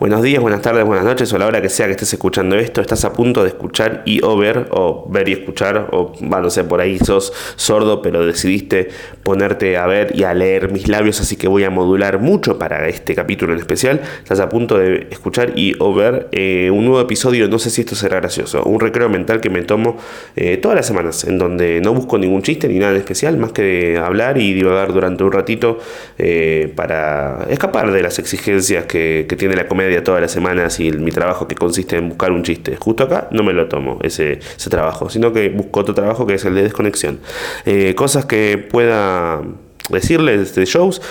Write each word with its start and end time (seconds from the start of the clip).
Buenos 0.00 0.22
días, 0.22 0.40
buenas 0.40 0.62
tardes, 0.62 0.82
buenas 0.86 1.04
noches 1.04 1.30
o 1.30 1.36
a 1.36 1.40
la 1.40 1.46
hora 1.46 1.60
que 1.60 1.68
sea 1.68 1.84
que 1.84 1.92
estés 1.92 2.10
escuchando 2.14 2.56
esto. 2.56 2.80
Estás 2.80 3.04
a 3.04 3.12
punto 3.12 3.42
de 3.42 3.50
escuchar 3.50 4.00
y 4.06 4.24
o 4.24 4.34
ver, 4.34 4.68
o 4.70 5.06
ver 5.10 5.28
y 5.28 5.32
escuchar, 5.32 5.88
o 5.92 6.14
bueno, 6.20 6.44
no 6.44 6.48
sé, 6.48 6.64
por 6.64 6.80
ahí 6.80 6.98
sos 6.98 7.34
sordo, 7.56 8.00
pero 8.00 8.24
decidiste 8.24 8.88
ponerte 9.22 9.76
a 9.76 9.84
ver 9.86 10.16
y 10.16 10.22
a 10.22 10.32
leer 10.32 10.72
mis 10.72 10.88
labios, 10.88 11.20
así 11.20 11.36
que 11.36 11.48
voy 11.48 11.64
a 11.64 11.70
modular 11.70 12.18
mucho 12.18 12.58
para 12.58 12.88
este 12.88 13.14
capítulo 13.14 13.52
en 13.52 13.58
especial. 13.58 14.00
Estás 14.22 14.40
a 14.40 14.48
punto 14.48 14.78
de 14.78 15.06
escuchar 15.10 15.52
y 15.54 15.74
o 15.80 15.92
ver 15.92 16.30
eh, 16.32 16.70
un 16.72 16.86
nuevo 16.86 17.02
episodio, 17.02 17.46
no 17.48 17.58
sé 17.58 17.68
si 17.68 17.82
esto 17.82 17.94
será 17.94 18.20
gracioso, 18.20 18.62
un 18.64 18.80
recreo 18.80 19.10
mental 19.10 19.42
que 19.42 19.50
me 19.50 19.60
tomo 19.60 19.98
eh, 20.34 20.56
todas 20.56 20.76
las 20.76 20.86
semanas, 20.86 21.24
en 21.24 21.36
donde 21.36 21.82
no 21.82 21.92
busco 21.92 22.16
ningún 22.16 22.40
chiste 22.40 22.68
ni 22.68 22.78
nada 22.78 22.92
en 22.92 22.96
especial, 22.96 23.36
más 23.36 23.52
que 23.52 23.98
hablar 23.98 24.38
y 24.38 24.54
divagar 24.54 24.94
durante 24.94 25.24
un 25.24 25.32
ratito 25.32 25.78
eh, 26.16 26.72
para 26.74 27.46
escapar 27.50 27.92
de 27.92 28.02
las 28.02 28.18
exigencias 28.18 28.86
que, 28.86 29.26
que 29.28 29.36
tiene 29.36 29.56
la 29.56 29.68
comedia 29.68 29.89
todas 30.02 30.20
las 30.20 30.30
semanas 30.30 30.78
y 30.80 30.90
mi 30.92 31.10
trabajo 31.10 31.46
que 31.48 31.54
consiste 31.54 31.96
en 31.96 32.08
buscar 32.08 32.32
un 32.32 32.42
chiste. 32.42 32.76
Justo 32.76 33.04
acá 33.04 33.28
no 33.30 33.42
me 33.42 33.52
lo 33.52 33.68
tomo 33.68 33.98
ese, 34.02 34.38
ese 34.56 34.70
trabajo, 34.70 35.10
sino 35.10 35.32
que 35.32 35.48
busco 35.48 35.80
otro 35.80 35.94
trabajo 35.94 36.26
que 36.26 36.34
es 36.34 36.44
el 36.44 36.54
de 36.54 36.62
desconexión. 36.62 37.20
Eh, 37.66 37.94
cosas 37.94 38.24
que 38.24 38.58
pueda 38.58 39.42
decirles 39.90 40.54
de 40.54 40.64
shows. 40.64 41.02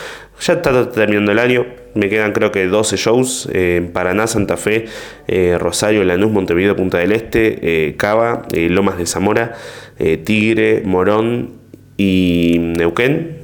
Ya 0.42 0.54
está 0.54 0.90
terminando 0.90 1.34
el 1.34 1.40
año, 1.40 1.66
me 1.96 2.08
quedan 2.08 2.32
creo 2.32 2.52
que 2.52 2.66
12 2.66 2.96
shows 2.96 3.50
en 3.52 3.92
Paraná, 3.92 4.26
Santa 4.26 4.56
Fe, 4.56 4.86
eh, 5.28 5.58
Rosario, 5.60 6.06
Lanús, 6.06 6.32
Montevideo, 6.32 6.78
Punta 6.78 6.98
del 7.00 7.12
Este, 7.12 7.88
eh, 7.90 7.96
Cava, 7.98 8.44
Lomas 8.54 8.98
de 8.98 9.06
Zamora, 9.06 9.56
Tigre, 10.24 10.82
Morón 10.86 11.56
y 11.98 12.56
Neuquén 12.60 13.39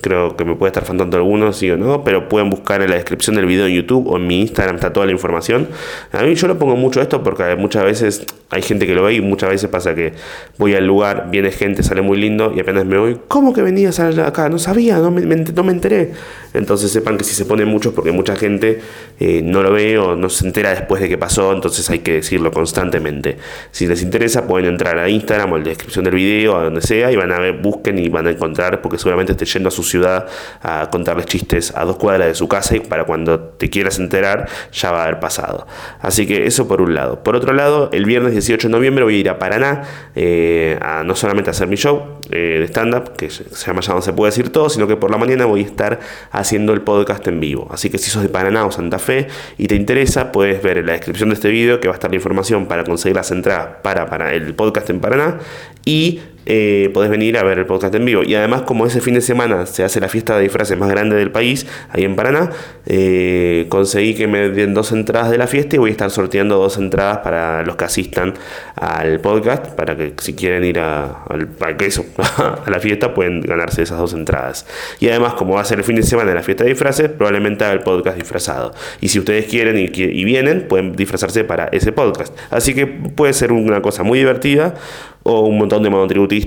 creo 0.00 0.36
que 0.36 0.44
me 0.44 0.54
puede 0.54 0.70
estar 0.70 0.84
faltando 0.84 1.16
algunos, 1.16 1.56
sí 1.56 1.70
o 1.70 1.76
no, 1.76 2.04
pero 2.04 2.28
pueden 2.28 2.50
buscar 2.50 2.82
en 2.82 2.90
la 2.90 2.96
descripción 2.96 3.36
del 3.36 3.46
video 3.46 3.66
en 3.66 3.74
YouTube 3.74 4.06
o 4.08 4.16
en 4.16 4.26
mi 4.26 4.40
Instagram 4.40 4.76
está 4.76 4.92
toda 4.92 5.06
la 5.06 5.12
información. 5.12 5.68
A 6.12 6.22
mí 6.22 6.34
yo 6.34 6.46
lo 6.48 6.58
pongo 6.58 6.76
mucho 6.76 7.00
esto 7.00 7.22
porque 7.22 7.56
muchas 7.56 7.84
veces 7.84 8.26
hay 8.50 8.62
gente 8.62 8.86
que 8.86 8.94
lo 8.94 9.02
ve 9.02 9.14
y 9.14 9.20
muchas 9.20 9.50
veces 9.50 9.68
pasa 9.68 9.94
que 9.94 10.14
voy 10.56 10.74
al 10.74 10.86
lugar, 10.86 11.28
viene 11.30 11.50
gente, 11.50 11.82
sale 11.82 12.00
muy 12.00 12.18
lindo 12.18 12.52
y 12.56 12.60
apenas 12.60 12.86
me 12.86 12.96
voy, 12.96 13.18
¿cómo 13.28 13.52
que 13.52 13.60
venías 13.60 14.00
acá? 14.00 14.48
No 14.48 14.58
sabía, 14.58 14.98
no 14.98 15.10
me, 15.10 15.34
enteré. 15.34 16.12
Entonces 16.54 16.90
sepan 16.90 17.18
que 17.18 17.24
si 17.24 17.34
se 17.34 17.44
ponen 17.44 17.68
muchos 17.68 17.92
porque 17.92 18.10
mucha 18.10 18.36
gente 18.36 18.80
eh, 19.20 19.42
no 19.44 19.62
lo 19.62 19.72
ve 19.72 19.98
o 19.98 20.16
no 20.16 20.30
se 20.30 20.46
entera 20.46 20.70
después 20.70 21.02
de 21.02 21.08
que 21.08 21.18
pasó, 21.18 21.52
entonces 21.52 21.88
hay 21.90 21.98
que 21.98 22.14
decirlo 22.14 22.50
constantemente. 22.50 23.36
Si 23.70 23.86
les 23.86 24.02
interesa 24.02 24.46
pueden 24.46 24.66
entrar 24.66 24.98
a 24.98 25.10
Instagram 25.10 25.52
o 25.52 25.56
en 25.58 25.64
la 25.64 25.68
descripción 25.68 26.04
del 26.04 26.14
video, 26.14 26.56
a 26.56 26.64
donde 26.64 26.80
sea, 26.80 27.12
y 27.12 27.16
van 27.16 27.32
a 27.32 27.38
ver, 27.38 27.58
busquen 27.60 27.98
y 27.98 28.08
van 28.08 28.26
a 28.26 28.30
encontrar 28.30 28.80
porque 28.80 28.96
seguramente 28.96 29.32
esté 29.32 29.44
yendo 29.44 29.68
a 29.68 29.72
sus 29.72 29.87
ciudad 29.88 30.26
a 30.62 30.88
contarles 30.90 31.26
chistes 31.26 31.72
a 31.74 31.84
dos 31.84 31.96
cuadras 31.96 32.28
de 32.28 32.34
su 32.34 32.48
casa 32.48 32.76
y 32.76 32.80
para 32.80 33.04
cuando 33.04 33.40
te 33.40 33.70
quieras 33.70 33.98
enterar 33.98 34.48
ya 34.72 34.92
va 34.92 35.00
a 35.00 35.04
haber 35.04 35.20
pasado. 35.20 35.66
Así 36.00 36.26
que 36.26 36.46
eso 36.46 36.68
por 36.68 36.80
un 36.80 36.94
lado. 36.94 37.22
Por 37.22 37.36
otro 37.36 37.52
lado, 37.52 37.90
el 37.92 38.04
viernes 38.04 38.32
18 38.32 38.68
de 38.68 38.72
noviembre 38.72 39.04
voy 39.04 39.16
a 39.16 39.18
ir 39.18 39.28
a 39.28 39.38
Paraná 39.38 39.82
eh, 40.14 40.78
a 40.80 41.02
no 41.04 41.14
solamente 41.14 41.50
hacer 41.50 41.68
mi 41.68 41.76
show 41.76 42.18
eh, 42.30 42.58
de 42.60 42.64
stand-up, 42.66 43.16
que 43.16 43.30
se 43.30 43.44
llama 43.66 43.80
Ya 43.80 43.94
no 43.94 44.02
se 44.02 44.12
puede 44.12 44.30
decir 44.30 44.50
todo, 44.50 44.68
sino 44.68 44.86
que 44.86 44.96
por 44.96 45.10
la 45.10 45.18
mañana 45.18 45.46
voy 45.46 45.62
a 45.62 45.66
estar 45.66 46.00
haciendo 46.30 46.72
el 46.72 46.82
podcast 46.82 47.26
en 47.28 47.40
vivo. 47.40 47.68
Así 47.70 47.90
que 47.90 47.98
si 47.98 48.10
sos 48.10 48.22
de 48.22 48.28
Paraná 48.28 48.66
o 48.66 48.72
Santa 48.72 48.98
Fe 48.98 49.28
y 49.56 49.66
te 49.66 49.74
interesa, 49.74 50.32
puedes 50.32 50.62
ver 50.62 50.78
en 50.78 50.86
la 50.86 50.92
descripción 50.92 51.30
de 51.30 51.34
este 51.34 51.48
video 51.48 51.80
que 51.80 51.88
va 51.88 51.94
a 51.94 51.96
estar 51.96 52.10
la 52.10 52.16
información 52.16 52.66
para 52.66 52.84
conseguir 52.84 53.16
las 53.16 53.30
entradas 53.30 53.68
para, 53.82 54.06
para 54.06 54.34
el 54.34 54.54
podcast 54.54 54.90
en 54.90 55.00
Paraná 55.00 55.38
y 55.84 56.20
eh, 56.50 56.88
podés 56.94 57.10
venir 57.10 57.36
a 57.36 57.42
ver 57.42 57.58
el 57.58 57.66
podcast 57.66 57.94
en 57.94 58.06
vivo. 58.06 58.22
Y 58.22 58.34
además, 58.34 58.62
como 58.62 58.86
ese 58.86 59.02
fin 59.02 59.12
de 59.12 59.20
semana 59.20 59.66
se 59.66 59.84
hace 59.84 60.00
la 60.00 60.08
fiesta 60.08 60.34
de 60.34 60.44
disfraces 60.44 60.78
más 60.78 60.88
grande 60.88 61.14
del 61.14 61.30
país, 61.30 61.66
ahí 61.90 62.04
en 62.04 62.16
Paraná, 62.16 62.48
eh, 62.86 63.66
conseguí 63.68 64.14
que 64.14 64.26
me 64.26 64.48
den 64.48 64.72
dos 64.72 64.90
entradas 64.92 65.30
de 65.30 65.36
la 65.36 65.46
fiesta 65.46 65.76
y 65.76 65.78
voy 65.78 65.90
a 65.90 65.92
estar 65.92 66.10
sorteando 66.10 66.56
dos 66.56 66.78
entradas 66.78 67.18
para 67.18 67.64
los 67.64 67.76
que 67.76 67.84
asistan 67.84 68.32
al 68.76 69.20
podcast, 69.20 69.66
para 69.74 69.94
que 69.94 70.14
si 70.16 70.32
quieren 70.32 70.64
ir 70.64 70.78
a, 70.78 71.24
a 71.28 72.70
la 72.70 72.80
fiesta 72.80 73.12
pueden 73.12 73.42
ganarse 73.42 73.82
esas 73.82 73.98
dos 73.98 74.14
entradas. 74.14 74.64
Y 75.00 75.08
además, 75.10 75.34
como 75.34 75.56
va 75.56 75.60
a 75.60 75.64
ser 75.66 75.76
el 75.76 75.84
fin 75.84 75.96
de 75.96 76.02
semana 76.02 76.30
de 76.30 76.36
la 76.36 76.42
fiesta 76.42 76.64
de 76.64 76.70
disfraces, 76.70 77.10
probablemente 77.10 77.62
haga 77.64 77.74
el 77.74 77.80
podcast 77.80 78.16
disfrazado. 78.16 78.72
Y 79.02 79.08
si 79.08 79.18
ustedes 79.18 79.44
quieren 79.44 79.76
y, 79.76 79.90
y 79.94 80.24
vienen, 80.24 80.66
pueden 80.66 80.96
disfrazarse 80.96 81.44
para 81.44 81.66
ese 81.72 81.92
podcast. 81.92 82.34
Así 82.50 82.74
que 82.74 82.86
puede 82.86 83.34
ser 83.34 83.52
una 83.52 83.82
cosa 83.82 84.02
muy 84.02 84.18
divertida 84.18 84.76
o 85.24 85.40
un 85.40 85.58
montón 85.58 85.82
de 85.82 85.90
monotributistas 85.90 86.37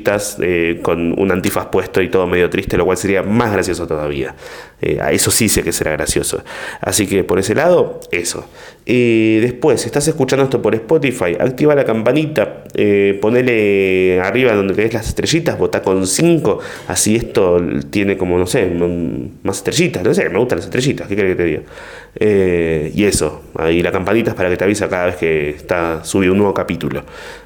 eh, 0.42 0.80
con 0.82 1.20
un 1.20 1.32
antifaz 1.32 1.68
puesto 1.68 2.02
y 2.02 2.10
todo 2.10 2.28
medio 2.28 2.50
triste, 2.50 2.78
lo 2.78 2.86
cual 2.86 2.98
sería 2.98 3.24
más 3.24 3.52
gracioso 3.52 3.88
todavía. 3.88 4.36
Eh, 4.82 5.00
a 5.02 5.12
eso 5.12 5.32
sí 5.32 5.50
sé 5.50 5.64
que 5.64 5.72
será 5.72 5.92
gracioso. 5.92 6.44
Así 6.80 7.08
que 7.08 7.24
por 7.24 7.40
ese 7.40 7.56
lado, 7.56 8.00
eso. 8.12 8.46
Y 8.86 9.40
después, 9.40 9.82
si 9.82 9.88
estás 9.88 10.08
escuchando 10.08 10.44
esto 10.44 10.62
por 10.62 10.74
Spotify, 10.74 11.38
activa 11.40 11.76
la 11.76 11.86
campanita, 11.86 12.64
eh, 12.74 13.18
ponele 13.22 14.20
arriba 14.20 14.54
donde 14.54 14.74
ves 14.74 14.94
las 14.94 15.08
estrellitas, 15.08 15.58
vota 15.58 15.82
con 15.82 16.08
5, 16.08 16.60
así 16.88 17.16
esto 17.16 17.62
tiene 17.92 18.18
como, 18.18 18.38
no 18.38 18.48
sé, 18.48 18.72
más 19.44 19.58
estrellitas, 19.58 20.04
no 20.04 20.14
sé, 20.14 20.30
me 20.30 20.40
gustan 20.40 20.58
las 20.58 20.66
estrellitas, 20.66 21.08
¿qué 21.08 21.16
crees 21.16 21.36
que 21.36 21.44
te 21.44 21.46
diga? 21.46 21.62
y 22.14 23.06
eso, 23.06 23.44
ahí 23.56 23.82
la 23.82 23.90
campanita 23.90 24.32
es 24.32 24.36
para 24.36 24.50
que 24.50 24.58
te 24.58 24.66
avisa 24.66 24.90
cada 24.90 25.06
vez 25.06 25.16
que 25.16 25.50
está 25.52 26.04
subido 26.04 26.34
un 26.34 26.40
nuevo 26.40 26.54
capítulo. 26.54 27.04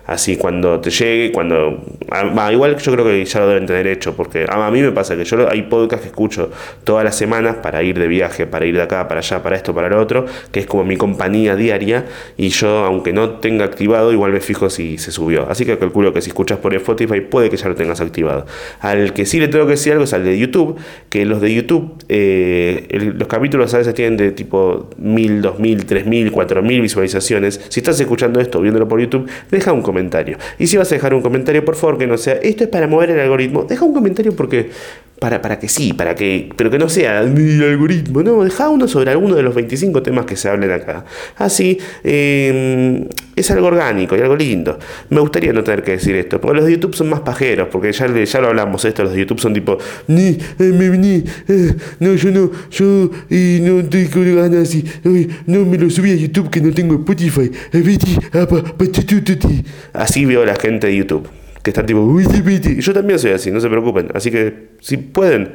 Así 0.07 0.38
cuando 0.38 0.79
te 0.79 0.91
llegue, 0.91 1.31
cuando... 1.31 1.84
Ah, 2.12 2.52
igual 2.52 2.78
yo 2.78 2.91
creo 2.91 3.06
que 3.06 3.25
ya 3.25 3.40
lo 3.40 3.47
deben 3.47 3.66
tener 3.66 3.88
hecho, 3.88 4.16
porque 4.16 4.46
a 4.47 4.72
mí 4.72 4.81
me 4.81 4.91
pasa 4.91 5.16
que 5.16 5.25
yo 5.25 5.50
hay 5.50 5.63
podcasts 5.63 6.03
que 6.03 6.09
escucho 6.09 6.52
todas 6.84 7.03
las 7.03 7.16
semanas 7.16 7.57
para 7.57 7.81
ir 7.81 7.97
de 7.97 8.07
viaje, 8.07 8.46
para 8.46 8.66
ir 8.66 8.75
de 8.75 8.84
acá, 8.84 9.07
para 9.07 9.19
allá, 9.19 9.41
para 9.41 9.56
esto, 9.56 9.73
para 9.73 9.90
lo 9.90 10.00
otro, 10.00 10.25
que 10.52 10.59
es 10.59 10.67
como 10.67 10.84
mi 10.84 10.96
compañía 10.96 11.24
diaria, 11.29 12.05
y 12.37 12.49
yo, 12.49 12.85
aunque 12.85 13.13
no 13.13 13.31
tenga 13.39 13.65
activado, 13.65 14.13
igual 14.13 14.31
me 14.31 14.39
fijo 14.39 14.69
si 14.69 14.97
se 14.97 15.11
subió. 15.11 15.49
Así 15.49 15.65
que 15.65 15.77
calculo 15.77 16.13
que 16.13 16.21
si 16.21 16.29
escuchas 16.29 16.59
por 16.59 16.73
Spotify 16.73 17.21
puede 17.21 17.49
que 17.49 17.57
ya 17.57 17.67
lo 17.67 17.75
tengas 17.75 17.99
activado. 18.01 18.45
Al 18.79 19.13
que 19.13 19.25
sí 19.25 19.39
le 19.39 19.47
tengo 19.47 19.65
que 19.65 19.71
decir 19.71 19.91
algo 19.93 20.05
es 20.05 20.13
al 20.13 20.23
de 20.23 20.37
YouTube, 20.37 20.77
que 21.09 21.25
los 21.25 21.41
de 21.41 21.53
YouTube, 21.53 22.03
eh, 22.09 23.13
los 23.15 23.27
capítulos 23.27 23.73
a 23.73 23.79
veces 23.79 23.93
tienen 23.93 24.17
de 24.17 24.31
tipo 24.31 24.89
1000, 24.97 25.41
2000, 25.41 25.85
3000, 25.85 26.31
4000 26.31 26.81
visualizaciones. 26.81 27.61
Si 27.69 27.79
estás 27.79 27.99
escuchando 27.99 28.39
esto, 28.39 28.61
viéndolo 28.61 28.87
por 28.87 28.99
YouTube, 29.01 29.29
deja 29.49 29.73
un 29.73 29.81
comentario 29.81 29.95
comentario. 29.95 30.37
Y 30.59 30.67
si 30.67 30.77
vas 30.77 30.91
a 30.91 30.95
dejar 30.95 31.13
un 31.13 31.21
comentario, 31.21 31.63
por 31.63 31.75
favor, 31.75 31.97
que 31.97 32.05
no 32.05 32.17
sea, 32.17 32.33
esto 32.35 32.63
es 32.65 32.69
para 32.69 32.87
mover 32.87 33.11
el 33.11 33.19
algoritmo, 33.19 33.63
deja 33.63 33.85
un 33.85 33.93
comentario 33.93 34.35
porque 34.35 34.69
para, 35.25 35.41
para 35.41 35.57
que 35.57 35.67
sí, 35.67 35.91
para 35.91 36.13
que, 36.13 36.49
pero 36.55 36.69
que 36.69 36.77
no 36.77 36.87
sea 36.87 37.23
mi 37.23 37.59
algoritmo, 37.63 38.21
no, 38.21 38.43
deja 38.43 38.69
uno 38.69 38.87
sobre 38.87 39.09
alguno 39.09 39.33
de 39.33 39.41
los 39.41 39.55
25 39.55 40.03
temas 40.03 40.27
que 40.27 40.35
se 40.35 40.47
hablen 40.49 40.69
acá. 40.69 41.03
Así 41.37 41.79
em, 42.03 43.07
es 43.35 43.49
algo 43.49 43.65
orgánico 43.65 44.15
y 44.15 44.19
algo 44.19 44.35
lindo. 44.35 44.77
Me 45.09 45.19
gustaría 45.21 45.51
no 45.51 45.63
tener 45.63 45.81
que 45.81 45.93
decir 45.93 46.15
esto, 46.15 46.39
porque 46.39 46.57
los 46.57 46.65
de 46.67 46.73
YouTube 46.73 46.93
son 46.93 47.09
más 47.09 47.21
pajeros, 47.21 47.69
porque 47.71 47.91
ya, 47.91 48.05
ya 48.05 48.39
lo 48.39 48.49
hablamos 48.49 48.85
esto, 48.85 49.01
los 49.01 49.13
de 49.13 49.21
YouTube 49.21 49.39
son 49.39 49.55
tipo, 49.55 49.79
ni, 50.05 50.37
eh, 50.59 50.97
ni, 50.99 51.23
eh, 51.47 51.75
no, 52.01 52.13
yo 52.13 52.29
no, 52.29 52.51
yo 52.69 53.09
y 53.27 53.61
no 53.61 53.83
tengo 53.89 54.35
ganas, 54.35 54.75
y, 54.75 54.85
no 55.47 55.65
me 55.65 55.79
lo 55.79 55.89
subí 55.89 56.11
a 56.11 56.15
YouTube 56.17 56.51
que 56.51 56.61
no 56.61 56.71
tengo 56.71 56.97
Spotify. 56.97 57.49
Así 59.91 60.25
veo 60.25 60.45
la 60.45 60.55
gente 60.55 60.85
de 60.85 60.97
YouTube 60.97 61.27
que 61.65 61.71
están 61.71 61.87
tipo, 61.87 61.99
uy, 61.99 62.27
yo 62.77 62.93
también 62.93 63.17
soy 63.17 63.31
así, 63.31 63.49
no 63.49 63.59
se 63.59 63.67
preocupen. 63.67 64.09
Así 64.13 64.29
que 64.29 64.67
si 64.81 64.97
pueden, 64.97 65.53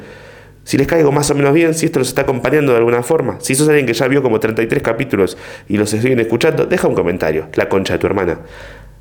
si 0.65 0.76
les 0.76 0.88
caigo 0.88 1.12
más 1.12 1.31
o 1.31 1.37
menos 1.37 1.54
bien, 1.54 1.72
si 1.72 1.87
esto 1.87 2.00
los 2.00 2.09
está 2.09 2.22
acompañando 2.22 2.72
de 2.72 2.78
alguna 2.78 3.04
forma, 3.04 3.37
si 3.38 3.54
sos 3.54 3.69
alguien 3.69 3.87
que 3.87 3.93
ya 3.93 4.09
vio 4.09 4.20
como 4.20 4.41
33 4.41 4.82
capítulos 4.82 5.38
y 5.69 5.76
los 5.76 5.88
siguen 5.88 6.19
escuchando, 6.19 6.66
deja 6.66 6.88
un 6.88 6.97
comentario, 6.97 7.47
la 7.54 7.69
concha 7.69 7.93
de 7.93 8.00
tu 8.00 8.09
hermana. 8.09 8.41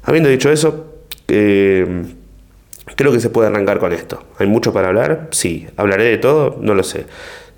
Habiendo 0.03 0.29
dicho 0.29 0.51
eso, 0.51 1.01
eh, 1.27 2.03
creo 2.95 3.11
que 3.11 3.19
se 3.19 3.31
puede 3.31 3.47
arrancar 3.47 3.79
con 3.79 3.91
esto. 3.91 4.27
¿Hay 4.37 4.45
mucho 4.45 4.71
para 4.71 4.89
hablar? 4.89 5.29
Sí. 5.31 5.67
¿Hablaré 5.77 6.03
de 6.03 6.17
todo? 6.19 6.59
No 6.61 6.75
lo 6.75 6.83
sé. 6.83 7.07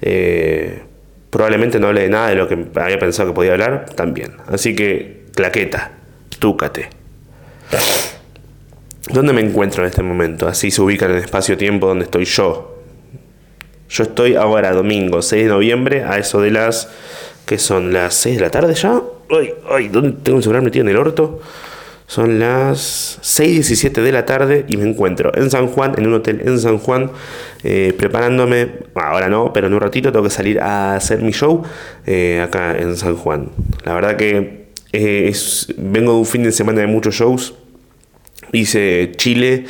Eh, 0.01 0.81
probablemente 1.29 1.77
no 1.77 1.87
hable 1.87 2.03
de 2.03 2.09
nada 2.09 2.29
de 2.29 2.35
lo 2.35 2.47
que 2.47 2.67
había 2.75 2.99
pensado 2.99 3.27
que 3.27 3.35
podía 3.35 3.51
hablar, 3.51 3.87
también. 3.95 4.31
Así 4.47 4.77
que, 4.77 5.25
claqueta, 5.35 5.91
túcate. 6.39 6.87
¿Dónde 9.13 9.33
me 9.33 9.41
encuentro 9.41 9.83
en 9.83 9.89
este 9.89 10.01
momento? 10.01 10.47
Así 10.47 10.71
se 10.71 10.81
ubica 10.81 11.05
en 11.05 11.11
el 11.11 11.17
espacio-tiempo 11.17 11.85
donde 11.85 12.05
estoy 12.05 12.23
yo. 12.23 12.77
Yo 13.89 14.03
estoy 14.03 14.35
ahora, 14.35 14.71
domingo 14.71 15.21
6 15.21 15.43
de 15.43 15.49
noviembre, 15.49 16.03
a 16.05 16.17
eso 16.17 16.39
de 16.39 16.51
las. 16.51 16.87
que 17.45 17.57
son 17.57 17.91
las 17.91 18.13
6 18.13 18.37
de 18.37 18.41
la 18.41 18.49
tarde 18.49 18.73
ya. 18.73 19.01
Ay, 19.29 19.53
ay, 19.69 19.89
¿dónde 19.89 20.13
tengo 20.23 20.37
el 20.37 20.43
celular 20.43 20.63
metido 20.63 20.83
en 20.83 20.89
el 20.89 20.97
orto? 20.97 21.41
Son 22.07 22.39
las 22.39 23.19
6.17 23.21 24.01
de 24.01 24.11
la 24.13 24.25
tarde 24.25 24.65
y 24.69 24.77
me 24.77 24.87
encuentro 24.87 25.31
en 25.35 25.49
San 25.49 25.67
Juan, 25.67 25.93
en 25.97 26.07
un 26.07 26.13
hotel 26.13 26.41
en 26.45 26.59
San 26.59 26.77
Juan, 26.77 27.11
eh, 27.63 27.93
preparándome, 27.97 28.69
ahora 28.95 29.29
no, 29.29 29.51
pero 29.53 29.67
en 29.67 29.73
un 29.73 29.79
ratito 29.81 30.11
tengo 30.11 30.23
que 30.23 30.29
salir 30.29 30.59
a 30.59 30.95
hacer 30.95 31.21
mi 31.21 31.31
show 31.31 31.63
eh, 32.05 32.41
acá 32.41 32.77
en 32.77 32.95
San 32.95 33.15
Juan. 33.15 33.49
La 33.83 33.93
verdad 33.93 34.15
que 34.15 34.71
eh, 34.93 35.27
es, 35.29 35.73
vengo 35.77 36.13
de 36.13 36.19
un 36.19 36.25
fin 36.25 36.43
de 36.43 36.51
semana 36.51 36.81
de 36.81 36.87
muchos 36.87 37.15
shows, 37.15 37.55
Hice 38.51 39.11
Chile, 39.15 39.65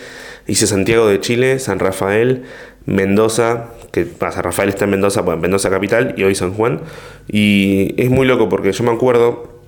hice 0.48 0.68
Santiago 0.68 1.08
de 1.08 1.20
Chile, 1.20 1.60
San 1.60 1.80
Rafael, 1.80 2.44
Mendoza, 2.86 3.70
que 3.92 4.06
pasa, 4.06 4.42
Rafael 4.42 4.70
está 4.70 4.86
en 4.86 4.92
Mendoza, 4.92 5.24
en 5.28 5.42
Mendoza 5.42 5.70
capital 5.70 6.14
y 6.18 6.24
hoy 6.24 6.36
San 6.36 6.54
Juan. 6.54 6.82
Y 7.28 7.94
es 8.02 8.10
muy 8.10 8.26
loco 8.26 8.50
porque 8.50 8.72
yo 8.72 8.84
me 8.84 8.92
acuerdo 8.92 9.62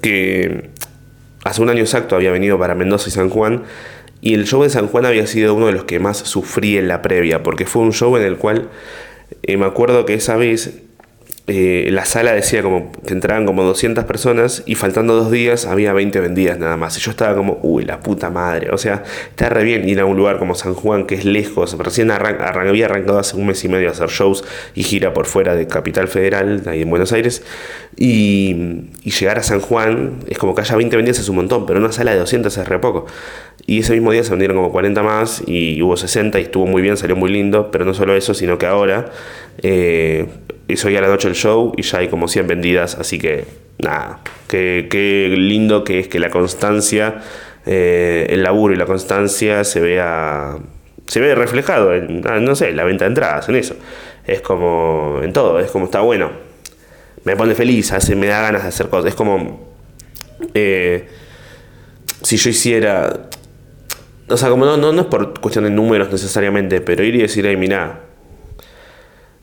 que 0.00 0.70
hace 1.44 1.62
un 1.62 1.70
año 1.70 1.80
exacto 1.82 2.16
había 2.16 2.30
venido 2.30 2.58
para 2.58 2.74
Mendoza 2.74 3.08
y 3.08 3.12
San 3.12 3.28
Juan 3.30 3.64
y 4.22 4.34
el 4.34 4.46
show 4.46 4.62
de 4.62 4.70
San 4.70 4.86
Juan 4.86 5.04
había 5.04 5.26
sido 5.26 5.52
uno 5.54 5.66
de 5.66 5.72
los 5.72 5.84
que 5.84 5.98
más 5.98 6.18
sufrí 6.18 6.78
en 6.78 6.86
la 6.86 7.02
previa, 7.02 7.42
porque 7.42 7.66
fue 7.66 7.82
un 7.82 7.92
show 7.92 8.16
en 8.16 8.22
el 8.22 8.36
cual 8.36 8.68
eh, 9.42 9.56
me 9.56 9.66
acuerdo 9.66 10.06
que 10.06 10.14
esa 10.14 10.36
vez 10.36 10.80
eh, 11.48 11.88
la 11.90 12.04
sala 12.04 12.32
decía 12.32 12.62
como 12.62 12.92
que 13.04 13.12
entraban 13.12 13.46
como 13.46 13.64
200 13.64 14.04
personas 14.04 14.62
y 14.64 14.76
faltando 14.76 15.16
dos 15.16 15.32
días 15.32 15.66
había 15.66 15.92
20 15.92 16.20
vendidas 16.20 16.58
nada 16.58 16.76
más. 16.76 16.96
Y 16.96 17.00
yo 17.00 17.10
estaba 17.10 17.34
como, 17.34 17.58
uy, 17.62 17.84
la 17.84 17.98
puta 18.00 18.30
madre. 18.30 18.70
O 18.70 18.78
sea, 18.78 19.02
está 19.30 19.48
re 19.48 19.64
bien 19.64 19.88
ir 19.88 19.98
a 19.98 20.04
un 20.04 20.16
lugar 20.16 20.38
como 20.38 20.54
San 20.54 20.74
Juan, 20.74 21.04
que 21.04 21.16
es 21.16 21.24
lejos. 21.24 21.76
Recién 21.78 22.12
había 22.12 22.86
arrancado 22.86 23.18
hace 23.18 23.36
un 23.36 23.46
mes 23.46 23.64
y 23.64 23.68
medio 23.68 23.88
a 23.88 23.92
hacer 23.92 24.08
shows 24.08 24.44
y 24.74 24.84
gira 24.84 25.12
por 25.12 25.26
fuera 25.26 25.56
de 25.56 25.66
Capital 25.66 26.06
Federal, 26.06 26.62
ahí 26.66 26.82
en 26.82 26.90
Buenos 26.90 27.12
Aires. 27.12 27.42
Y, 27.96 28.90
y 29.02 29.10
llegar 29.10 29.38
a 29.38 29.42
San 29.42 29.60
Juan 29.60 30.20
es 30.28 30.38
como 30.38 30.54
que 30.54 30.60
haya 30.60 30.76
20 30.76 30.94
vendidas 30.96 31.18
es 31.18 31.28
un 31.28 31.36
montón, 31.36 31.66
pero 31.66 31.80
una 31.80 31.90
sala 31.90 32.12
de 32.12 32.18
200 32.18 32.56
es 32.56 32.68
re 32.68 32.78
poco. 32.78 33.06
Y 33.66 33.80
ese 33.80 33.94
mismo 33.94 34.12
día 34.12 34.22
se 34.22 34.30
vendieron 34.30 34.56
como 34.56 34.70
40 34.70 35.02
más 35.02 35.42
y 35.46 35.82
hubo 35.82 35.96
60 35.96 36.38
y 36.38 36.44
estuvo 36.44 36.66
muy 36.66 36.82
bien, 36.82 36.96
salió 36.96 37.16
muy 37.16 37.30
lindo, 37.30 37.70
pero 37.72 37.84
no 37.84 37.94
solo 37.94 38.14
eso, 38.14 38.32
sino 38.32 38.58
que 38.58 38.66
ahora 38.66 39.10
eh, 39.62 40.26
hizo 40.72 40.90
ya 40.90 41.00
la 41.00 41.08
noche 41.08 41.28
el 41.28 41.34
show 41.34 41.72
y 41.76 41.82
ya 41.82 41.98
hay 41.98 42.08
como 42.08 42.28
100 42.28 42.46
vendidas, 42.46 42.96
así 42.96 43.18
que 43.18 43.44
nada, 43.78 44.20
qué, 44.48 44.88
qué 44.90 45.34
lindo 45.36 45.84
que 45.84 46.00
es 46.00 46.08
que 46.08 46.18
la 46.18 46.30
constancia, 46.30 47.22
eh, 47.66 48.26
el 48.30 48.42
laburo 48.42 48.74
y 48.74 48.76
la 48.76 48.86
constancia 48.86 49.64
se 49.64 49.80
vea, 49.80 50.56
se 51.06 51.20
ve 51.20 51.34
reflejado 51.34 51.94
en, 51.94 52.22
ah, 52.28 52.38
no 52.40 52.54
sé, 52.54 52.72
la 52.72 52.84
venta 52.84 53.04
de 53.04 53.10
entradas, 53.10 53.48
en 53.48 53.56
eso. 53.56 53.76
Es 54.26 54.40
como 54.40 55.20
en 55.22 55.32
todo, 55.32 55.58
es 55.60 55.70
como 55.70 55.86
está 55.86 56.00
bueno. 56.00 56.30
Me 57.24 57.36
pone 57.36 57.54
feliz, 57.54 57.92
hace, 57.92 58.14
me 58.16 58.26
da 58.26 58.40
ganas 58.40 58.62
de 58.62 58.68
hacer 58.68 58.88
cosas. 58.88 59.10
Es 59.10 59.14
como 59.14 59.72
eh, 60.54 61.08
si 62.22 62.36
yo 62.36 62.50
hiciera 62.50 63.28
o 64.32 64.36
sea, 64.36 64.48
como 64.48 64.64
no, 64.64 64.76
no, 64.76 65.00
es 65.00 65.06
por 65.06 65.38
cuestión 65.40 65.64
de 65.64 65.70
números 65.70 66.10
necesariamente, 66.10 66.80
pero 66.80 67.04
ir 67.04 67.14
y 67.14 67.18
decir, 67.18 67.46
ay, 67.46 67.56
mirá, 67.56 68.00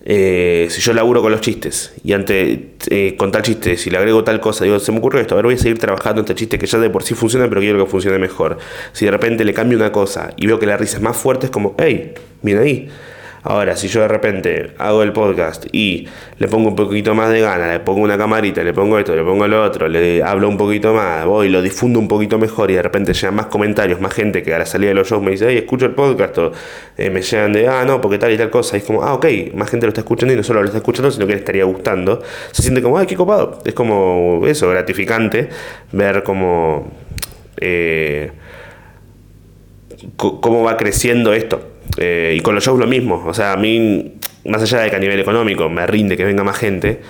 eh, 0.05 0.67
si 0.69 0.81
yo 0.81 0.93
laburo 0.93 1.21
con 1.21 1.31
los 1.31 1.41
chistes 1.41 1.93
y 2.03 2.13
ante 2.13 2.71
eh, 2.89 3.15
con 3.17 3.31
tal 3.31 3.41
chiste, 3.41 3.77
si 3.77 3.89
le 3.89 3.97
agrego 3.97 4.23
tal 4.23 4.39
cosa, 4.39 4.63
digo, 4.63 4.79
se 4.79 4.91
me 4.91 4.99
ocurre 4.99 5.21
esto, 5.21 5.35
a 5.35 5.37
ver, 5.37 5.45
voy 5.45 5.55
a 5.55 5.57
seguir 5.57 5.77
trabajando 5.77 6.21
este 6.21 6.35
chiste 6.35 6.57
que 6.57 6.65
ya 6.67 6.79
de 6.79 6.89
por 6.89 7.03
sí 7.03 7.15
funciona, 7.15 7.49
pero 7.49 7.61
quiero 7.61 7.83
que 7.83 7.89
funcione 7.89 8.17
mejor. 8.17 8.57
Si 8.93 9.05
de 9.05 9.11
repente 9.11 9.43
le 9.43 9.53
cambio 9.53 9.77
una 9.77 9.91
cosa 9.91 10.33
y 10.37 10.47
veo 10.47 10.57
que 10.59 10.65
la 10.65 10.77
risa 10.77 10.97
es 10.97 11.03
más 11.03 11.17
fuerte, 11.17 11.47
es 11.47 11.51
como, 11.51 11.75
hey, 11.77 12.13
viene 12.41 12.61
ahí. 12.61 12.89
Ahora, 13.43 13.77
si 13.77 13.87
yo 13.87 14.01
de 14.01 14.07
repente 14.09 14.71
hago 14.77 15.01
el 15.01 15.13
podcast 15.13 15.65
y 15.71 16.07
le 16.37 16.47
pongo 16.47 16.69
un 16.69 16.75
poquito 16.75 17.15
más 17.15 17.29
de 17.29 17.39
gana, 17.39 17.71
le 17.71 17.79
pongo 17.79 18.01
una 18.01 18.17
camarita, 18.17 18.63
le 18.63 18.73
pongo 18.73 18.99
esto, 18.99 19.15
le 19.15 19.23
pongo 19.23 19.47
lo 19.47 19.63
otro, 19.63 19.87
le 19.87 20.21
hablo 20.21 20.49
un 20.49 20.57
poquito 20.57 20.93
más, 20.93 21.25
voy, 21.25 21.49
lo 21.49 21.61
difundo 21.61 21.99
un 21.99 22.07
poquito 22.07 22.37
mejor 22.37 22.69
y 22.71 22.73
de 22.73 22.81
repente 22.81 23.13
llegan 23.13 23.35
más 23.35 23.45
comentarios, 23.45 24.01
más 24.01 24.13
gente 24.13 24.43
que 24.43 24.53
a 24.53 24.59
la 24.59 24.65
salida 24.65 24.89
de 24.89 24.95
los 24.95 25.07
shows 25.07 25.23
me 25.23 25.31
dice, 25.31 25.45
hey, 25.47 25.57
escucho 25.57 25.85
el 25.85 25.93
podcast, 25.93 26.37
o 26.37 26.51
eh, 26.97 27.09
me 27.09 27.21
llegan 27.21 27.53
de, 27.53 27.67
ah, 27.67 27.85
no, 27.85 28.01
porque 28.01 28.17
tal 28.17 28.31
y 28.33 28.37
tal 28.37 28.49
cosa, 28.49 28.75
y 28.75 28.79
es 28.79 28.85
como, 28.85 29.03
ah, 29.03 29.13
ok, 29.13 29.25
más 29.53 29.69
gente 29.69 29.85
lo 29.85 29.89
está 29.89 30.01
escuchando 30.01 30.33
y 30.33 30.37
no 30.37 30.43
solo 30.43 30.59
lo 30.61 30.65
está 30.65 30.79
escuchando, 30.79 31.09
sino 31.09 31.25
que 31.25 31.33
le 31.33 31.39
estaría 31.39 31.63
gustando. 31.63 32.21
Se 32.51 32.61
siente 32.61 32.81
como, 32.81 32.97
ay, 32.97 33.07
qué 33.07 33.15
copado. 33.15 33.59
Es 33.63 33.73
como 33.73 34.41
eso, 34.45 34.69
gratificante 34.69 35.49
ver 35.91 36.23
cómo, 36.23 36.91
eh, 37.57 38.31
cómo 40.17 40.63
va 40.63 40.75
creciendo 40.77 41.33
esto. 41.33 41.68
Eh, 42.01 42.35
y 42.37 42.39
con 42.39 42.55
los 42.55 42.63
shows 42.63 42.79
lo 42.79 42.87
mismo. 42.87 43.23
O 43.25 43.33
sea, 43.33 43.51
a 43.51 43.57
mí, 43.57 44.15
más 44.45 44.61
allá 44.61 44.79
de 44.79 44.89
que 44.89 44.95
a 44.95 44.99
nivel 44.99 45.19
económico 45.19 45.69
me 45.69 45.85
rinde 45.85 46.15
que 46.15 46.23
venga 46.23 46.43
más 46.45 46.57
gente, 46.57 47.01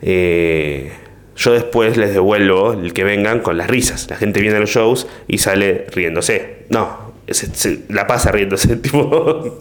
eh, 0.00 0.90
yo 1.36 1.52
después 1.52 1.98
les 1.98 2.14
devuelvo 2.14 2.72
el 2.72 2.94
que 2.94 3.04
vengan 3.04 3.40
con 3.40 3.58
las 3.58 3.68
risas. 3.68 4.08
La 4.08 4.16
gente 4.16 4.40
viene 4.40 4.56
a 4.56 4.60
los 4.60 4.70
shows 4.70 5.06
y 5.28 5.38
sale 5.38 5.86
riéndose. 5.92 6.64
No, 6.70 7.12
la 7.90 8.06
pasa 8.06 8.32
riéndose. 8.32 8.76
Tipo, 8.78 9.58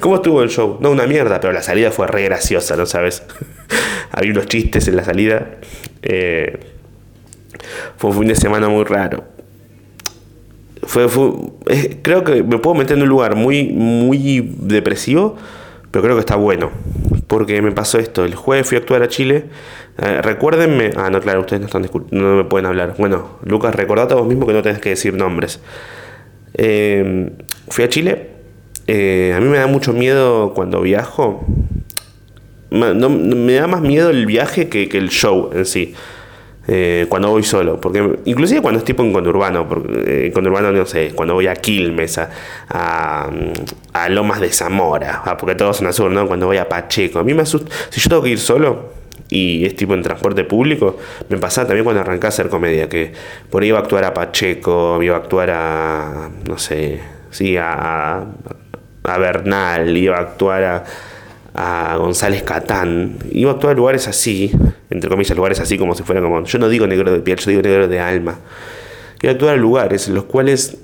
¿cómo 0.00 0.16
estuvo 0.16 0.42
el 0.42 0.50
show? 0.50 0.76
No, 0.80 0.90
una 0.90 1.06
mierda, 1.06 1.40
pero 1.40 1.54
la 1.54 1.62
salida 1.62 1.90
fue 1.90 2.06
re 2.06 2.22
graciosa, 2.24 2.76
¿no 2.76 2.84
sabes? 2.84 3.22
Había 4.12 4.32
unos 4.32 4.46
chistes 4.46 4.86
en 4.88 4.96
la 4.96 5.04
salida. 5.04 5.56
Eh, 6.02 6.58
fue 7.96 8.10
un 8.10 8.18
fin 8.18 8.28
de 8.28 8.36
semana 8.36 8.68
muy 8.68 8.84
raro 8.84 9.35
fue, 10.86 11.06
creo 12.02 12.24
que 12.24 12.42
me 12.42 12.58
puedo 12.58 12.74
meter 12.74 12.96
en 12.96 13.02
un 13.02 13.08
lugar 13.08 13.34
muy, 13.34 13.64
muy 13.68 14.54
depresivo, 14.58 15.36
pero 15.90 16.02
creo 16.02 16.14
que 16.14 16.20
está 16.20 16.36
bueno. 16.36 16.70
Porque 17.26 17.60
me 17.60 17.72
pasó 17.72 17.98
esto. 17.98 18.24
El 18.24 18.34
jueves 18.36 18.68
fui 18.68 18.76
a 18.76 18.80
actuar 18.80 19.02
a 19.02 19.08
Chile. 19.08 19.46
Eh, 19.98 20.22
recuérdenme. 20.22 20.92
Ah, 20.96 21.10
no, 21.10 21.20
claro, 21.20 21.40
ustedes 21.40 21.60
no, 21.60 21.66
están 21.66 21.88
no 22.12 22.36
me 22.36 22.44
pueden 22.44 22.66
hablar. 22.66 22.94
Bueno, 22.98 23.38
Lucas, 23.44 23.74
recordate 23.74 24.14
vos 24.14 24.26
mismo 24.26 24.46
que 24.46 24.52
no 24.52 24.62
tenés 24.62 24.78
que 24.78 24.90
decir 24.90 25.14
nombres. 25.14 25.60
Eh, 26.54 27.30
fui 27.68 27.84
a 27.84 27.88
Chile. 27.88 28.30
Eh, 28.86 29.34
a 29.36 29.40
mí 29.40 29.48
me 29.48 29.58
da 29.58 29.66
mucho 29.66 29.92
miedo 29.92 30.52
cuando 30.54 30.80
viajo. 30.82 31.44
me 32.70 33.54
da 33.54 33.66
más 33.66 33.80
miedo 33.80 34.10
el 34.10 34.26
viaje 34.26 34.68
que, 34.68 34.88
que 34.88 34.98
el 34.98 35.08
show 35.08 35.50
en 35.52 35.66
sí. 35.66 35.94
Eh, 36.68 37.06
cuando 37.08 37.30
voy 37.30 37.42
solo. 37.42 37.80
Porque 37.80 38.18
inclusive 38.24 38.60
cuando 38.60 38.78
es 38.78 38.84
tipo 38.84 39.02
en 39.02 39.12
conurbano, 39.12 39.68
porque, 39.68 40.26
eh, 40.26 40.32
conurbano 40.32 40.72
no 40.72 40.86
sé, 40.86 41.12
cuando 41.14 41.34
voy 41.34 41.46
a 41.46 41.54
Quilmes, 41.54 42.18
a, 42.18 42.30
a, 43.92 44.08
Lomas 44.08 44.40
de 44.40 44.50
Zamora, 44.50 45.22
ah, 45.24 45.36
porque 45.36 45.54
todos 45.54 45.76
son 45.76 45.86
azul, 45.86 46.12
¿no? 46.12 46.26
Cuando 46.26 46.46
voy 46.46 46.56
a 46.56 46.68
Pacheco. 46.68 47.18
A 47.18 47.24
mí 47.24 47.34
me 47.34 47.42
asusta. 47.42 47.70
Si 47.90 48.00
yo 48.00 48.08
tengo 48.08 48.22
que 48.22 48.30
ir 48.30 48.38
solo 48.38 48.90
y 49.28 49.64
es 49.64 49.76
tipo 49.76 49.94
en 49.94 50.02
transporte 50.02 50.44
público, 50.44 50.98
me 51.28 51.38
pasaba 51.38 51.68
también 51.68 51.84
cuando 51.84 52.02
arrancé 52.02 52.26
a 52.26 52.28
hacer 52.28 52.48
comedia, 52.48 52.88
que 52.88 53.12
por 53.50 53.62
ahí 53.62 53.68
iba 53.68 53.78
a 53.78 53.82
actuar 53.82 54.04
a 54.04 54.14
Pacheco, 54.14 55.02
iba 55.02 55.16
a 55.16 55.18
actuar 55.18 55.50
a, 55.50 56.30
no 56.48 56.58
sé, 56.58 57.00
sí, 57.30 57.56
a, 57.56 58.24
a 59.04 59.18
Bernal, 59.18 59.96
iba 59.96 60.16
a 60.16 60.20
actuar 60.20 60.64
a 60.64 60.84
a 61.56 61.96
González 61.96 62.42
Catán. 62.42 63.18
Iba 63.32 63.50
a 63.50 63.54
actuar 63.54 63.76
lugares 63.76 64.06
así, 64.06 64.52
entre 64.90 65.08
comillas, 65.08 65.36
lugares 65.36 65.58
así 65.58 65.78
como 65.78 65.94
si 65.94 66.02
fuera 66.02 66.20
como. 66.20 66.44
Yo 66.44 66.58
no 66.58 66.68
digo 66.68 66.86
negro 66.86 67.10
de 67.10 67.20
piel, 67.20 67.38
yo 67.38 67.50
digo 67.50 67.62
negro 67.62 67.88
de 67.88 67.98
alma. 67.98 68.38
Iba 69.22 69.32
a 69.32 69.34
actuar 69.34 69.58
lugares 69.58 70.06
en 70.08 70.14
los 70.14 70.24
cuales. 70.24 70.76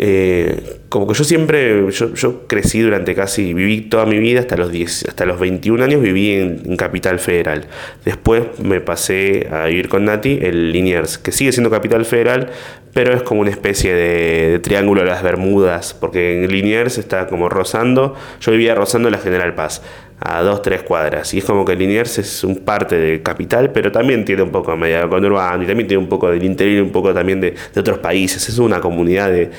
Eh, 0.00 0.78
como 0.88 1.08
que 1.08 1.14
yo 1.14 1.24
siempre, 1.24 1.90
yo, 1.90 2.46
crecí 2.46 2.80
durante 2.80 3.16
casi, 3.16 3.52
viví 3.52 3.80
toda 3.82 4.06
mi 4.06 4.18
vida 4.18 4.40
hasta 4.40 4.56
los 4.56 4.70
10, 4.70 5.06
hasta 5.08 5.26
los 5.26 5.40
21 5.40 5.82
años 5.82 6.00
viví 6.00 6.32
en, 6.32 6.76
Capital 6.76 7.18
Federal. 7.18 7.66
Después 8.04 8.44
me 8.62 8.80
pasé 8.80 9.48
a 9.50 9.66
vivir 9.66 9.88
con 9.88 10.04
Nati 10.04 10.38
en 10.40 10.70
Liniers, 10.70 11.18
que 11.18 11.32
sigue 11.32 11.50
siendo 11.50 11.68
Capital 11.68 12.04
Federal, 12.04 12.50
pero 12.94 13.12
es 13.12 13.22
como 13.22 13.40
una 13.40 13.50
especie 13.50 13.92
de, 13.92 14.60
triángulo 14.60 15.02
de 15.02 15.08
las 15.08 15.22
Bermudas, 15.22 15.94
porque 15.94 16.44
en 16.44 16.50
Liniers 16.50 16.96
está 16.98 17.26
como 17.26 17.48
rozando, 17.48 18.14
yo 18.40 18.52
vivía 18.52 18.74
rozando 18.74 19.10
la 19.10 19.18
General 19.18 19.54
Paz, 19.54 19.82
a 20.20 20.42
dos, 20.42 20.62
tres 20.62 20.82
cuadras, 20.82 21.32
y 21.34 21.38
es 21.38 21.44
como 21.44 21.64
que 21.64 21.76
Liniers 21.76 22.18
es 22.18 22.42
un 22.44 22.56
parte 22.56 22.98
de 22.98 23.22
Capital, 23.22 23.70
pero 23.72 23.92
también 23.92 24.24
tiene 24.24 24.42
un 24.42 24.50
poco 24.50 24.72
de 24.72 24.78
medio 24.78 25.08
conurbano, 25.08 25.62
y 25.62 25.66
también 25.66 25.86
tiene 25.86 26.02
un 26.02 26.08
poco 26.08 26.30
del 26.30 26.42
interior, 26.42 26.78
y 26.78 26.80
un 26.80 26.90
poco 26.90 27.14
también 27.14 27.40
de, 27.40 27.54
otros 27.76 27.98
países, 27.98 28.48
es 28.48 28.58
una 28.58 28.80
comunidad 28.80 29.30
de... 29.30 29.50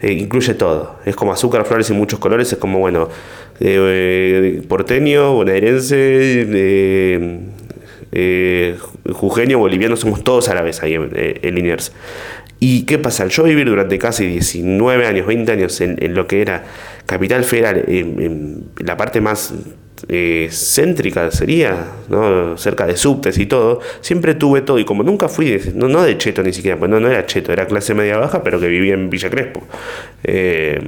Eh, 0.00 0.12
incluye 0.12 0.54
todo, 0.54 0.98
es 1.06 1.16
como 1.16 1.32
azúcar, 1.32 1.64
flores 1.64 1.88
y 1.90 1.94
muchos 1.94 2.18
colores, 2.18 2.52
es 2.52 2.58
como, 2.58 2.78
bueno, 2.78 3.08
eh, 3.60 4.62
porteño, 4.68 5.32
bonaerense, 5.32 6.46
eh, 8.12 8.76
jujeño, 9.12 9.58
boliviano, 9.58 9.96
somos 9.96 10.22
todos 10.22 10.48
árabes 10.48 10.82
ahí 10.82 10.94
en, 10.94 11.10
en 11.14 11.54
Liniers. 11.54 11.92
¿Y 12.58 12.84
qué 12.84 12.98
pasa? 12.98 13.26
Yo 13.26 13.42
vivir 13.42 13.66
durante 13.66 13.98
casi 13.98 14.26
19 14.26 15.06
años, 15.06 15.26
20 15.26 15.52
años 15.52 15.80
en, 15.80 16.14
lo 16.14 16.26
que 16.26 16.40
era 16.40 16.64
Capital 17.04 17.44
Federal, 17.44 17.84
en, 17.86 18.64
la 18.78 18.96
parte 18.96 19.20
más 19.20 19.52
eh, 20.08 20.48
céntrica 20.50 21.30
sería, 21.30 21.86
¿no? 22.08 22.56
cerca 22.56 22.86
de 22.86 22.96
subtes 22.96 23.38
y 23.38 23.46
todo, 23.46 23.80
siempre 24.00 24.34
tuve 24.34 24.62
todo. 24.62 24.78
Y 24.78 24.84
como 24.84 25.02
nunca 25.02 25.28
fui, 25.28 25.60
no, 25.74 25.88
no 25.88 26.02
de 26.02 26.18
cheto 26.18 26.42
ni 26.42 26.52
siquiera, 26.52 26.78
pues 26.78 26.90
no, 26.90 27.00
no 27.00 27.08
era 27.08 27.26
cheto, 27.26 27.52
era 27.52 27.66
clase 27.66 27.94
media 27.94 28.16
baja, 28.16 28.42
pero 28.42 28.60
que 28.60 28.68
vivía 28.68 28.94
en 28.94 29.10
Villa 29.10 29.30
Crespo, 29.30 29.62
eh, 30.24 30.80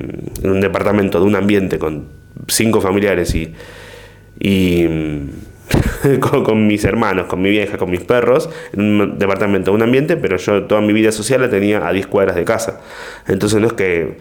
en 0.43 0.51
un 0.51 0.61
departamento 0.61 1.21
de 1.21 1.27
un 1.27 1.37
ambiente 1.37 1.79
con 1.79 2.07
cinco 2.47 2.81
familiares 2.81 3.35
y. 3.35 3.53
y 4.39 4.87
con, 6.21 6.67
mis 6.67 6.85
hermanos, 6.85 7.27
con 7.27 7.43
mi 7.43 7.51
vieja, 7.51 7.77
con 7.77 7.91
mis 7.91 8.01
perros, 8.01 8.49
en 8.73 8.81
un 8.81 9.19
departamento, 9.19 9.73
un 9.73 9.83
ambiente, 9.83 10.17
pero 10.17 10.39
yo 10.39 10.65
toda 10.65 10.81
mi 10.81 10.95
vida 10.95 11.13
social 11.13 11.43
la 11.43 11.51
tenía 11.51 11.87
a 11.87 11.93
10 11.93 12.07
cuadras 12.07 12.37
de 12.37 12.45
casa. 12.45 12.81
Entonces 13.27 13.61
no 13.61 13.67
es 13.67 13.73
que 13.75 14.17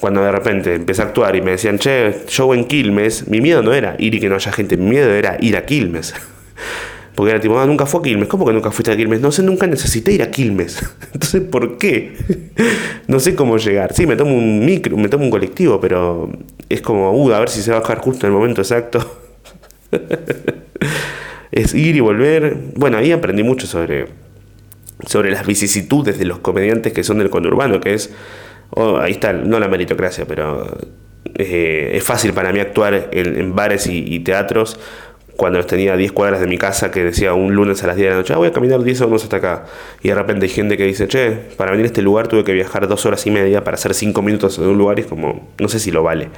cuando 0.00 0.22
de 0.22 0.30
repente 0.30 0.74
empecé 0.74 1.02
a 1.02 1.06
actuar 1.06 1.34
y 1.36 1.42
me 1.42 1.52
decían, 1.52 1.78
che, 1.78 2.24
show 2.28 2.54
en 2.54 2.66
Quilmes, 2.66 3.28
mi 3.28 3.40
miedo 3.40 3.62
no 3.62 3.72
era 3.72 3.96
ir 3.98 4.14
y 4.14 4.20
que 4.20 4.28
no 4.28 4.36
haya 4.36 4.52
gente, 4.52 4.76
mi 4.76 4.90
miedo 4.90 5.10
era 5.10 5.36
ir 5.40 5.56
a 5.56 5.64
Quilmes. 5.64 6.14
Porque 7.14 7.32
era 7.32 7.40
tipo, 7.40 7.58
ah, 7.58 7.66
nunca 7.66 7.84
fue 7.84 7.98
a 7.98 8.02
Quilmes. 8.04 8.28
¿Cómo 8.28 8.46
que 8.46 8.52
nunca 8.52 8.70
fuiste 8.70 8.92
a 8.92 8.96
Quilmes? 8.96 9.20
No 9.20 9.32
sé, 9.32 9.42
nunca 9.42 9.66
necesité 9.66 10.12
ir 10.12 10.22
a 10.22 10.30
Quilmes. 10.30 10.80
Entonces, 11.12 11.42
¿por 11.42 11.76
qué? 11.76 12.14
no 13.08 13.18
sé 13.18 13.34
cómo 13.34 13.56
llegar. 13.58 13.92
Sí, 13.92 14.06
me 14.06 14.14
tomo 14.14 14.36
un 14.36 14.64
micro, 14.64 14.96
me 14.96 15.08
tomo 15.08 15.24
un 15.24 15.30
colectivo, 15.30 15.80
pero 15.80 16.30
es 16.68 16.80
como, 16.80 17.10
uh, 17.10 17.32
a 17.32 17.40
ver 17.40 17.48
si 17.48 17.60
se 17.60 17.72
va 17.72 17.78
a 17.78 17.80
bajar 17.80 17.98
justo 17.98 18.26
en 18.26 18.32
el 18.32 18.38
momento 18.38 18.60
exacto. 18.60 19.20
es 21.50 21.74
ir 21.74 21.96
y 21.96 22.00
volver. 22.00 22.56
Bueno, 22.76 22.98
ahí 22.98 23.10
aprendí 23.10 23.42
mucho 23.42 23.66
sobre, 23.66 24.06
sobre 25.04 25.32
las 25.32 25.44
vicisitudes 25.44 26.20
de 26.20 26.24
los 26.24 26.38
comediantes 26.38 26.92
que 26.92 27.02
son 27.02 27.18
del 27.18 27.30
conurbano, 27.30 27.80
que 27.80 27.94
es, 27.94 28.10
oh, 28.70 28.98
ahí 28.98 29.12
está, 29.12 29.32
no 29.32 29.58
la 29.58 29.68
meritocracia, 29.68 30.24
pero 30.26 30.66
eh, 31.34 31.92
es 31.94 32.02
fácil 32.02 32.32
para 32.32 32.52
mí 32.52 32.60
actuar 32.60 33.08
en, 33.12 33.54
bares 33.54 33.86
y, 33.86 34.18
teatros 34.20 34.78
cuando 35.36 35.64
tenía 35.64 35.96
10 35.96 36.10
cuadras 36.10 36.40
de 36.40 36.48
mi 36.48 36.58
casa 36.58 36.90
que 36.90 37.04
decía 37.04 37.32
un 37.32 37.54
lunes 37.54 37.84
a 37.84 37.86
las 37.86 37.96
10 37.96 38.06
de 38.06 38.10
la 38.10 38.16
noche, 38.16 38.34
ah, 38.34 38.38
voy 38.38 38.48
a 38.48 38.52
caminar 38.52 38.82
10 38.82 38.98
segundos 38.98 39.22
hasta 39.22 39.36
acá. 39.36 39.66
Y 40.02 40.08
de 40.08 40.16
repente 40.16 40.46
hay 40.46 40.50
gente 40.50 40.76
que 40.76 40.84
dice, 40.84 41.06
che, 41.06 41.30
para 41.56 41.70
venir 41.70 41.84
a 41.84 41.86
este 41.86 42.02
lugar 42.02 42.26
tuve 42.26 42.42
que 42.42 42.52
viajar 42.52 42.88
dos 42.88 43.06
horas 43.06 43.24
y 43.24 43.30
media 43.30 43.62
para 43.62 43.76
hacer 43.76 43.94
5 43.94 44.20
minutos 44.20 44.58
en 44.58 44.64
un 44.64 44.76
lugar 44.76 44.98
y 44.98 45.02
es 45.02 45.06
como, 45.06 45.48
no 45.60 45.68
sé 45.68 45.78
si 45.78 45.92
lo 45.92 46.02
vale. 46.02 46.28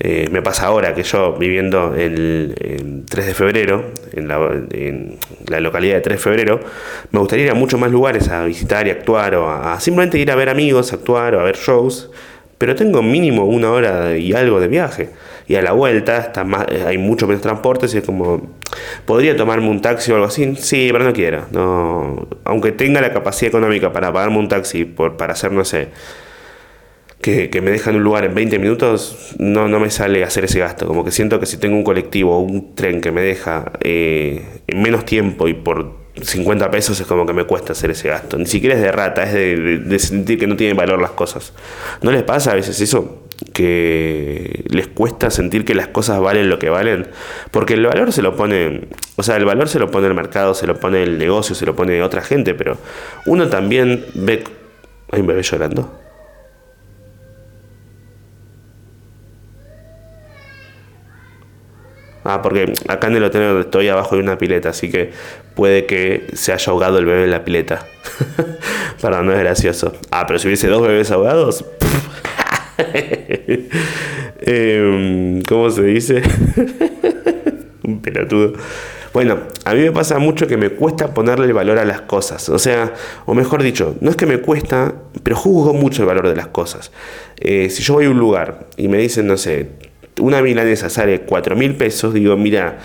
Eh, 0.00 0.28
me 0.30 0.42
pasa 0.42 0.66
ahora 0.66 0.94
que 0.94 1.02
yo 1.02 1.32
viviendo 1.34 1.94
en, 1.96 3.04
3 3.08 3.26
de 3.26 3.34
febrero, 3.34 3.84
en 4.12 4.28
la, 4.28 5.60
localidad 5.60 5.96
de 5.96 6.00
3 6.00 6.16
de 6.16 6.22
febrero, 6.22 6.60
me 7.10 7.18
gustaría 7.18 7.46
ir 7.46 7.50
a 7.50 7.54
muchos 7.54 7.80
más 7.80 7.90
lugares 7.90 8.28
a 8.28 8.44
visitar 8.44 8.86
y 8.86 8.90
actuar 8.90 9.34
o 9.34 9.50
a, 9.50 9.80
simplemente 9.80 10.18
ir 10.18 10.30
a 10.30 10.36
ver 10.36 10.50
amigos, 10.50 10.92
actuar 10.92 11.34
o 11.34 11.40
a 11.40 11.42
ver 11.42 11.56
shows, 11.56 12.10
pero 12.58 12.76
tengo 12.76 13.02
mínimo 13.02 13.44
una 13.44 13.72
hora 13.72 14.16
y 14.16 14.32
algo 14.34 14.60
de 14.60 14.68
viaje. 14.68 15.10
Y 15.48 15.54
a 15.54 15.62
la 15.62 15.72
vuelta 15.72 16.18
está 16.18 16.44
más, 16.44 16.66
hay 16.68 16.98
mucho 16.98 17.26
menos 17.26 17.42
transportes 17.42 17.94
y 17.94 17.98
es 17.98 18.04
como, 18.04 18.54
¿podría 19.06 19.36
tomarme 19.36 19.68
un 19.68 19.80
taxi 19.80 20.12
o 20.12 20.16
algo 20.16 20.26
así? 20.26 20.54
Sí, 20.56 20.90
pero 20.92 21.04
no 21.04 21.12
quiero. 21.12 21.46
No, 21.50 22.28
aunque 22.44 22.72
tenga 22.72 23.00
la 23.00 23.12
capacidad 23.12 23.48
económica 23.48 23.92
para 23.92 24.12
pagarme 24.12 24.38
un 24.38 24.48
taxi 24.48 24.84
por, 24.84 25.16
para 25.16 25.32
hacer, 25.32 25.52
no 25.52 25.64
sé, 25.64 25.88
que, 27.20 27.60
me 27.62 27.70
dejan 27.70 27.96
un 27.96 28.04
lugar 28.04 28.24
en 28.24 28.34
20 28.34 28.58
minutos, 28.58 29.34
no, 29.38 29.68
no 29.68 29.80
me 29.80 29.90
sale 29.90 30.24
hacer 30.24 30.44
ese 30.44 30.60
gasto. 30.60 30.86
Como 30.86 31.04
que 31.04 31.10
siento 31.10 31.40
que 31.40 31.46
si 31.46 31.56
tengo 31.56 31.76
un 31.76 31.84
colectivo 31.84 32.36
o 32.36 32.40
un 32.40 32.74
tren 32.74 33.00
que 33.00 33.12
me 33.12 33.22
deja 33.22 33.72
eh, 33.80 34.42
en 34.66 34.82
menos 34.82 35.04
tiempo 35.04 35.48
y 35.48 35.54
por 35.54 36.08
50 36.22 36.70
pesos 36.70 36.98
es 36.98 37.06
como 37.06 37.26
que 37.26 37.32
me 37.32 37.44
cuesta 37.44 37.72
hacer 37.72 37.90
ese 37.90 38.08
gasto. 38.08 38.38
Ni 38.38 38.46
siquiera 38.46 38.74
es 38.74 38.82
de 38.82 38.92
rata, 38.92 39.24
es 39.24 39.32
de, 39.32 39.98
sentir 39.98 40.38
que 40.38 40.46
no 40.46 40.56
tienen 40.56 40.76
valor 40.76 41.00
las 41.00 41.12
cosas. 41.12 41.52
¿No 42.02 42.12
les 42.12 42.22
pasa 42.22 42.52
a 42.52 42.54
veces 42.54 42.80
eso? 42.80 43.24
Que 43.52 44.64
les 44.68 44.88
cuesta 44.88 45.30
sentir 45.30 45.64
que 45.64 45.74
las 45.74 45.88
cosas 45.88 46.20
valen 46.20 46.48
lo 46.48 46.58
que 46.58 46.70
valen. 46.70 47.08
Porque 47.50 47.74
el 47.74 47.84
valor 47.84 48.12
se 48.12 48.22
lo 48.22 48.36
pone, 48.36 48.88
o 49.16 49.22
sea, 49.22 49.36
el 49.36 49.44
valor 49.44 49.68
se 49.68 49.78
lo 49.78 49.90
pone 49.90 50.06
el 50.06 50.14
mercado, 50.14 50.54
se 50.54 50.66
lo 50.66 50.78
pone 50.78 51.02
el 51.02 51.18
negocio, 51.18 51.54
se 51.54 51.66
lo 51.66 51.76
pone 51.76 52.02
otra 52.02 52.22
gente, 52.22 52.54
pero 52.54 52.78
uno 53.26 53.48
también 53.48 54.04
ve... 54.14 54.44
Hay 55.10 55.20
un 55.20 55.26
bebé 55.26 55.42
llorando. 55.42 56.07
Ah, 62.30 62.42
porque 62.42 62.74
acá 62.88 63.06
en 63.06 63.16
el 63.16 63.24
hotel 63.24 63.40
donde 63.40 63.62
estoy 63.62 63.88
abajo 63.88 64.14
hay 64.14 64.20
una 64.20 64.36
pileta, 64.36 64.68
así 64.68 64.90
que 64.90 65.12
puede 65.54 65.86
que 65.86 66.26
se 66.34 66.52
haya 66.52 66.70
ahogado 66.70 66.98
el 66.98 67.06
bebé 67.06 67.24
en 67.24 67.30
la 67.30 67.42
pileta. 67.42 67.86
Perdón, 69.00 69.28
no 69.28 69.32
es 69.32 69.38
gracioso. 69.38 69.94
Ah, 70.10 70.26
pero 70.26 70.38
si 70.38 70.46
hubiese 70.46 70.68
dos 70.68 70.82
bebés 70.82 71.10
ahogados. 71.10 71.64
Em, 74.40 75.42
¿Cómo 75.42 75.70
se 75.70 75.82
dice? 75.84 76.22
Un 77.84 78.02
pelotudo. 78.02 78.52
Bueno, 79.14 79.38
a 79.64 79.72
mí 79.72 79.80
me 79.80 79.92
pasa 79.92 80.18
mucho 80.18 80.46
que 80.46 80.58
me 80.58 80.68
cuesta 80.68 81.14
ponerle 81.14 81.46
el 81.46 81.54
valor 81.54 81.78
a 81.78 81.86
las 81.86 82.02
cosas. 82.02 82.46
O 82.50 82.58
sea, 82.58 82.92
o 83.24 83.32
mejor 83.32 83.62
dicho, 83.62 83.96
no 84.02 84.10
es 84.10 84.16
que 84.16 84.26
me 84.26 84.38
cuesta, 84.40 84.94
pero 85.22 85.34
juzgo 85.34 85.72
mucho 85.72 86.02
el 86.02 86.08
valor 86.08 86.28
de 86.28 86.36
las 86.36 86.48
cosas. 86.48 86.92
Eh, 87.38 87.70
si 87.70 87.82
yo 87.82 87.94
voy 87.94 88.04
a 88.04 88.10
un 88.10 88.18
lugar 88.18 88.66
y 88.76 88.88
me 88.88 88.98
dicen, 88.98 89.26
no 89.26 89.38
sé, 89.38 89.87
una 90.20 90.42
milanesa 90.42 90.90
sale 90.90 91.20
4 91.22 91.56
mil 91.56 91.74
pesos, 91.76 92.14
digo, 92.14 92.36
mira, 92.36 92.78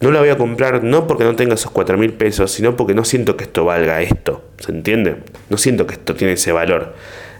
no 0.00 0.10
la 0.10 0.20
voy 0.20 0.28
a 0.28 0.36
comprar 0.36 0.84
no 0.84 1.06
porque 1.06 1.24
no 1.24 1.36
tenga 1.36 1.54
esos 1.54 1.70
4 1.70 1.96
mil 1.96 2.12
pesos, 2.12 2.50
sino 2.50 2.76
porque 2.76 2.94
no 2.94 3.04
siento 3.04 3.36
que 3.36 3.44
esto 3.44 3.64
valga 3.64 4.02
esto, 4.02 4.44
¿se 4.58 4.72
entiende? 4.72 5.16
No 5.50 5.56
siento 5.56 5.86
que 5.86 5.94
esto 5.94 6.14
tiene 6.14 6.34
ese 6.34 6.52
valor. 6.52 6.94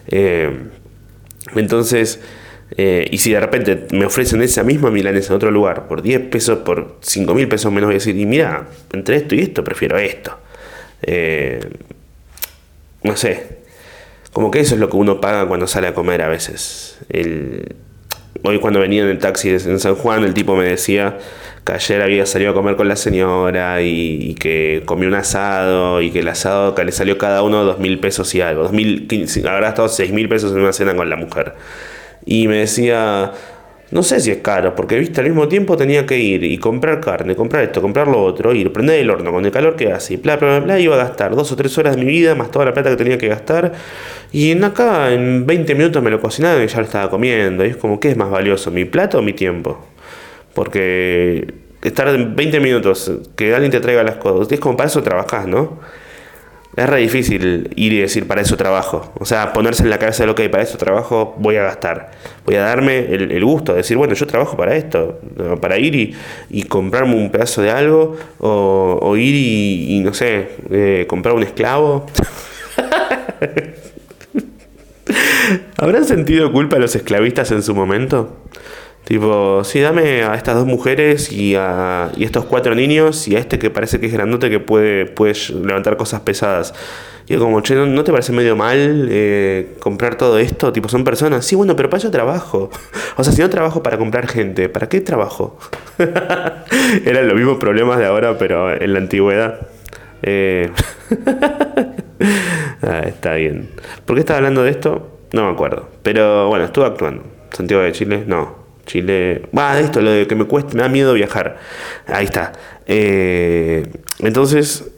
Eh, 0.09 0.51
entonces, 1.55 2.21
eh, 2.77 3.07
y 3.11 3.19
si 3.19 3.33
de 3.33 3.41
repente 3.41 3.87
me 3.93 4.07
ofrecen 4.07 4.43
esa 4.43 4.63
misma 4.65 4.91
milanesa 4.91 5.33
en 5.33 5.37
otro 5.37 5.51
lugar 5.51 5.87
por 5.87 6.03
10 6.03 6.29
pesos, 6.29 6.59
por 6.59 6.99
5 7.01 7.35
mil 7.35 7.49
pesos 7.49 7.71
menos, 7.73 7.89
voy 7.89 7.95
a 7.95 7.99
decir, 7.99 8.17
y 8.17 8.27
mira, 8.27 8.69
entre 8.93 9.17
esto 9.17 9.35
y 9.35 9.41
esto 9.41 9.63
prefiero 9.63 9.99
esto. 9.99 10.39
Eh, 11.03 11.61
no 13.03 13.17
sé, 13.17 13.59
como 14.33 14.51
que 14.51 14.61
eso 14.61 14.75
es 14.75 14.81
lo 14.81 14.89
que 14.89 14.97
uno 14.97 15.21
paga 15.21 15.47
cuando 15.47 15.67
sale 15.67 15.87
a 15.89 15.95
comer 15.95 16.23
a 16.23 16.29
veces. 16.29 16.99
El, 17.11 17.77
hoy 18.43 18.59
cuando 18.59 18.81
venía 18.81 19.03
en 19.03 19.09
el 19.09 19.19
taxi 19.19 19.51
en 19.51 19.79
San 19.79 19.95
Juan, 19.95 20.25
el 20.25 20.35
tipo 20.35 20.57
me 20.57 20.65
decía 20.65 21.19
que 21.65 21.73
ayer 21.73 22.03
había 22.03 22.27
salido 22.27 22.51
a 22.51 22.55
comer 22.55 22.77
con 22.77 22.89
la 22.89 22.97
señora 22.97 23.81
y, 23.81 24.35
que 24.35 24.83
comió 24.85 25.09
un 25.09 25.15
asado 25.15 26.03
y 26.03 26.11
que 26.11 26.21
el 26.21 26.29
asado 26.29 26.75
que 26.75 26.85
le 26.85 26.93
salió 26.93 27.17
cada 27.17 27.43
uno 27.43 27.65
dos 27.65 27.79
mil 27.79 27.99
pesos 28.01 28.35
y 28.35 28.41
algo. 28.41 28.65
Dos 28.65 28.73
mil, 28.73 29.09
habrá 29.49 29.71
estado 29.71 29.89
seis 29.89 30.13
mil 30.13 30.29
pesos 30.29 30.53
en 30.53 30.61
una 30.61 30.73
cena 30.73 30.95
con 30.95 31.09
la 31.09 31.17
mujer. 31.17 31.55
Y 32.27 32.49
me 32.49 32.59
decía, 32.59 33.33
no 33.95 34.03
sé 34.03 34.19
si 34.19 34.33
es 34.33 34.39
caro, 34.39 34.75
porque 34.75 34.99
viste, 34.99 35.21
al 35.21 35.29
mismo 35.29 35.47
tiempo 35.47 35.77
tenía 35.77 36.05
que 36.05 36.19
ir 36.19 36.43
y 36.43 36.59
comprar 36.59 37.01
carne, 37.01 37.37
comprar 37.37 37.63
esto, 37.63 37.81
comprar 37.81 38.09
lo 38.09 38.21
otro, 38.25 38.53
ir, 38.53 38.73
prender 38.73 38.99
el 38.99 39.09
horno 39.09 39.31
con 39.31 39.45
el 39.45 39.53
calor 39.53 39.77
que 39.77 39.93
hace, 39.93 40.15
y 40.15 40.17
bla, 40.17 40.37
bla, 40.37 40.59
bla, 40.59 40.61
bla, 40.61 40.81
iba 40.81 40.97
a 40.97 40.99
gastar 40.99 41.37
dos 41.37 41.53
o 41.53 41.57
tres 41.57 41.79
horas 41.79 41.95
de 41.95 42.05
mi 42.05 42.11
vida, 42.11 42.35
más 42.35 42.51
toda 42.51 42.65
la 42.65 42.75
plata 42.75 42.91
que 42.91 42.97
tenía 42.97 43.19
que 43.19 43.29
gastar. 43.29 43.73
Y 44.33 44.51
en 44.51 44.65
acá, 44.65 45.13
en 45.13 45.47
20 45.47 45.77
minutos 45.77 46.03
me 46.03 46.11
lo 46.11 46.21
cocinaron 46.21 46.65
y 46.65 46.67
ya 46.67 46.79
lo 46.79 46.87
estaba 46.87 47.09
comiendo. 47.09 47.65
Y 47.65 47.69
es 47.69 47.77
como, 47.77 48.01
¿qué 48.01 48.11
es 48.11 48.17
más 48.17 48.31
valioso, 48.31 48.73
mi 48.73 48.85
plato 48.85 49.21
o 49.21 49.23
mi 49.23 49.33
tiempo? 49.33 49.87
Porque 50.55 51.55
estar 51.81 52.35
20 52.35 52.59
minutos, 52.59 53.13
que 53.37 53.55
alguien 53.55 53.71
te 53.71 53.79
traiga 53.79 54.03
las 54.03 54.17
cosas, 54.17 54.51
es 54.51 54.59
como 54.59 54.77
para 54.77 54.89
eso 54.89 55.05
trabajás, 55.05 55.47
¿no? 55.47 55.79
Es 56.77 56.89
re 56.89 57.01
difícil 57.01 57.71
ir 57.77 57.93
y 57.93 58.01
decir 58.01 58.27
para 58.27 58.41
eso 58.41 58.57
trabajo. 58.57 59.13
O 59.21 59.25
sea, 59.25 59.53
ponerse 59.53 59.85
en 59.85 59.91
la 59.91 59.99
cabeza 59.99 60.25
de 60.25 60.27
lo 60.27 60.35
que 60.35 60.51
para 60.51 60.65
eso 60.65 60.77
trabajo 60.77 61.37
voy 61.39 61.55
a 61.57 61.63
gastar. 61.63 62.11
Voy 62.45 62.57
a 62.57 62.63
darme 62.63 62.99
el, 62.99 63.45
gusto 63.45 63.73
de 63.73 63.79
decir, 63.79 63.97
bueno, 63.97 64.15
yo 64.15 64.27
trabajo 64.27 64.57
para 64.57 64.75
esto. 64.75 65.21
Para 65.61 65.79
ir 65.79 66.17
y, 66.51 66.63
comprarme 66.65 67.15
un 67.15 67.31
pedazo 67.31 67.63
de 67.63 67.71
algo. 67.71 68.17
O, 68.39 69.15
ir 69.17 69.35
y, 69.35 70.01
no 70.01 70.13
sé, 70.15 70.49
eh, 70.71 71.07
comprar 71.09 71.37
un 71.37 71.45
esclavo. 71.45 72.07
¿Habrán 75.77 76.05
sentido 76.05 76.51
culpa 76.51 76.79
los 76.79 76.97
esclavistas 76.97 77.53
en 77.53 77.63
su 77.63 77.75
momento? 77.75 78.37
Tipo, 79.05 79.63
sí, 79.65 79.81
dame 79.81 80.23
a 80.23 80.35
estas 80.35 80.55
dos 80.55 80.67
mujeres 80.67 81.31
y 81.31 81.55
a 81.57 82.11
y 82.17 82.25
estos 82.25 82.47
cuatro 82.47 82.75
niños 82.75 83.29
y 83.29 83.37
a 83.37 83.39
este 83.39 83.59
que 83.59 83.69
parece 83.69 84.01
que 84.01 84.07
es 84.07 84.13
grandote 84.13 84.49
que 84.49 84.61
puede, 84.61 85.05
puede 85.05 85.35
levantar 85.63 85.99
cosas 85.99 86.21
pesadas. 86.21 86.73
Y 87.27 87.37
como, 87.37 87.61
che, 87.63 87.75
¿no, 87.75 88.05
te 88.05 88.13
parece 88.13 88.33
medio 88.33 88.55
mal 88.55 89.09
eh, 89.11 89.77
comprar 89.81 90.17
todo 90.17 90.39
esto? 90.39 90.73
Tipo, 90.73 90.89
son 90.89 91.05
personas. 91.05 91.45
Sí, 91.45 91.55
bueno, 91.55 91.75
pero 91.77 91.89
para 91.89 91.99
eso 91.99 92.11
trabajo. 92.11 92.71
O 93.17 93.23
sea, 93.23 93.33
si 93.33 93.41
no 93.41 93.49
trabajo 93.49 93.81
para 93.81 93.97
comprar 93.97 94.27
gente, 94.27 94.69
¿para 94.69 94.89
qué 94.89 95.01
trabajo? 95.01 95.57
Eran 97.05 97.29
los 97.29 97.37
mismos 97.37 97.59
problemas 97.59 97.99
de 97.99 98.07
ahora, 98.07 98.37
pero 98.39 98.75
en 98.75 98.93
la 98.93 98.99
antigüedad. 98.99 99.69
Eh... 100.23 100.69
ah, 102.83 103.03
está 103.07 103.35
bien. 103.35 103.71
¿Por 104.05 104.17
qué 104.17 104.21
estaba 104.21 104.39
hablando 104.39 104.65
de 104.65 104.71
esto? 104.71 105.21
No 105.33 105.47
me 105.47 105.53
acuerdo. 105.53 105.89
Pero 106.03 106.49
bueno, 106.49 106.65
estuve 106.65 106.87
actuando. 106.87 107.23
Santiago 107.53 107.85
de 107.85 107.93
Chile, 107.93 108.25
no. 108.27 108.64
Chile. 108.85 109.43
Va, 109.57 109.79
esto, 109.81 110.01
lo 110.01 110.11
de 110.11 110.27
que 110.27 110.35
me 110.35 110.45
cuesta, 110.45 110.75
me 110.75 110.83
da 110.83 110.89
miedo 110.89 111.13
viajar. 111.15 111.59
Ahí 112.07 112.25
está. 112.25 112.53
Eh, 112.87 113.87
entonces, 114.21 114.91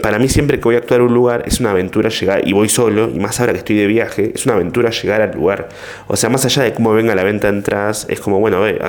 para 0.00 0.18
mí 0.18 0.28
siempre 0.28 0.58
que 0.58 0.64
voy 0.64 0.76
a 0.76 0.78
actuar 0.78 1.00
a 1.00 1.04
un 1.04 1.12
lugar 1.12 1.42
es 1.46 1.60
una 1.60 1.72
aventura 1.72 2.08
llegar, 2.10 2.46
y 2.46 2.52
voy 2.52 2.68
solo, 2.68 3.10
y 3.12 3.18
más 3.18 3.40
ahora 3.40 3.52
que 3.52 3.58
estoy 3.58 3.76
de 3.76 3.86
viaje, 3.86 4.32
es 4.34 4.46
una 4.46 4.54
aventura 4.54 4.90
llegar 4.90 5.20
al 5.20 5.32
lugar. 5.32 5.68
O 6.06 6.16
sea, 6.16 6.30
más 6.30 6.44
allá 6.44 6.62
de 6.62 6.72
cómo 6.72 6.92
venga 6.92 7.14
la 7.14 7.24
venta 7.24 7.48
atrás, 7.48 8.06
es 8.08 8.20
como, 8.20 8.38
bueno, 8.40 8.60
ve. 8.60 8.80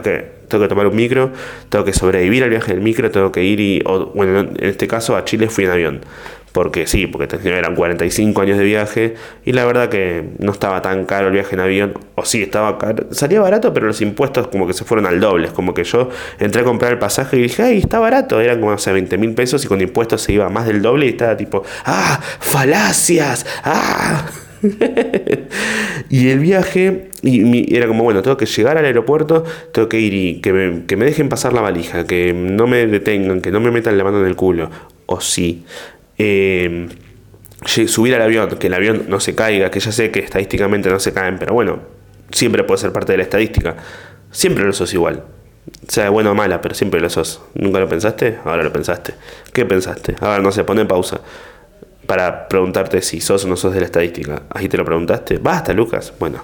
Tengo 0.48 0.64
que 0.64 0.68
tomar 0.68 0.88
un 0.88 0.96
micro, 0.96 1.32
tengo 1.70 1.86
que 1.86 1.94
sobrevivir 1.94 2.44
al 2.44 2.50
viaje 2.50 2.74
del 2.74 2.82
micro, 2.82 3.10
tengo 3.10 3.32
que 3.32 3.44
ir 3.44 3.60
y, 3.60 3.84
bueno, 4.14 4.40
en 4.40 4.58
este 4.60 4.88
caso 4.88 5.16
a 5.16 5.24
Chile 5.24 5.50
fui 5.50 5.64
en 5.64 5.72
avión 5.72 6.02
porque 6.52 6.88
sí, 6.88 7.08
porque 7.08 7.28
eran 7.44 7.76
45 7.76 8.42
años 8.42 8.58
de 8.58 8.64
viaje 8.64 9.16
y 9.46 9.54
la 9.54 9.66
verdad 9.66 9.90
que 9.90 10.30
no 10.40 10.52
estaba 10.52 10.82
tan 10.82 11.06
caro 11.06 11.28
el 11.28 11.34
viaje 11.34 11.56
en 11.56 11.62
avión, 11.62 11.94
o 12.16 12.26
sí, 12.26 12.44
estaba 12.44 12.78
caro, 12.78 13.08
salía 13.12 13.42
barato, 13.42 13.74
pero 13.74 13.88
los 13.88 14.02
impuestos 14.02 14.48
como 14.48 14.68
que 14.68 14.74
se 14.74 14.84
fueron 14.84 15.06
al 15.06 15.20
doble, 15.20 15.48
es 15.48 15.54
como 15.54 15.74
que 15.74 15.84
yo 15.84 16.10
entré 16.40 16.62
a 16.62 16.64
comprar 16.64 16.92
el 16.92 17.00
pasaje 17.00 17.38
y 17.38 17.44
dije, 17.44 17.64
ay, 17.64 17.78
está 17.80 18.00
barato, 18.00 18.42
eran 18.42 18.60
como, 18.60 18.74
o 18.74 18.78
sea, 18.78 18.94
20 18.94 19.18
mil 19.18 19.34
pesos 19.34 19.64
y 19.64 19.68
con 19.68 19.82
impuestos 19.82 20.22
se 20.22 20.34
iba 20.34 20.50
más 20.50 20.66
del 20.66 20.82
doble 20.82 21.06
y 21.06 21.10
estaba 21.10 21.38
tipo, 21.38 21.64
ah, 21.86 22.20
falacias, 22.40 23.46
ah. 23.64 24.28
y 26.10 26.30
el 26.30 26.40
viaje, 26.40 27.10
y 27.24 27.76
era 27.76 27.88
como, 27.88 28.04
bueno, 28.04 28.22
tengo 28.22 28.38
que 28.38 28.46
llegar 28.46 28.78
al 28.78 28.86
aeropuerto, 28.86 29.44
tengo 29.72 29.90
que 29.90 30.00
ir 30.00 30.14
y 30.14 30.42
que 30.42 30.54
me, 30.54 30.86
que 30.86 30.98
me 30.98 31.06
dejen 31.06 31.30
pasar 31.30 31.54
la 31.54 31.62
valija, 31.62 32.06
que 32.06 32.34
no 32.34 32.68
me 32.68 32.86
detengan, 32.86 33.42
que 33.42 33.52
no 33.52 33.60
me 33.60 33.72
metan 33.72 33.98
la 33.98 34.04
mano 34.04 34.20
en 34.20 34.28
el 34.28 34.36
culo. 34.36 34.70
O 35.08 35.20
sí. 35.20 35.66
Eh, 36.18 36.90
subir 37.66 38.16
al 38.16 38.22
avión, 38.22 38.50
que 38.58 38.68
el 38.68 38.74
avión 38.74 39.06
no 39.08 39.20
se 39.20 39.36
caiga, 39.36 39.70
que 39.72 39.80
ya 39.80 39.92
sé 39.92 40.12
que 40.12 40.20
estadísticamente 40.20 40.90
no 40.90 41.00
se 41.00 41.14
caen, 41.14 41.38
pero 41.38 41.54
bueno, 41.54 41.80
siempre 42.32 42.64
puede 42.64 42.80
ser 42.80 42.92
parte 42.92 43.14
de 43.14 43.18
la 43.18 43.24
estadística. 43.24 43.76
Siempre 44.32 44.64
lo 44.64 44.74
sos 44.74 44.94
igual. 44.94 45.24
Sea 45.88 46.10
bueno 46.10 46.32
o 46.32 46.36
mala, 46.36 46.62
pero 46.62 46.74
siempre 46.74 47.00
lo 47.00 47.10
sos. 47.10 47.42
¿Nunca 47.54 47.80
lo 47.80 47.88
pensaste? 47.88 48.40
Ahora 48.46 48.64
lo 48.64 48.74
pensaste. 48.74 49.14
¿Qué 49.54 49.66
pensaste? 49.66 50.16
A 50.20 50.30
ver, 50.30 50.42
no 50.42 50.52
sé, 50.52 50.64
pone 50.64 50.86
pausa 50.86 51.22
para 52.12 52.48
preguntarte 52.50 53.02
si 53.02 53.22
sos 53.22 53.46
o 53.46 53.48
no 53.48 53.56
sos 53.56 53.74
de 53.74 53.80
la 53.80 53.86
estadística. 53.86 54.44
Ahí 54.50 54.68
te 54.68 54.78
lo 54.78 54.84
preguntaste. 54.84 55.38
Basta, 55.38 55.72
Lucas. 55.74 56.14
Bueno, 56.20 56.44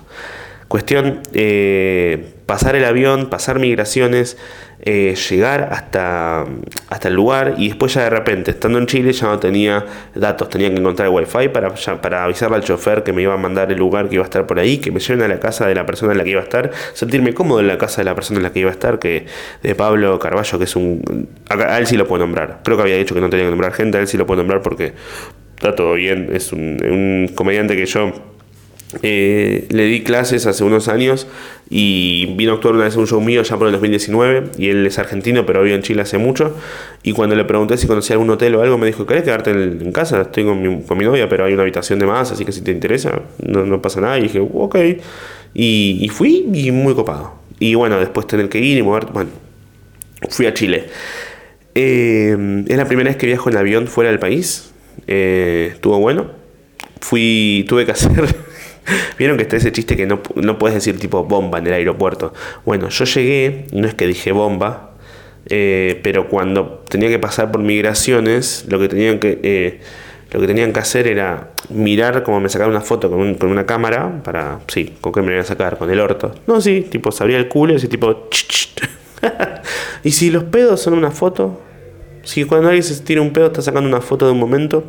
cuestión, 0.67 1.21
eh, 1.33 2.35
pasar 2.45 2.75
el 2.75 2.85
avión, 2.85 3.29
pasar 3.29 3.59
migraciones, 3.59 4.37
eh, 4.89 5.15
llegar 5.15 5.67
hasta, 5.73 6.45
hasta 6.87 7.09
el 7.09 7.13
lugar 7.13 7.55
y 7.57 7.67
después 7.67 7.93
ya 7.93 8.03
de 8.03 8.09
repente, 8.09 8.51
estando 8.51 8.79
en 8.79 8.85
Chile, 8.85 9.11
ya 9.11 9.27
no 9.27 9.37
tenía 9.37 9.85
datos, 10.15 10.47
tenía 10.47 10.69
que 10.69 10.77
encontrar 10.77 11.09
el 11.09 11.13
wifi 11.13 11.49
para, 11.49 11.73
para 12.01 12.23
avisarle 12.23 12.55
al 12.55 12.63
chofer 12.63 13.03
que 13.03 13.11
me 13.11 13.21
iba 13.21 13.33
a 13.33 13.37
mandar 13.37 13.69
el 13.69 13.77
lugar 13.77 14.07
que 14.07 14.15
iba 14.15 14.23
a 14.23 14.27
estar 14.27 14.47
por 14.47 14.59
ahí, 14.59 14.77
que 14.77 14.89
me 14.91 15.01
lleven 15.01 15.23
a 15.23 15.27
la 15.27 15.41
casa 15.41 15.67
de 15.67 15.75
la 15.75 15.85
persona 15.85 16.13
en 16.13 16.19
la 16.19 16.23
que 16.23 16.29
iba 16.29 16.39
a 16.39 16.43
estar, 16.43 16.71
sentirme 16.93 17.33
cómodo 17.33 17.59
en 17.59 17.67
la 17.67 17.77
casa 17.77 17.99
de 17.99 18.05
la 18.05 18.15
persona 18.15 18.37
en 18.37 18.43
la 18.43 18.53
que 18.53 18.59
iba 18.59 18.69
a 18.69 18.71
estar, 18.71 18.97
que 18.97 19.25
de 19.61 19.75
Pablo 19.75 20.17
Carballo, 20.19 20.57
que 20.57 20.63
es 20.63 20.75
un... 20.77 21.27
A, 21.49 21.79
él 21.79 21.85
sí 21.85 21.97
lo 21.97 22.07
puedo 22.07 22.23
nombrar, 22.23 22.61
creo 22.63 22.77
que 22.77 22.83
había 22.83 22.95
dicho 22.95 23.13
que 23.13 23.19
no 23.19 23.29
tenía 23.29 23.43
que 23.43 23.51
nombrar 23.51 23.73
gente, 23.73 23.97
a 23.97 24.01
él 24.01 24.07
sí 24.07 24.17
lo 24.17 24.25
puedo 24.25 24.37
nombrar 24.37 24.61
porque 24.61 24.93
está 25.57 25.75
todo 25.75 25.95
bien, 25.95 26.29
es 26.31 26.53
un, 26.53 26.77
un 26.81 27.35
comediante 27.35 27.75
que 27.75 27.85
yo 27.85 28.36
eh, 29.01 29.65
le 29.69 29.85
di 29.85 30.01
clases 30.01 30.45
hace 30.45 30.63
unos 30.63 30.87
años 30.87 31.27
y 31.69 32.33
vino 32.37 32.53
a 32.53 32.55
actuar 32.55 32.73
una 32.75 32.85
vez 32.85 32.93
en 32.93 33.01
un 33.01 33.07
show 33.07 33.19
mío 33.19 33.43
ya 33.43 33.57
por 33.57 33.67
el 33.67 33.73
2019 33.73 34.51
y 34.57 34.69
él 34.69 34.87
es 34.87 34.97
argentino 34.97 35.45
pero 35.45 35.61
vive 35.61 35.75
en 35.75 35.81
Chile 35.81 36.01
hace 36.01 36.17
mucho. 36.17 36.55
Y 37.03 37.11
cuando 37.11 37.35
le 37.35 37.43
pregunté 37.43 37.77
si 37.77 37.85
conocía 37.87 38.13
algún 38.15 38.29
hotel 38.29 38.55
o 38.55 38.61
algo 38.61 38.77
me 38.77 38.87
dijo, 38.87 39.05
¿querés 39.05 39.23
quedarte 39.23 39.51
en, 39.51 39.91
casa? 39.91 40.21
Estoy 40.21 40.45
con 40.45 40.61
mi, 40.61 40.83
con 40.83 40.97
mi, 40.97 41.03
novia 41.03 41.27
pero 41.27 41.45
hay 41.45 41.53
una 41.53 41.63
habitación 41.63 41.99
de 41.99 42.05
más 42.05 42.31
así 42.31 42.45
que 42.45 42.51
si 42.51 42.61
te 42.61 42.71
interesa 42.71 43.21
no, 43.39 43.65
no 43.65 43.81
pasa 43.81 43.99
nada. 43.99 44.17
Y 44.19 44.23
dije, 44.23 44.39
ok 44.39 44.75
y, 45.53 46.09
fui 46.09 46.47
y 46.53 46.71
muy 46.71 46.95
copado. 46.95 47.33
Y 47.59 47.75
bueno 47.75 47.99
después 47.99 48.25
tener 48.27 48.47
que 48.47 48.59
ir 48.59 48.77
y 48.77 48.83
mover, 48.83 49.07
bueno 49.07 49.29
fui 50.29 50.45
a 50.45 50.53
Chile. 50.53 50.85
Eh, 51.75 52.63
es 52.67 52.77
la 52.77 52.85
primera 52.85 53.09
vez 53.09 53.17
que 53.17 53.27
viajo 53.27 53.49
en 53.49 53.57
avión 53.57 53.87
fuera 53.87 54.09
del 54.09 54.19
país. 54.19 54.71
Eh, 55.07 55.71
estuvo 55.73 55.99
bueno. 55.99 56.31
Fui 57.01 57.65
tuve 57.67 57.85
que 57.85 57.91
hacer 57.91 58.35
Vieron 59.17 59.37
que 59.37 59.43
está 59.43 59.57
ese 59.57 59.71
chiste 59.71 59.95
que 59.95 60.05
no, 60.05 60.21
no 60.35 60.57
puedes 60.57 60.75
decir 60.75 60.99
tipo 60.99 61.23
bomba 61.23 61.59
en 61.59 61.67
el 61.67 61.73
aeropuerto. 61.73 62.33
Bueno, 62.65 62.89
yo 62.89 63.05
llegué, 63.05 63.65
no 63.71 63.87
es 63.87 63.93
que 63.93 64.07
dije 64.07 64.31
bomba, 64.31 64.91
eh, 65.49 65.99
pero 66.03 66.27
cuando 66.27 66.83
tenía 66.89 67.09
que 67.09 67.19
pasar 67.19 67.51
por 67.51 67.61
migraciones, 67.61 68.65
lo 68.69 68.79
que 68.79 68.89
tenían 68.89 69.19
que, 69.19 69.39
eh, 69.43 69.79
lo 70.31 70.41
que, 70.41 70.47
tenían 70.47 70.73
que 70.73 70.79
hacer 70.79 71.07
era 71.07 71.51
mirar 71.69 72.23
como 72.23 72.39
me 72.39 72.49
sacaban 72.49 72.71
una 72.71 72.81
foto 72.81 73.09
con, 73.09 73.49
una 73.49 73.65
cámara, 73.65 74.21
para, 74.23 74.59
sí, 74.67 74.95
con 74.99 75.13
qué 75.13 75.21
me 75.21 75.27
iban 75.27 75.39
a 75.39 75.45
sacar, 75.45 75.77
con 75.77 75.89
el 75.89 75.99
orto. 75.99 76.35
No, 76.47 76.59
sí, 76.59 76.85
tipo, 76.89 77.11
se 77.11 77.23
abría 77.23 77.37
el 77.37 77.47
culo 77.47 77.73
y 77.73 77.75
ese 77.77 77.87
tipo... 77.87 78.29
y 80.03 80.11
si 80.11 80.29
los 80.29 80.43
pedos 80.45 80.81
son 80.81 80.93
una 80.93 81.11
foto, 81.11 81.61
si 82.23 82.43
cuando 82.43 82.67
alguien 82.67 82.83
se 82.83 83.01
tira 83.01 83.21
un 83.21 83.31
pedo 83.31 83.47
está 83.47 83.61
sacando 83.61 83.87
una 83.87 84.01
foto 84.01 84.25
de 84.25 84.33
un 84.33 84.39
momento, 84.39 84.83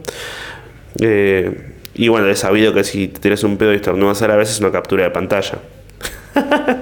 eh, 1.01 1.77
y 1.99 2.07
bueno, 2.07 2.29
he 2.29 2.37
sabido 2.37 2.73
que 2.73 2.85
si 2.85 3.09
te 3.09 3.19
tiras 3.19 3.43
un 3.43 3.57
pedo 3.57 3.73
y 3.73 3.77
estornudas 3.77 4.23
a 4.23 4.29
la 4.29 4.37
vez 4.37 4.49
es 4.51 4.61
una 4.61 4.71
captura 4.71 5.03
de 5.03 5.11
pantalla. 5.11 5.59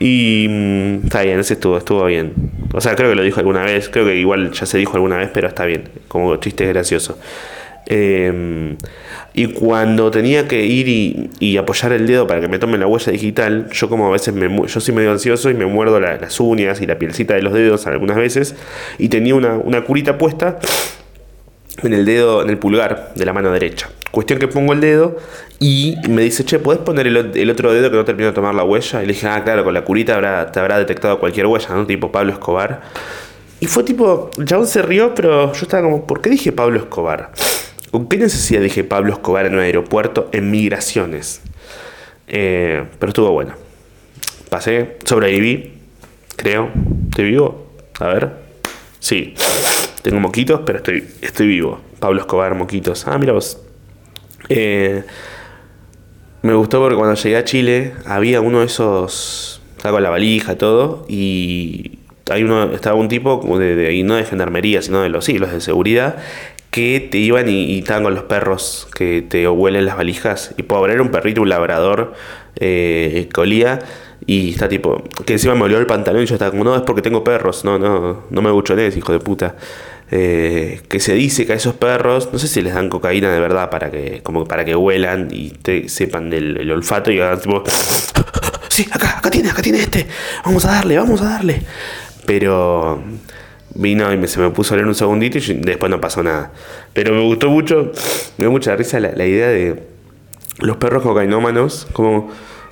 y 0.00 0.46
mm, 0.50 1.04
está 1.04 1.22
bien, 1.22 1.38
ese 1.38 1.54
estuvo, 1.54 1.78
estuvo 1.78 2.04
bien. 2.06 2.32
O 2.74 2.80
sea, 2.80 2.96
creo 2.96 3.10
que 3.10 3.14
lo 3.14 3.22
dijo 3.22 3.38
alguna 3.38 3.62
vez, 3.62 3.88
creo 3.88 4.04
que 4.04 4.16
igual 4.16 4.50
ya 4.50 4.66
se 4.66 4.78
dijo 4.78 4.94
alguna 4.96 5.16
vez, 5.16 5.30
pero 5.32 5.46
está 5.46 5.64
bien, 5.64 5.84
como 6.08 6.34
chiste 6.38 6.66
gracioso. 6.66 7.20
Em, 7.86 8.76
y 9.32 9.46
cuando 9.46 10.10
tenía 10.10 10.48
que 10.48 10.66
ir 10.66 11.30
y, 11.38 11.56
apoyar 11.56 11.92
el 11.92 12.08
dedo 12.08 12.26
para 12.26 12.40
que 12.40 12.48
me 12.48 12.58
tome 12.58 12.78
la 12.78 12.88
huella 12.88 13.12
digital, 13.12 13.68
yo 13.70 13.88
como 13.88 14.08
a 14.08 14.10
veces 14.10 14.34
me, 14.34 14.48
yo 14.66 14.80
soy 14.80 14.92
medio 14.92 15.12
ansioso 15.12 15.50
y 15.50 15.54
me 15.54 15.66
muerdo 15.66 16.00
las 16.00 16.40
uñas 16.40 16.80
y 16.80 16.86
la 16.86 16.98
pielcita 16.98 17.34
de 17.34 17.42
los 17.42 17.52
dedos 17.52 17.86
algunas 17.86 18.16
veces, 18.16 18.56
y 18.98 19.08
tenía 19.08 19.36
una, 19.36 19.54
una 19.54 19.82
curita 19.82 20.18
puesta 20.18 20.58
en 21.82 21.92
el 21.92 22.04
dedo, 22.04 22.42
en 22.42 22.50
el 22.50 22.58
pulgar 22.58 23.12
de 23.14 23.24
la 23.24 23.32
mano 23.32 23.50
derecha. 23.50 23.88
Cuestión 24.10 24.38
que 24.38 24.48
pongo 24.48 24.72
el 24.72 24.80
dedo 24.80 25.16
y 25.58 25.96
me 26.08 26.22
dice, 26.22 26.44
che, 26.44 26.58
¿puedes 26.58 26.82
poner 26.82 27.06
el, 27.06 27.50
otro 27.50 27.72
dedo 27.72 27.90
que 27.90 27.96
no 27.96 28.04
termino 28.04 28.28
de 28.28 28.34
tomar 28.34 28.54
la 28.54 28.64
huella? 28.64 29.02
Y 29.02 29.06
le 29.06 29.14
dije, 29.14 29.26
ah, 29.26 29.42
claro, 29.42 29.64
con 29.64 29.72
la 29.72 29.82
curita 29.82 30.14
habrá, 30.14 30.52
te 30.52 30.60
habrá 30.60 30.78
detectado 30.78 31.18
cualquier 31.18 31.46
huella, 31.46 31.68
¿no? 31.70 31.86
Tipo 31.86 32.12
Pablo 32.12 32.32
Escobar. 32.32 32.82
Y 33.60 33.66
fue 33.66 33.84
tipo, 33.84 34.30
el 34.36 34.66
se 34.66 34.82
rió, 34.82 35.14
pero 35.14 35.52
yo 35.52 35.62
estaba 35.62 35.82
como, 35.84 36.06
¿por 36.06 36.20
qué 36.20 36.30
dije 36.30 36.52
Pablo 36.52 36.78
Escobar? 36.78 37.32
¿Con 37.90 38.08
qué 38.08 38.16
necesidad 38.18 38.60
dije 38.60 38.84
Pablo 38.84 39.12
Escobar 39.12 39.46
en 39.46 39.54
un 39.54 39.60
aeropuerto 39.60 40.28
en 40.32 40.50
migraciones? 40.50 41.42
Eh, 42.26 42.84
pero 42.98 43.10
estuvo 43.10 43.30
bueno. 43.30 43.54
Pasé, 44.50 44.96
sobreviví, 45.04 45.74
creo. 46.36 46.70
¿Estoy 47.08 47.24
vivo? 47.24 47.66
A 48.00 48.08
ver. 48.08 48.51
Sí. 49.02 49.34
Tengo 50.02 50.20
moquitos, 50.20 50.60
pero 50.64 50.78
estoy, 50.78 51.04
estoy 51.20 51.48
vivo. 51.48 51.80
Pablo 51.98 52.20
Escobar, 52.20 52.54
moquitos. 52.54 53.08
Ah, 53.08 53.18
mira 53.18 53.32
vos. 53.32 53.60
Eh, 54.48 55.02
me 56.42 56.54
gustó 56.54 56.80
porque 56.80 56.94
cuando 56.94 57.16
llegué 57.16 57.36
a 57.36 57.44
Chile 57.44 57.94
había 58.06 58.40
uno 58.40 58.60
de 58.60 58.66
esos. 58.66 59.60
Estaba 59.76 59.96
con 59.96 60.04
la 60.04 60.10
valija, 60.10 60.56
todo. 60.56 61.04
Y 61.08 61.98
hay 62.30 62.44
uno, 62.44 62.72
estaba 62.72 62.94
un 62.94 63.08
tipo 63.08 63.40
de, 63.58 63.92
y 63.92 64.04
no 64.04 64.14
de 64.14 64.24
gendarmería, 64.24 64.82
sino 64.82 65.02
de 65.02 65.08
los, 65.08 65.24
sí, 65.24 65.36
de 65.36 65.60
seguridad, 65.60 66.18
que 66.70 67.08
te 67.10 67.18
iban 67.18 67.48
y, 67.48 67.80
estaban 67.80 68.04
con 68.04 68.14
los 68.14 68.24
perros 68.24 68.86
que 68.94 69.22
te 69.22 69.48
huelen 69.48 69.84
las 69.84 69.96
valijas. 69.96 70.54
Y 70.56 70.62
pobre, 70.62 70.92
era 70.92 71.02
un 71.02 71.10
perrito, 71.10 71.42
un 71.42 71.48
labrador, 71.48 72.14
eh, 72.54 73.28
colía. 73.32 73.80
Y 74.26 74.50
está 74.50 74.68
tipo, 74.68 75.02
que 75.24 75.32
encima 75.34 75.54
me 75.54 75.62
olió 75.62 75.78
el 75.78 75.86
pantalón 75.86 76.22
y 76.22 76.26
yo 76.26 76.34
estaba 76.34 76.50
como, 76.50 76.64
no, 76.64 76.76
es 76.76 76.82
porque 76.82 77.02
tengo 77.02 77.24
perros, 77.24 77.64
no, 77.64 77.78
no, 77.78 78.24
no 78.30 78.42
me 78.42 78.50
buchones, 78.50 78.96
hijo 78.96 79.12
de 79.12 79.18
puta. 79.18 79.56
Eh, 80.10 80.82
que 80.88 81.00
se 81.00 81.14
dice 81.14 81.46
que 81.46 81.54
a 81.54 81.56
esos 81.56 81.74
perros, 81.74 82.28
no 82.32 82.38
sé 82.38 82.46
si 82.46 82.60
les 82.60 82.74
dan 82.74 82.90
cocaína 82.90 83.32
de 83.32 83.40
verdad 83.40 83.70
para 83.70 83.90
que, 83.90 84.20
como 84.22 84.46
para 84.46 84.64
que 84.64 84.76
huelan 84.76 85.28
y 85.32 85.50
te 85.50 85.88
sepan 85.88 86.28
del 86.28 86.70
olfato 86.70 87.10
y 87.10 87.18
hagan 87.18 87.40
tipo, 87.40 87.64
sí, 88.68 88.86
acá, 88.92 89.18
acá 89.18 89.30
tiene, 89.30 89.50
acá 89.50 89.62
tiene 89.62 89.80
este, 89.80 90.06
vamos 90.44 90.64
a 90.66 90.72
darle, 90.72 90.98
vamos 90.98 91.20
a 91.22 91.24
darle. 91.24 91.62
Pero 92.26 93.02
vino 93.74 94.12
y 94.12 94.26
se 94.28 94.38
me 94.38 94.50
puso 94.50 94.74
a 94.74 94.76
leer 94.76 94.86
un 94.86 94.94
segundito 94.94 95.38
y 95.38 95.54
después 95.54 95.90
no 95.90 96.00
pasó 96.00 96.22
nada. 96.22 96.52
Pero 96.92 97.14
me 97.14 97.22
gustó 97.22 97.50
mucho, 97.50 97.92
me 98.36 98.44
dio 98.44 98.50
mucha 98.50 98.76
risa 98.76 99.00
la, 99.00 99.12
la 99.12 99.26
idea 99.26 99.48
de 99.48 99.82
los 100.58 100.76
perros 100.76 101.02
cocainómanos, 101.02 101.88
como 101.92 102.30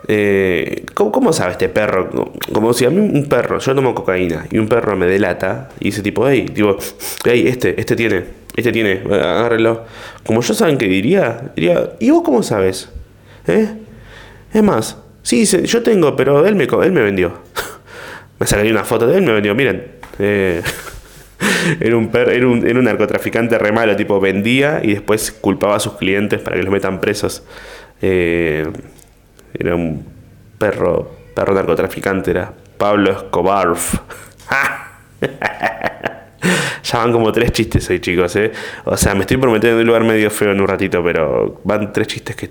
eh, 0.08 0.84
¿cómo, 0.94 1.32
sabe 1.32 1.52
este 1.52 1.68
perro? 1.68 2.32
Como 2.52 2.72
si 2.72 2.84
a 2.84 2.90
mí 2.90 2.98
un 2.98 3.28
perro, 3.28 3.58
yo 3.58 3.74
tomo 3.74 3.94
cocaína 3.94 4.46
y 4.50 4.58
un 4.58 4.68
perro 4.68 4.96
me 4.96 5.06
delata 5.06 5.68
y 5.78 5.86
dice 5.86 6.02
tipo, 6.02 6.28
hey, 6.28 6.46
tipo, 6.52 6.76
hey, 7.24 7.44
este, 7.46 7.78
este 7.80 7.96
tiene, 7.96 8.24
este 8.56 8.72
tiene, 8.72 9.02
agárrelo. 9.10 9.84
Como 10.24 10.40
yo 10.40 10.54
saben 10.54 10.78
que 10.78 10.86
diría, 10.86 11.52
diría, 11.54 11.90
¿y 12.00 12.10
vos 12.10 12.22
cómo 12.24 12.42
sabes? 12.42 12.90
¿Eh? 13.46 13.68
Es 14.52 14.62
más, 14.62 14.96
sí, 15.22 15.44
yo 15.44 15.82
tengo, 15.82 16.16
pero 16.16 16.46
él 16.46 16.56
me, 16.56 16.64
él 16.64 16.92
me 16.92 17.02
vendió. 17.02 17.34
me 18.38 18.46
sacaría 18.46 18.72
una 18.72 18.84
foto 18.84 19.06
de 19.06 19.18
él, 19.18 19.22
me 19.22 19.32
vendió, 19.32 19.54
miren. 19.54 19.86
Eh, 20.18 20.62
era, 21.80 21.96
un 21.96 22.08
per, 22.08 22.30
era, 22.30 22.46
un, 22.46 22.66
era 22.66 22.78
un 22.78 22.84
narcotraficante 22.84 23.58
re 23.58 23.72
malo, 23.72 23.94
tipo 23.96 24.18
vendía 24.20 24.80
y 24.82 24.94
después 24.94 25.30
culpaba 25.30 25.76
a 25.76 25.80
sus 25.80 25.94
clientes 25.94 26.40
para 26.40 26.56
que 26.56 26.62
los 26.62 26.72
metan 26.72 27.00
presos. 27.00 27.42
Eh, 28.02 28.66
era 29.54 29.74
un 29.74 30.04
perro, 30.58 31.10
perro 31.34 31.54
narcotraficante, 31.54 32.30
era 32.30 32.52
Pablo 32.76 33.10
Escobar. 33.12 33.74
ya 36.82 36.98
van 36.98 37.12
como 37.12 37.32
tres 37.32 37.52
chistes 37.52 37.88
hoy, 37.90 38.00
chicos, 38.00 38.34
¿eh? 38.36 38.52
O 38.84 38.96
sea, 38.96 39.14
me 39.14 39.20
estoy 39.20 39.36
prometiendo 39.36 39.80
un 39.80 39.86
lugar 39.86 40.04
medio 40.04 40.30
feo 40.30 40.52
en 40.52 40.60
un 40.60 40.68
ratito, 40.68 41.02
pero 41.02 41.60
van 41.64 41.92
tres 41.92 42.08
chistes 42.08 42.36
que, 42.36 42.50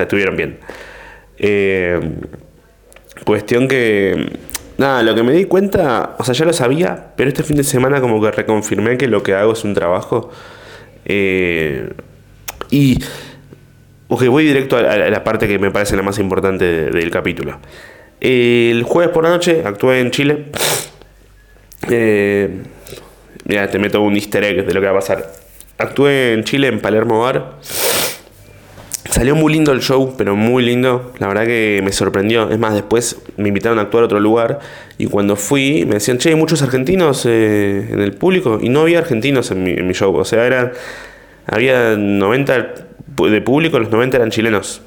estuvieron 0.00 0.36
bien. 0.36 0.58
Eh, 1.38 2.00
cuestión 3.24 3.68
que. 3.68 4.38
Nada, 4.78 5.02
lo 5.02 5.14
que 5.14 5.22
me 5.22 5.32
di 5.32 5.44
cuenta, 5.44 6.16
o 6.18 6.24
sea, 6.24 6.34
ya 6.34 6.44
lo 6.44 6.52
sabía, 6.52 7.12
pero 7.16 7.28
este 7.28 7.42
fin 7.42 7.56
de 7.56 7.64
semana 7.64 8.00
como 8.00 8.20
que 8.20 8.30
reconfirmé 8.30 8.96
que 8.96 9.06
lo 9.06 9.22
que 9.22 9.34
hago 9.34 9.52
es 9.52 9.64
un 9.64 9.74
trabajo. 9.74 10.30
Eh, 11.04 11.92
y 12.70 12.98
Ok, 14.14 14.26
voy 14.26 14.44
directo 14.44 14.76
a 14.76 14.82
la, 14.82 15.24
parte 15.24 15.48
que 15.48 15.58
me 15.58 15.70
parece 15.70 15.96
la 15.96 16.02
más 16.02 16.18
importante 16.18 16.90
del 16.90 17.10
capítulo. 17.10 17.58
El 18.20 18.82
jueves 18.82 19.10
por 19.10 19.24
la 19.24 19.30
noche 19.30 19.62
actué 19.64 20.00
en 20.00 20.10
Chile. 20.10 20.48
Eh, 21.88 22.58
mira, 23.46 23.70
te 23.70 23.78
meto 23.78 24.02
un 24.02 24.14
easter 24.14 24.44
egg 24.44 24.66
de 24.66 24.74
lo 24.74 24.80
que 24.82 24.86
va 24.86 24.92
a 24.92 24.96
pasar. 24.96 25.32
Actué 25.78 26.34
en 26.34 26.44
Chile, 26.44 26.68
en 26.68 26.80
Palermo 26.80 27.20
Bar. 27.20 27.54
Salió 29.08 29.34
muy 29.34 29.50
lindo 29.50 29.72
el 29.72 29.80
show, 29.80 30.14
pero 30.18 30.36
muy 30.36 30.62
lindo. 30.62 31.14
La 31.18 31.28
verdad 31.28 31.46
que 31.46 31.80
me 31.82 31.90
sorprendió. 31.90 32.50
Es 32.50 32.58
más, 32.58 32.74
después 32.74 33.16
me 33.38 33.48
invitaron 33.48 33.78
a 33.78 33.82
actuar 33.82 34.02
a 34.02 34.06
otro 34.08 34.20
lugar. 34.20 34.58
Y 34.98 35.06
cuando 35.06 35.36
fui, 35.36 35.86
me 35.86 35.94
decían, 35.94 36.18
che, 36.18 36.28
hay 36.28 36.34
muchos 36.34 36.60
argentinos 36.60 37.24
eh, 37.24 37.88
en 37.90 38.00
el 38.00 38.12
público. 38.12 38.58
Y 38.60 38.68
no 38.68 38.82
había 38.82 38.98
argentinos 38.98 39.50
en 39.52 39.62
mi, 39.64 39.70
en 39.70 39.86
mi 39.86 39.94
show. 39.94 40.14
O 40.14 40.24
sea, 40.26 40.44
era, 40.44 40.72
había 41.46 41.96
90 41.96 42.92
de 43.16 43.40
público, 43.40 43.78
los 43.78 43.90
90 43.90 44.16
eran 44.16 44.30
chilenos. 44.30 44.82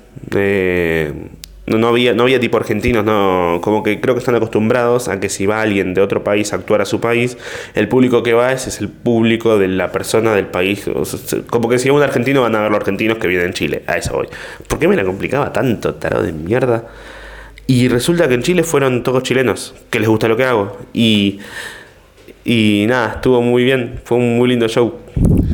No, 1.67 1.79
no, 1.79 1.87
había, 1.87 2.13
no 2.13 2.23
había 2.23 2.39
tipo 2.39 2.57
argentinos, 2.57 3.03
no, 3.03 3.59
como 3.63 3.81
que 3.81 3.99
creo 3.99 4.13
que 4.13 4.19
están 4.19 4.35
acostumbrados 4.35 5.07
a 5.07 5.19
que 5.19 5.29
si 5.29 5.47
va 5.47 5.63
alguien 5.63 5.95
de 5.95 6.01
otro 6.01 6.23
país 6.23 6.53
a 6.53 6.57
actuar 6.57 6.81
a 6.81 6.85
su 6.85 7.01
país, 7.01 7.39
el 7.73 7.87
público 7.87 8.21
que 8.21 8.33
va 8.33 8.51
es, 8.51 8.67
es 8.67 8.81
el 8.81 8.89
público 8.89 9.57
de 9.57 9.67
la 9.67 9.91
persona 9.91 10.35
del 10.35 10.45
país. 10.45 10.87
como 11.47 11.67
que 11.67 11.79
si 11.79 11.89
va 11.89 11.95
un 11.95 12.03
argentino 12.03 12.41
van 12.41 12.53
a 12.53 12.61
ver 12.61 12.69
los 12.69 12.79
argentinos 12.79 13.17
que 13.17 13.27
vienen 13.27 13.47
en 13.47 13.53
Chile, 13.53 13.83
a 13.87 13.97
eso 13.97 14.13
voy. 14.13 14.27
¿Por 14.67 14.77
qué 14.77 14.87
me 14.87 14.95
la 14.95 15.03
complicaba 15.03 15.51
tanto, 15.51 15.95
tarado 15.95 16.23
de 16.23 16.33
mierda? 16.33 16.87
Y 17.65 17.87
resulta 17.87 18.27
que 18.27 18.35
en 18.35 18.43
Chile 18.43 18.63
fueron 18.63 19.01
todos 19.01 19.23
chilenos, 19.23 19.73
que 19.89 19.99
les 19.99 20.07
gusta 20.07 20.27
lo 20.27 20.37
que 20.37 20.43
hago. 20.43 20.77
Y, 20.93 21.39
y 22.45 22.85
nada, 22.87 23.15
estuvo 23.15 23.41
muy 23.41 23.65
bien, 23.65 23.99
fue 24.05 24.17
un 24.17 24.37
muy 24.37 24.47
lindo 24.47 24.67
show 24.69 25.05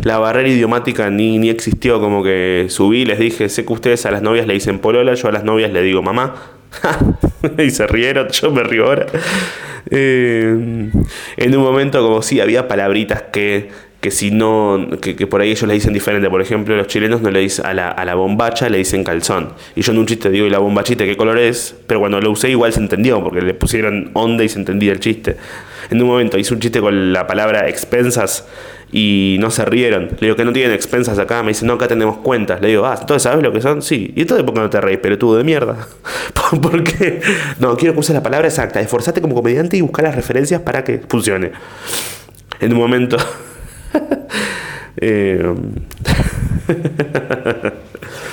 la 0.04 0.18
barrera 0.18 0.50
idiomática 0.50 1.10
ni, 1.10 1.38
ni 1.38 1.50
existió, 1.50 2.00
como 2.00 2.24
que 2.24 2.66
subí, 2.70 3.06
les 3.06 3.20
dije, 3.20 3.50
sé 3.50 3.66
que 3.66 3.74
ustedes 3.74 4.06
a 4.06 4.12
las 4.12 4.22
novias 4.22 4.48
le 4.48 4.54
dicen 4.54 4.80
polola, 4.80 5.14
yo 5.14 5.28
a 5.28 5.32
las 5.32 5.44
novias 5.44 5.72
le 5.72 5.82
digo 5.82 6.02
mamá. 6.02 6.36
y 7.58 7.70
se 7.70 7.86
rieron, 7.88 8.30
yo 8.30 8.52
me 8.52 8.64
río 8.64 8.86
ahora. 8.86 9.08
Eh, 9.90 10.90
en 11.38 11.56
un 11.56 11.64
momento 11.64 12.02
como 12.02 12.22
si 12.22 12.40
había 12.40 12.68
palabritas 12.68 13.24
que, 13.24 13.70
que 14.00 14.10
si 14.10 14.32
no, 14.32 14.88
que, 15.02 15.28
por 15.28 15.42
ahí 15.42 15.52
ellos 15.52 15.68
le 15.68 15.74
dicen 15.74 15.94
diferente. 15.94 16.30
Por 16.30 16.42
ejemplo, 16.42 16.76
los 16.76 16.88
chilenos 16.88 17.22
no 17.22 17.30
le 17.30 17.40
dicen 17.40 17.66
a 17.66 17.74
la, 17.74 17.90
a 17.90 18.06
la 18.06 18.16
bombacha, 18.16 18.70
le 18.70 18.78
dicen 18.78 19.04
calzón. 19.04 19.54
Y 19.76 19.82
yo 19.82 19.92
en 19.92 20.00
un 20.00 20.06
chiste 20.06 20.30
digo, 20.30 20.46
¿y 20.46 20.50
la 20.50 20.60
bombachita 20.60 21.06
qué 21.06 21.18
color 21.18 21.38
es? 21.38 21.76
Pero 21.88 22.00
cuando 22.00 22.20
lo 22.22 22.32
usé 22.32 22.50
igual 22.50 22.74
se 22.74 22.80
entendió, 22.80 23.24
porque 23.24 23.42
le 23.42 23.54
pusieron 23.54 24.12
onda 24.14 24.44
y 24.44 24.50
se 24.50 24.60
entendía 24.60 24.92
el 24.94 25.00
chiste. 25.00 25.36
En 25.90 26.02
un 26.02 26.08
momento 26.08 26.38
hice 26.38 26.54
un 26.54 26.60
chiste 26.60 26.80
con 26.80 27.14
la 27.14 27.28
palabra 27.28 27.68
expensas 27.68 28.46
y 28.92 29.38
no 29.40 29.52
se 29.52 29.66
rieron. 29.66 30.10
Le 30.20 30.28
digo 30.28 30.36
que 30.36 30.46
no 30.46 30.54
tienen 30.54 30.74
expensas 30.74 31.18
acá. 31.18 31.42
Me 31.44 31.50
dicen, 31.50 31.68
no, 31.68 31.74
acá 31.74 31.88
tenemos 31.88 32.18
cuentas. 32.18 32.62
Le 32.62 32.70
digo, 32.70 32.86
ah, 32.86 32.98
¿entonces 33.00 33.24
sabes 33.24 33.44
lo 33.44 33.52
que 33.52 33.62
son? 33.62 33.82
Sí. 33.82 34.14
¿Y 34.16 34.22
entonces 34.22 34.46
por 34.46 34.54
qué 34.54 34.60
no 34.62 34.70
te 34.70 34.82
reís, 34.82 35.00
tú 35.18 35.34
de 35.36 35.44
mierda? 35.44 35.88
¿Por 36.62 36.84
qué? 36.84 37.22
No, 37.60 37.76
quiero 37.78 37.94
que 37.94 38.00
uses 38.00 38.14
la 38.14 38.24
palabra 38.24 38.48
exacta. 38.48 38.82
Esforzate 38.82 39.22
como 39.22 39.36
comediante 39.36 39.78
y 39.78 39.82
buscar 39.82 40.04
las 40.04 40.16
referencias 40.16 40.62
para 40.62 40.84
que 40.84 41.02
funcione. 41.08 41.52
En 42.60 42.74
un 42.74 42.80
momento. 42.80 43.18
eh... 44.98 45.54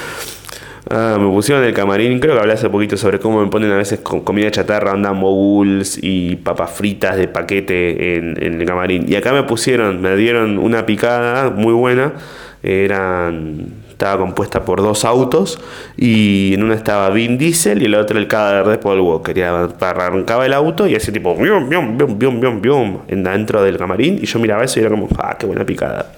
Ah, 0.91 1.19
me 1.21 1.29
pusieron 1.29 1.63
en 1.65 1.69
el 1.69 1.75
camarín, 1.75 2.19
creo 2.19 2.35
que 2.35 2.41
hablé 2.41 2.55
hace 2.55 2.71
poquito 2.71 2.97
sobre 2.97 3.19
cómo 3.19 3.45
me 3.45 3.51
ponen 3.51 3.71
a 3.73 3.77
veces 3.77 4.01
comida 4.01 4.51
chatarra, 4.51 4.93
andan 4.93 5.17
moguls 5.19 5.99
y 6.03 6.37
papas 6.37 6.71
fritas 6.71 7.17
de 7.17 7.29
paquete 7.29 8.17
en, 8.17 8.43
el 8.43 8.65
camarín. 8.65 9.05
Y 9.07 9.15
acá 9.17 9.35
me 9.35 9.43
pusieron, 9.43 10.01
me 10.01 10.17
dieron 10.17 10.57
una 10.57 10.87
picada 10.87 11.51
muy 11.51 11.75
buena, 11.75 12.15
eran 12.63 13.87
estaba 13.91 14.17
compuesta 14.19 14.65
por 14.65 14.81
dos 14.81 15.05
autos 15.05 15.61
y 15.97 16.55
en 16.55 16.63
una 16.63 16.75
estaba 16.75 17.11
Vin 17.11 17.37
Diesel 17.37 17.83
y 17.83 17.87
en 17.87 17.91
la 17.91 17.99
otra 17.99 18.17
el 18.19 18.29
cadáver 18.29 18.67
de 18.69 18.79
Paul 18.79 19.01
Walker. 19.01 19.37
Y 19.37 19.43
arrancaba 19.43 20.47
el 20.47 20.55
auto 20.55 20.87
y 20.87 20.95
hacía 20.95 21.13
tipo 21.13 21.35
bium, 21.35 21.69
bium, 21.69 21.99
bium, 21.99 22.19
bium, 22.19 22.41
bium, 22.41 22.63
bium, 22.63 22.99
dentro 23.09 23.63
del 23.63 23.77
camarín 23.77 24.21
y 24.23 24.27
yo 24.27 24.39
miraba 24.39 24.65
eso 24.65 24.79
y 24.79 24.85
era 24.85 24.91
como, 24.91 25.09
ah, 25.19 25.37
qué 25.39 25.47
buena 25.47 25.67
picada. 25.67 26.18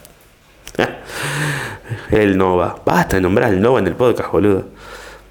El 2.11 2.37
Nova. 2.37 2.77
Basta 2.85 3.17
de 3.17 3.23
nombrar 3.23 3.53
el 3.53 3.61
Nova 3.61 3.79
en 3.79 3.87
el 3.87 3.95
podcast, 3.95 4.33
boludo. 4.33 4.65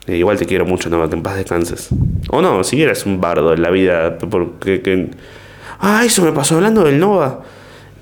Eh, 0.08 0.18
igual 0.18 0.38
te 0.38 0.46
quiero 0.46 0.66
mucho, 0.66 0.90
Nova, 0.90 1.10
que 1.10 1.16
en 1.16 1.24
paz 1.24 1.36
descanses. 1.36 1.90
O 2.30 2.42
no, 2.42 2.64
si 2.64 2.82
eres 2.82 3.06
un 3.06 3.22
bardo 3.22 3.54
en 3.54 3.62
la 3.62 3.70
vida. 3.70 4.18
Porque. 4.18 4.82
Que... 4.82 5.10
Ah, 5.80 6.04
eso 6.06 6.24
me 6.24 6.32
pasó 6.32 6.56
hablando 6.56 6.84
del 6.84 7.00
Nova. 7.00 7.44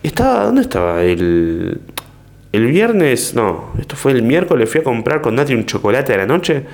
Estaba. 0.04 0.46
¿Dónde 0.46 0.62
estaba? 0.62 1.04
El. 1.04 1.82
El 2.52 2.68
viernes. 2.68 3.34
No, 3.36 3.72
esto 3.80 3.96
fue 3.96 4.14
el 4.14 4.24
miércoles. 4.24 4.70
Fui 4.70 4.82
a 4.82 4.84
comprar 4.84 5.22
con 5.22 5.36
Nati 5.36 5.54
un 5.54 5.66
chocolate 5.66 6.14
a 6.14 6.18
la 6.18 6.26
noche. 6.26 6.66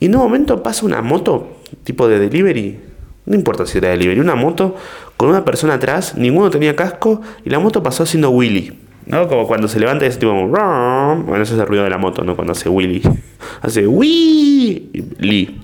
Y 0.00 0.06
en 0.06 0.16
un 0.16 0.22
momento 0.22 0.62
pasa 0.62 0.84
una 0.84 1.00
moto, 1.02 1.58
tipo 1.84 2.08
de 2.08 2.18
delivery. 2.18 2.80
No 3.24 3.36
importa 3.36 3.66
si 3.66 3.78
era 3.78 3.90
delivery, 3.90 4.18
una 4.18 4.34
moto 4.34 4.74
con 5.16 5.28
una 5.28 5.44
persona 5.44 5.74
atrás, 5.74 6.16
ninguno 6.16 6.50
tenía 6.50 6.74
casco 6.74 7.20
y 7.44 7.50
la 7.50 7.60
moto 7.60 7.80
pasó 7.80 8.02
haciendo 8.02 8.30
Willy. 8.30 8.81
¿No? 9.06 9.28
Como 9.28 9.46
cuando 9.46 9.68
se 9.68 9.80
levanta 9.80 10.06
ese 10.06 10.18
tipo. 10.18 10.32
Bueno, 10.32 11.42
ese 11.42 11.54
es 11.54 11.60
el 11.60 11.66
ruido 11.66 11.84
de 11.84 11.90
la 11.90 11.98
moto, 11.98 12.22
¿no? 12.24 12.36
Cuando 12.36 12.52
hace 12.52 12.68
Willy. 12.68 13.02
Hace 13.60 13.86
Willy. 13.86 15.60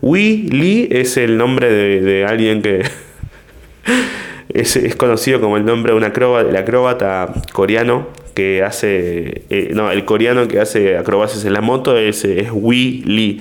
Willy 0.00 0.88
es 0.90 1.16
el 1.16 1.36
nombre 1.36 1.70
de, 1.70 2.24
alguien 2.24 2.62
que. 2.62 2.84
es, 4.48 4.96
conocido 4.96 5.40
como 5.40 5.56
el 5.56 5.64
nombre 5.64 5.92
de 5.92 5.98
un 5.98 6.04
acróbata, 6.04 7.32
coreano 7.52 8.08
que 8.34 8.62
hace. 8.62 9.42
Eh, 9.50 9.70
no, 9.74 9.90
el 9.90 10.04
coreano 10.04 10.48
que 10.48 10.60
hace 10.60 10.98
acrobacias 10.98 11.44
en 11.44 11.52
la 11.52 11.60
moto 11.60 11.96
es, 11.96 12.24
es 12.24 12.48
Willy. 12.52 13.40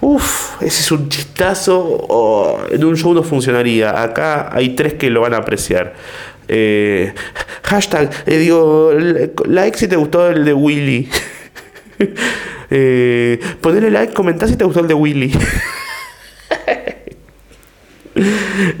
Uf, 0.00 0.62
ese 0.62 0.80
es 0.80 0.92
un 0.92 1.08
chistazo. 1.08 2.66
en 2.70 2.84
un 2.84 2.96
show 2.96 3.12
no 3.12 3.22
funcionaría. 3.24 4.00
Acá 4.00 4.50
hay 4.52 4.70
tres 4.70 4.94
que 4.94 5.10
lo 5.10 5.22
van 5.22 5.34
a 5.34 5.38
apreciar. 5.38 5.94
Eh, 6.48 7.12
hashtag, 7.62 8.10
eh, 8.26 8.38
digo, 8.38 8.92
like 9.46 9.78
si 9.78 9.86
te 9.86 9.96
gustó 9.96 10.28
el 10.28 10.44
de 10.44 10.54
Willy. 10.54 11.08
eh, 12.70 13.38
ponerle 13.60 13.90
like, 13.90 14.14
comentar 14.14 14.48
si 14.48 14.56
te 14.56 14.64
gustó 14.64 14.80
el 14.80 14.88
de 14.88 14.94
Willy. 14.94 15.32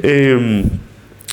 Em, 0.02 0.64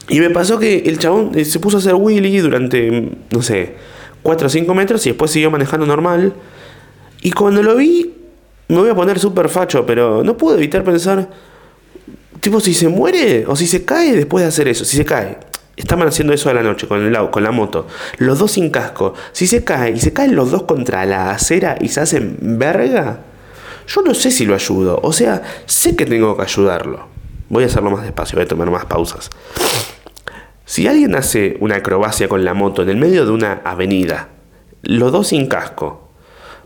y 0.09 0.19
me 0.19 0.29
pasó 0.29 0.59
que 0.59 0.83
el 0.85 0.99
chabón 0.99 1.31
eh, 1.33 1.45
se 1.45 1.59
puso 1.59 1.77
a 1.77 1.79
hacer 1.79 1.95
Willy 1.95 2.37
durante, 2.37 3.11
no 3.31 3.41
sé, 3.41 3.73
4 4.21 4.47
o 4.47 4.49
5 4.49 4.75
metros 4.75 5.05
y 5.05 5.09
después 5.09 5.31
siguió 5.31 5.49
manejando 5.49 5.85
normal. 5.85 6.33
Y 7.21 7.31
cuando 7.31 7.63
lo 7.63 7.75
vi, 7.75 8.13
me 8.67 8.77
voy 8.77 8.89
a 8.89 8.95
poner 8.95 9.19
súper 9.19 9.49
facho, 9.49 9.85
pero 9.85 10.23
no 10.23 10.37
pude 10.37 10.57
evitar 10.57 10.83
pensar, 10.83 11.29
tipo, 12.39 12.59
si 12.59 12.73
se 12.73 12.87
muere 12.87 13.45
o 13.47 13.55
si 13.55 13.65
se 13.65 13.83
cae 13.83 14.15
después 14.15 14.43
de 14.43 14.49
hacer 14.49 14.67
eso, 14.67 14.85
si 14.85 14.97
se 14.97 15.05
cae. 15.05 15.37
Estaban 15.77 16.07
haciendo 16.07 16.33
eso 16.33 16.49
a 16.49 16.53
la 16.53 16.63
noche 16.63 16.87
con, 16.87 17.01
el, 17.01 17.29
con 17.29 17.43
la 17.43 17.51
moto. 17.51 17.87
Los 18.17 18.39
dos 18.39 18.51
sin 18.51 18.69
casco. 18.69 19.13
Si 19.33 19.45
se 19.45 19.63
cae 19.63 19.91
y 19.91 19.99
se 19.99 20.13
caen 20.13 20.35
los 20.35 20.51
dos 20.51 20.63
contra 20.63 21.05
la 21.05 21.31
acera 21.31 21.77
y 21.81 21.89
se 21.89 22.01
hacen 22.01 22.37
verga, 22.39 23.19
yo 23.87 24.01
no 24.01 24.13
sé 24.13 24.31
si 24.31 24.45
lo 24.45 24.55
ayudo. 24.55 24.99
O 25.03 25.11
sea, 25.11 25.41
sé 25.65 25.95
que 25.95 26.05
tengo 26.05 26.37
que 26.37 26.43
ayudarlo. 26.43 27.07
Voy 27.49 27.63
a 27.63 27.67
hacerlo 27.67 27.91
más 27.91 28.03
despacio, 28.03 28.37
voy 28.37 28.45
a 28.45 28.47
tomar 28.47 28.71
más 28.71 28.85
pausas. 28.85 29.29
Si 30.65 30.87
alguien 30.87 31.15
hace 31.15 31.57
una 31.59 31.75
acrobacia 31.75 32.27
con 32.27 32.43
la 32.43 32.53
moto 32.53 32.81
en 32.81 32.89
el 32.89 32.97
medio 32.97 33.25
de 33.25 33.31
una 33.31 33.61
avenida, 33.63 34.29
los 34.81 35.11
dos 35.11 35.27
sin 35.27 35.47
casco, 35.47 36.09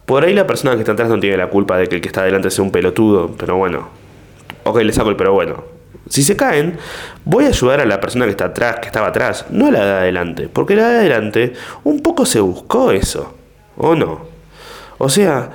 por 0.05 0.23
ahí 0.23 0.33
la 0.33 0.47
persona 0.47 0.73
que 0.75 0.79
está 0.79 0.93
atrás 0.93 1.09
no 1.09 1.19
tiene 1.19 1.35
la 1.35 1.49
culpa 1.49 1.77
de 1.77 1.87
que 1.87 1.95
el 1.95 2.01
que 2.01 2.07
está 2.07 2.21
adelante 2.21 2.49
sea 2.49 2.63
un 2.63 2.71
pelotudo, 2.71 3.35
pero 3.37 3.57
bueno. 3.57 3.89
Ok, 4.63 4.81
le 4.81 4.93
saco 4.93 5.09
el 5.09 5.15
pero 5.15 5.33
bueno. 5.33 5.78
Si 6.07 6.23
se 6.23 6.35
caen, 6.35 6.77
voy 7.25 7.45
a 7.45 7.49
ayudar 7.49 7.81
a 7.81 7.85
la 7.85 7.99
persona 7.99 8.25
que 8.25 8.31
está 8.31 8.45
atrás, 8.45 8.77
que 8.79 8.87
estaba 8.87 9.07
atrás, 9.07 9.45
no 9.49 9.67
a 9.67 9.71
la 9.71 9.85
de 9.85 9.91
adelante, 9.91 10.49
porque 10.51 10.75
la 10.75 10.89
de 10.89 10.97
adelante 10.99 11.53
un 11.83 12.01
poco 12.01 12.25
se 12.25 12.39
buscó 12.39 12.91
eso, 12.91 13.35
¿o 13.77 13.95
no? 13.95 14.21
O 14.97 15.09
sea, 15.09 15.51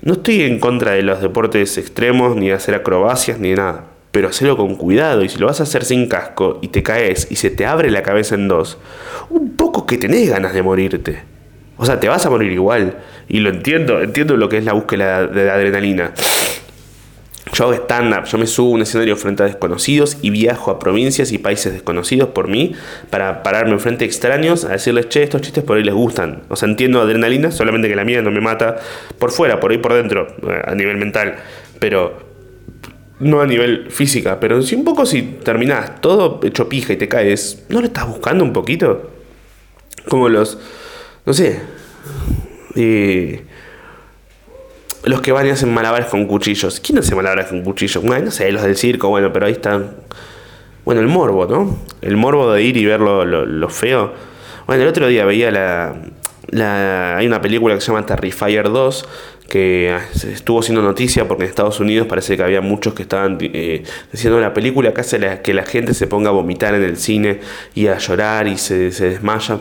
no 0.00 0.14
estoy 0.14 0.42
en 0.42 0.58
contra 0.58 0.92
de 0.92 1.02
los 1.02 1.20
deportes 1.20 1.78
extremos, 1.78 2.34
ni 2.34 2.48
de 2.48 2.54
hacer 2.54 2.74
acrobacias, 2.74 3.38
ni 3.38 3.52
nada, 3.52 3.84
pero 4.10 4.28
hacerlo 4.28 4.56
con 4.56 4.74
cuidado, 4.74 5.22
y 5.22 5.28
si 5.28 5.38
lo 5.38 5.46
vas 5.46 5.60
a 5.60 5.62
hacer 5.62 5.84
sin 5.84 6.08
casco 6.08 6.58
y 6.60 6.68
te 6.68 6.82
caes 6.82 7.28
y 7.30 7.36
se 7.36 7.50
te 7.50 7.66
abre 7.66 7.90
la 7.90 8.02
cabeza 8.02 8.34
en 8.34 8.48
dos, 8.48 8.78
un 9.30 9.56
poco 9.56 9.86
que 9.86 9.98
tenés 9.98 10.28
ganas 10.28 10.52
de 10.52 10.62
morirte. 10.62 11.22
O 11.76 11.86
sea, 11.86 12.00
te 12.00 12.08
vas 12.08 12.26
a 12.26 12.30
morir 12.30 12.50
igual, 12.50 12.98
y 13.28 13.38
lo 13.38 13.50
entiendo, 13.50 14.00
entiendo 14.02 14.36
lo 14.36 14.48
que 14.48 14.58
es 14.58 14.64
la 14.64 14.72
búsqueda 14.72 15.26
de 15.26 15.50
adrenalina. 15.50 16.12
Yo 17.62 17.68
hago 17.68 17.80
stand-up, 17.84 18.24
yo 18.24 18.38
me 18.38 18.48
subo 18.48 18.70
a 18.70 18.74
un 18.74 18.82
escenario 18.82 19.14
frente 19.16 19.44
a 19.44 19.46
desconocidos 19.46 20.18
y 20.20 20.30
viajo 20.30 20.72
a 20.72 20.80
provincias 20.80 21.30
y 21.30 21.38
países 21.38 21.72
desconocidos 21.72 22.30
por 22.30 22.48
mí 22.48 22.74
para 23.08 23.44
pararme 23.44 23.78
frente 23.78 24.04
a 24.04 24.08
extraños 24.08 24.64
a 24.64 24.70
decirles, 24.70 25.08
che, 25.08 25.22
estos 25.22 25.42
chistes 25.42 25.62
por 25.62 25.76
ahí 25.76 25.84
les 25.84 25.94
gustan. 25.94 26.42
O 26.48 26.56
sea, 26.56 26.68
entiendo 26.68 27.00
adrenalina, 27.00 27.52
solamente 27.52 27.86
que 27.86 27.94
la 27.94 28.04
mía 28.04 28.20
no 28.20 28.32
me 28.32 28.40
mata 28.40 28.80
por 29.16 29.30
fuera, 29.30 29.60
por 29.60 29.70
ahí 29.70 29.78
por 29.78 29.94
dentro, 29.94 30.26
eh, 30.42 30.60
a 30.64 30.74
nivel 30.74 30.96
mental. 30.96 31.36
Pero 31.78 32.18
no 33.20 33.40
a 33.40 33.46
nivel 33.46 33.92
física, 33.92 34.40
pero 34.40 34.60
si 34.62 34.74
un 34.74 34.82
poco 34.82 35.06
si 35.06 35.22
terminás 35.22 36.00
todo 36.00 36.40
hecho 36.42 36.68
pija 36.68 36.94
y 36.94 36.96
te 36.96 37.06
caes, 37.06 37.64
¿no 37.68 37.78
lo 37.78 37.86
estás 37.86 38.08
buscando 38.08 38.42
un 38.42 38.52
poquito? 38.52 39.08
Como 40.08 40.28
los, 40.28 40.58
no 41.24 41.32
sé, 41.32 41.60
eh, 42.74 43.44
los 45.04 45.20
que 45.20 45.32
van 45.32 45.46
y 45.46 45.50
hacen 45.50 45.72
malabares 45.72 46.08
con 46.08 46.26
cuchillos. 46.26 46.80
¿Quién 46.80 46.98
hace 46.98 47.14
malabares 47.14 47.46
con 47.46 47.62
cuchillos? 47.62 48.02
Bueno, 48.02 48.26
no 48.26 48.30
sé, 48.30 48.50
los 48.52 48.62
del 48.62 48.76
circo, 48.76 49.08
bueno, 49.08 49.32
pero 49.32 49.46
ahí 49.46 49.52
están. 49.52 49.90
Bueno, 50.84 51.00
el 51.00 51.08
morbo, 51.08 51.46
¿no? 51.46 51.78
El 52.00 52.16
morbo 52.16 52.52
de 52.52 52.62
ir 52.62 52.76
y 52.76 52.84
ver 52.84 53.00
lo, 53.00 53.68
feo. 53.68 54.12
Bueno, 54.66 54.82
el 54.82 54.88
otro 54.88 55.06
día 55.08 55.24
veía 55.24 55.50
la, 55.50 55.94
la, 56.48 57.16
Hay 57.16 57.26
una 57.26 57.40
película 57.40 57.74
que 57.74 57.80
se 57.80 57.88
llama 57.88 58.04
Terrifier 58.04 58.70
2, 58.70 59.08
que 59.48 59.94
ah, 59.94 60.02
estuvo 60.28 60.62
siendo 60.62 60.82
noticia 60.82 61.28
porque 61.28 61.44
en 61.44 61.50
Estados 61.50 61.78
Unidos 61.78 62.06
parece 62.06 62.36
que 62.36 62.42
había 62.42 62.60
muchos 62.60 62.94
que 62.94 63.02
estaban 63.02 63.38
eh, 63.40 63.84
diciendo 64.10 64.40
la 64.40 64.54
película 64.54 64.92
que 64.92 65.00
hace 65.00 65.40
que 65.42 65.54
la 65.54 65.64
gente 65.64 65.94
se 65.94 66.06
ponga 66.06 66.30
a 66.30 66.32
vomitar 66.32 66.74
en 66.74 66.82
el 66.82 66.96
cine 66.96 67.40
y 67.74 67.86
a 67.88 67.98
llorar 67.98 68.48
y 68.48 68.56
se, 68.56 68.90
se 68.92 69.10
desmaya. 69.10 69.58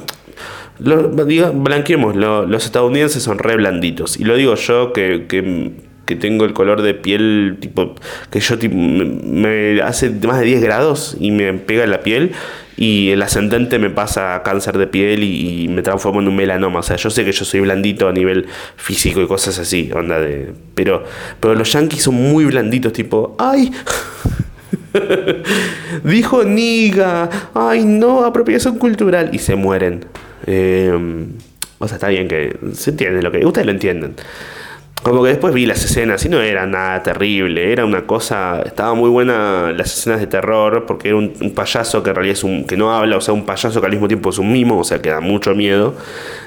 Lo, 0.84 1.10
diga, 1.26 1.52
blanqueemos, 1.52 2.16
los 2.16 2.66
estadounidenses 2.66 3.22
son 3.22 3.38
re 3.38 3.56
blanditos. 3.56 4.20
Y 4.20 4.24
lo 4.24 4.36
digo 4.36 4.56
yo 4.56 4.94
que, 4.94 5.28
que, 5.28 5.72
tengo 6.20 6.44
el 6.44 6.52
color 6.52 6.82
de 6.82 6.94
piel 6.94 7.56
tipo 7.62 7.96
que 8.32 8.42
yo 8.42 8.58
me, 8.70 9.82
hace 9.82 10.10
más 10.10 10.40
de 10.40 10.46
10 10.46 10.62
grados 10.62 11.16
y 11.18 11.32
me 11.32 11.54
pega 11.54 11.86
en 11.86 11.92
la 11.92 12.02
piel 12.02 12.34
y 12.76 13.12
el 13.12 13.22
ascendente 13.22 13.80
me 13.80 13.90
pasa 13.90 14.42
cáncer 14.44 14.78
de 14.78 14.88
piel 14.88 15.24
y, 15.24 15.70
me 15.70 15.84
transformo 15.84 16.20
en 16.20 16.28
un 16.28 16.36
melanoma. 16.36 16.80
O 16.80 16.84
sea, 16.84 16.98
yo 16.98 17.10
sé 17.10 17.24
que 17.24 17.32
yo 17.32 17.46
soy 17.46 17.62
blandito 17.62 18.10
a 18.10 18.12
nivel 18.12 18.48
físico 18.76 19.22
y 19.22 19.28
cosas 19.28 19.58
así, 19.58 19.90
onda 19.96 20.20
de. 20.20 20.52
Pero, 20.76 21.06
pero 21.40 21.56
los 21.56 21.72
yankees 21.72 22.04
son 22.04 22.16
muy 22.16 22.44
blanditos, 22.44 22.92
tipo, 22.92 23.38
¡ay! 23.40 23.72
Dijo 26.04 26.44
niga, 26.44 27.30
ay 27.54 27.86
no, 27.86 28.26
apropiación 28.26 28.78
cultural 28.78 29.30
y 29.32 29.38
se 29.38 29.56
mueren. 29.56 30.06
Eh, 30.48 31.28
o 31.80 31.88
sea, 31.88 31.96
está 31.96 32.10
bien 32.10 32.28
que 32.28 32.58
se 32.74 32.92
entiende 32.92 33.22
lo 33.22 33.32
que. 33.32 33.46
Ustedes 33.46 33.66
lo 33.66 33.72
entienden. 33.72 34.16
Como 35.04 35.24
que 35.24 35.30
después 35.30 35.52
vi 35.52 35.66
las 35.66 35.84
escenas 35.84 36.24
y 36.26 36.30
no 36.30 36.42
era 36.44 36.68
nada 36.68 37.02
terrible, 37.02 37.72
era 37.72 37.86
una 37.86 38.06
cosa, 38.06 38.62
estaba 38.64 38.94
muy 38.94 39.10
buena 39.10 39.72
las 39.72 39.98
escenas 39.98 40.20
de 40.20 40.28
terror 40.28 40.86
porque 40.86 41.08
era 41.08 41.18
un, 41.18 41.32
payaso 41.56 42.04
que 42.04 42.12
en 42.12 42.16
realidad 42.18 42.34
es 42.34 42.44
un, 42.44 42.66
que 42.66 42.78
no 42.78 42.96
habla, 42.96 43.18
o 43.18 43.22
sea, 43.22 43.34
un 43.34 43.44
payaso 43.44 43.82
que 43.82 43.88
al 43.88 43.94
mismo 43.94 44.08
tiempo 44.08 44.30
es 44.30 44.38
un 44.38 44.52
mimo, 44.52 44.78
o 44.78 44.84
sea, 44.84 45.02
que 45.02 45.10
da 45.10 45.20
mucho 45.20 45.56
miedo, 45.56 45.96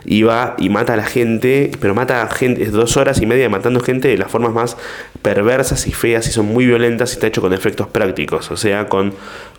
y 0.05 0.23
va 0.23 0.55
y 0.57 0.69
mata 0.69 0.95
a 0.95 0.97
la 0.97 1.05
gente, 1.05 1.73
pero 1.81 1.97
mata 1.97 2.23
a 2.23 2.31
gente, 2.31 2.63
es 2.63 2.71
dos 2.71 2.97
horas 2.97 3.21
y 3.21 3.27
media 3.27 3.49
matando 3.49 3.81
gente 3.81 4.07
de 4.07 4.19
las 4.19 4.31
formas 4.31 4.53
más 4.53 4.77
perversas 5.21 5.89
y 5.89 5.93
feas 5.93 6.29
y 6.29 6.31
son 6.31 6.47
muy 6.47 6.65
violentas 6.65 7.11
y 7.11 7.15
está 7.15 7.27
hecho 7.27 7.41
con 7.41 7.53
efectos 7.55 7.89
prácticos, 7.89 8.53
o 8.53 8.57
sea, 8.57 8.87
con 8.87 9.15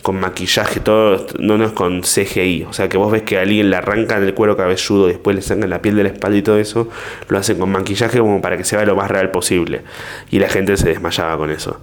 con 0.06 0.20
maquillaje, 0.20 0.82
todo, 0.82 1.26
no, 1.40 1.58
no 1.58 1.66
es 1.66 1.72
con 1.72 2.02
CGI. 2.02 2.68
O 2.70 2.74
sea, 2.74 2.88
que 2.88 2.96
vos 2.96 3.12
ves 3.12 3.24
que 3.24 3.40
a 3.40 3.42
alguien 3.42 3.72
le 3.72 3.76
arrancan 3.76 4.22
el 4.22 4.36
cuero 4.36 4.56
cabelludo 4.56 5.10
y 5.10 5.14
después 5.14 5.36
le 5.36 5.42
sacan 5.42 5.68
la 5.68 5.82
piel 5.82 5.96
de 5.96 6.04
la 6.04 6.10
espalda 6.10 6.38
y 6.38 6.44
todo 6.44 6.60
eso, 6.60 6.88
lo 7.28 7.40
hacen 7.40 7.58
con 7.58 7.72
maquillaje 7.72 8.20
como 8.20 8.40
para 8.40 8.56
que 8.56 8.64
se 8.66 8.76
vea 8.76 8.86
lo 8.86 8.96
más 8.96 9.10
real 9.10 9.32
posible. 9.32 9.82
Y 10.30 10.38
la 10.38 10.48
gente 10.48 10.78
se 10.78 10.90
desmayaba 10.90 11.36
con 11.38 11.50
eso. 11.50 11.82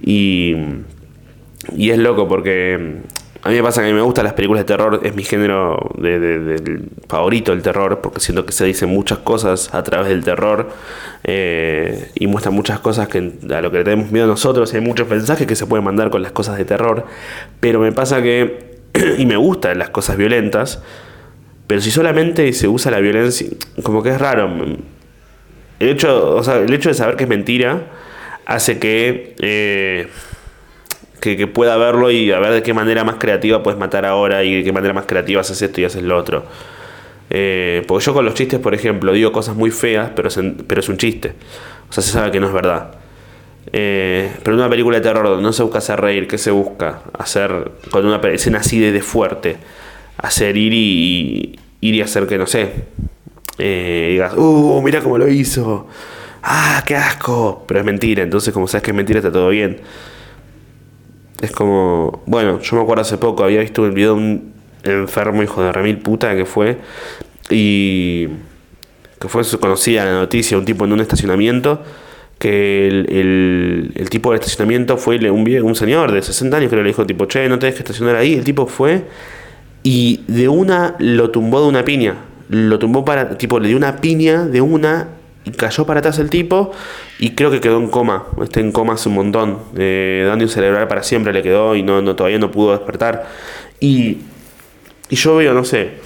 Y, 0.00 0.54
y 1.76 1.90
es 1.90 1.98
loco 1.98 2.26
porque 2.26 3.02
a 3.48 3.50
mí 3.50 3.56
me 3.56 3.62
pasa 3.62 3.80
que 3.80 3.88
a 3.88 3.94
me 3.94 4.02
gustan 4.02 4.24
las 4.24 4.34
películas 4.34 4.60
de 4.60 4.66
terror, 4.66 5.00
es 5.02 5.14
mi 5.14 5.24
género 5.24 5.90
de, 5.96 6.82
favorito 7.08 7.54
el 7.54 7.62
terror, 7.62 8.02
porque 8.02 8.20
siento 8.20 8.44
que 8.44 8.52
se 8.52 8.66
dicen 8.66 8.90
muchas 8.90 9.20
cosas 9.20 9.72
a 9.72 9.82
través 9.82 10.10
del 10.10 10.22
terror 10.22 10.68
eh, 11.24 12.10
y 12.14 12.26
muestran 12.26 12.54
muchas 12.54 12.78
cosas 12.80 13.08
que 13.08 13.32
a 13.50 13.62
lo 13.62 13.70
que 13.70 13.78
le 13.78 13.84
tenemos 13.84 14.12
miedo 14.12 14.26
nosotros, 14.26 14.74
hay 14.74 14.82
muchos 14.82 15.08
mensajes 15.08 15.46
que 15.46 15.56
se 15.56 15.64
pueden 15.64 15.82
mandar 15.82 16.10
con 16.10 16.20
las 16.20 16.32
cosas 16.32 16.58
de 16.58 16.66
terror, 16.66 17.06
pero 17.58 17.80
me 17.80 17.90
pasa 17.90 18.20
que, 18.20 18.80
y 19.18 19.24
me 19.24 19.38
gustan 19.38 19.78
las 19.78 19.88
cosas 19.88 20.18
violentas, 20.18 20.82
pero 21.66 21.80
si 21.80 21.90
solamente 21.90 22.52
se 22.52 22.68
usa 22.68 22.90
la 22.90 23.00
violencia, 23.00 23.46
como 23.82 24.02
que 24.02 24.10
es 24.10 24.20
raro. 24.20 24.50
El 25.80 25.88
hecho, 25.88 26.36
o 26.36 26.42
sea, 26.42 26.58
el 26.58 26.74
hecho 26.74 26.90
de 26.90 26.94
saber 26.94 27.16
que 27.16 27.24
es 27.24 27.30
mentira 27.30 27.86
hace 28.44 28.78
que... 28.78 29.36
Eh, 29.38 30.06
que, 31.20 31.46
pueda 31.46 31.76
verlo 31.76 32.10
y 32.10 32.30
a 32.32 32.38
ver 32.38 32.52
de 32.52 32.62
qué 32.62 32.74
manera 32.74 33.04
más 33.04 33.16
creativa 33.16 33.62
puedes 33.62 33.78
matar 33.78 34.06
ahora 34.06 34.44
y 34.44 34.56
de 34.56 34.64
qué 34.64 34.72
manera 34.72 34.94
más 34.94 35.06
creativa 35.06 35.40
haces 35.40 35.60
esto 35.62 35.80
y 35.80 35.84
haces 35.84 36.02
lo 36.02 36.16
otro. 36.16 36.44
Eh, 37.30 37.84
porque 37.86 38.04
yo 38.04 38.14
con 38.14 38.24
los 38.24 38.34
chistes, 38.34 38.58
por 38.58 38.74
ejemplo, 38.74 39.12
digo 39.12 39.32
cosas 39.32 39.56
muy 39.56 39.70
feas, 39.70 40.10
pero 40.14 40.28
es, 40.28 40.38
pero 40.66 40.80
es 40.80 40.88
un 40.88 40.96
chiste. 40.96 41.34
O 41.88 41.92
sea, 41.92 42.02
se 42.02 42.12
sabe 42.12 42.30
que 42.30 42.40
no 42.40 42.46
es 42.46 42.52
verdad. 42.52 42.92
Eh, 43.72 44.30
pero 44.42 44.54
en 44.54 44.60
una 44.60 44.70
película 44.70 44.98
de 44.98 45.02
terror 45.02 45.40
no 45.40 45.52
se 45.52 45.62
busca 45.62 45.78
hacer 45.78 46.00
reír, 46.00 46.26
¿qué 46.26 46.38
se 46.38 46.50
busca? 46.50 47.02
Hacer, 47.18 47.72
con 47.90 48.06
una 48.06 48.16
escena 48.28 48.58
así 48.58 48.78
de, 48.78 49.00
fuerte, 49.02 49.56
hacer 50.16 50.56
ir 50.56 50.72
y, 50.72 51.58
ir 51.80 51.94
y 51.94 52.00
hacer 52.00 52.26
que, 52.26 52.38
no 52.38 52.46
sé, 52.46 52.70
eh, 53.58 54.08
digas, 54.12 54.34
¡uh, 54.36 54.80
mira 54.82 55.00
cómo 55.02 55.18
lo 55.18 55.28
hizo! 55.28 55.86
¡Ah, 56.42 56.82
qué 56.86 56.96
asco! 56.96 57.64
Pero 57.66 57.80
es 57.80 57.86
mentira, 57.86 58.22
entonces 58.22 58.54
como 58.54 58.68
sabes 58.68 58.84
que 58.84 58.90
es 58.92 58.96
mentira 58.96 59.18
está 59.18 59.32
todo 59.32 59.50
bien. 59.50 59.80
Es 61.40 61.52
como, 61.52 62.22
bueno, 62.26 62.60
yo 62.60 62.76
me 62.76 62.82
acuerdo 62.82 63.02
hace 63.02 63.16
poco, 63.16 63.44
había 63.44 63.60
visto 63.60 63.82
un 63.82 63.94
video 63.94 64.14
de 64.14 64.20
un 64.20 64.52
enfermo 64.82 65.42
hijo 65.42 65.62
de 65.62 65.72
remil 65.72 65.98
puta 65.98 66.34
que 66.34 66.44
fue 66.44 66.78
y 67.50 68.26
que 69.20 69.28
fue 69.28 69.42
conocida 69.60 70.04
la 70.04 70.12
noticia, 70.12 70.58
un 70.58 70.64
tipo 70.64 70.84
en 70.84 70.92
un 70.92 71.00
estacionamiento, 71.00 71.82
que 72.38 72.88
el, 72.88 73.92
el, 73.96 74.10
tipo 74.10 74.30
del 74.30 74.40
estacionamiento 74.40 74.96
fue 74.96 75.18
un, 75.30 75.48
un 75.64 75.74
señor 75.74 76.12
de 76.12 76.22
60 76.22 76.56
años 76.56 76.70
que 76.70 76.76
le 76.76 76.84
dijo 76.84 77.04
tipo, 77.06 77.26
che, 77.26 77.48
no 77.48 77.58
tenés 77.58 77.74
que 77.74 77.82
estacionar 77.82 78.16
ahí, 78.16 78.34
el 78.34 78.44
tipo 78.44 78.66
fue 78.66 79.04
y 79.82 80.22
de 80.26 80.48
una 80.48 80.96
lo 80.98 81.30
tumbó 81.30 81.60
de 81.60 81.68
una 81.68 81.84
piña, 81.84 82.16
lo 82.48 82.78
tumbó 82.78 83.04
para, 83.04 83.36
tipo, 83.36 83.60
le 83.60 83.68
dio 83.68 83.76
una 83.76 83.96
piña 83.96 84.44
de 84.44 84.60
una 84.60 85.08
cayó 85.56 85.86
para 85.86 86.00
atrás 86.00 86.18
el 86.18 86.30
tipo 86.30 86.72
y 87.18 87.30
creo 87.30 87.50
que 87.50 87.60
quedó 87.60 87.78
en 87.78 87.88
coma. 87.88 88.26
Está 88.42 88.60
en 88.60 88.72
coma 88.72 88.94
hace 88.94 89.08
un 89.08 89.16
montón. 89.16 89.58
Eh, 89.76 90.24
daño 90.26 90.48
cerebral 90.48 90.88
para 90.88 91.02
siempre 91.02 91.32
le 91.32 91.42
quedó 91.42 91.76
y 91.76 91.82
no, 91.82 92.02
no, 92.02 92.16
todavía 92.16 92.38
no 92.38 92.50
pudo 92.50 92.72
despertar. 92.72 93.26
Y, 93.80 94.18
y 95.08 95.16
yo 95.16 95.36
veo, 95.36 95.54
no 95.54 95.64
sé. 95.64 95.98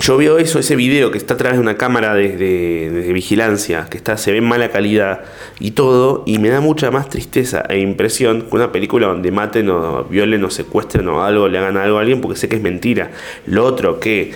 Yo 0.00 0.16
veo 0.16 0.38
eso, 0.38 0.58
ese 0.58 0.74
video 0.74 1.10
que 1.10 1.18
está 1.18 1.34
a 1.34 1.36
través 1.36 1.58
de 1.58 1.62
una 1.62 1.76
cámara 1.76 2.14
de, 2.14 2.36
de, 2.36 3.12
vigilancia, 3.12 3.86
que 3.90 3.98
está, 3.98 4.16
se 4.16 4.32
ve 4.32 4.38
en 4.38 4.44
mala 4.44 4.70
calidad 4.70 5.20
y 5.60 5.72
todo, 5.72 6.24
y 6.26 6.38
me 6.38 6.48
da 6.48 6.60
mucha 6.60 6.90
más 6.90 7.08
tristeza 7.10 7.62
e 7.68 7.78
impresión 7.78 8.42
que 8.42 8.56
una 8.56 8.72
película 8.72 9.08
donde 9.08 9.30
maten 9.30 9.68
o 9.68 10.04
violen 10.04 10.42
o 10.44 10.50
secuestren 10.50 11.06
o 11.08 11.22
algo, 11.22 11.46
le 11.46 11.58
hagan 11.58 11.76
algo 11.76 11.98
a 11.98 12.00
alguien, 12.00 12.20
porque 12.20 12.38
sé 12.38 12.48
que 12.48 12.56
es 12.56 12.62
mentira. 12.62 13.10
Lo 13.46 13.64
otro 13.64 14.00
que 14.00 14.32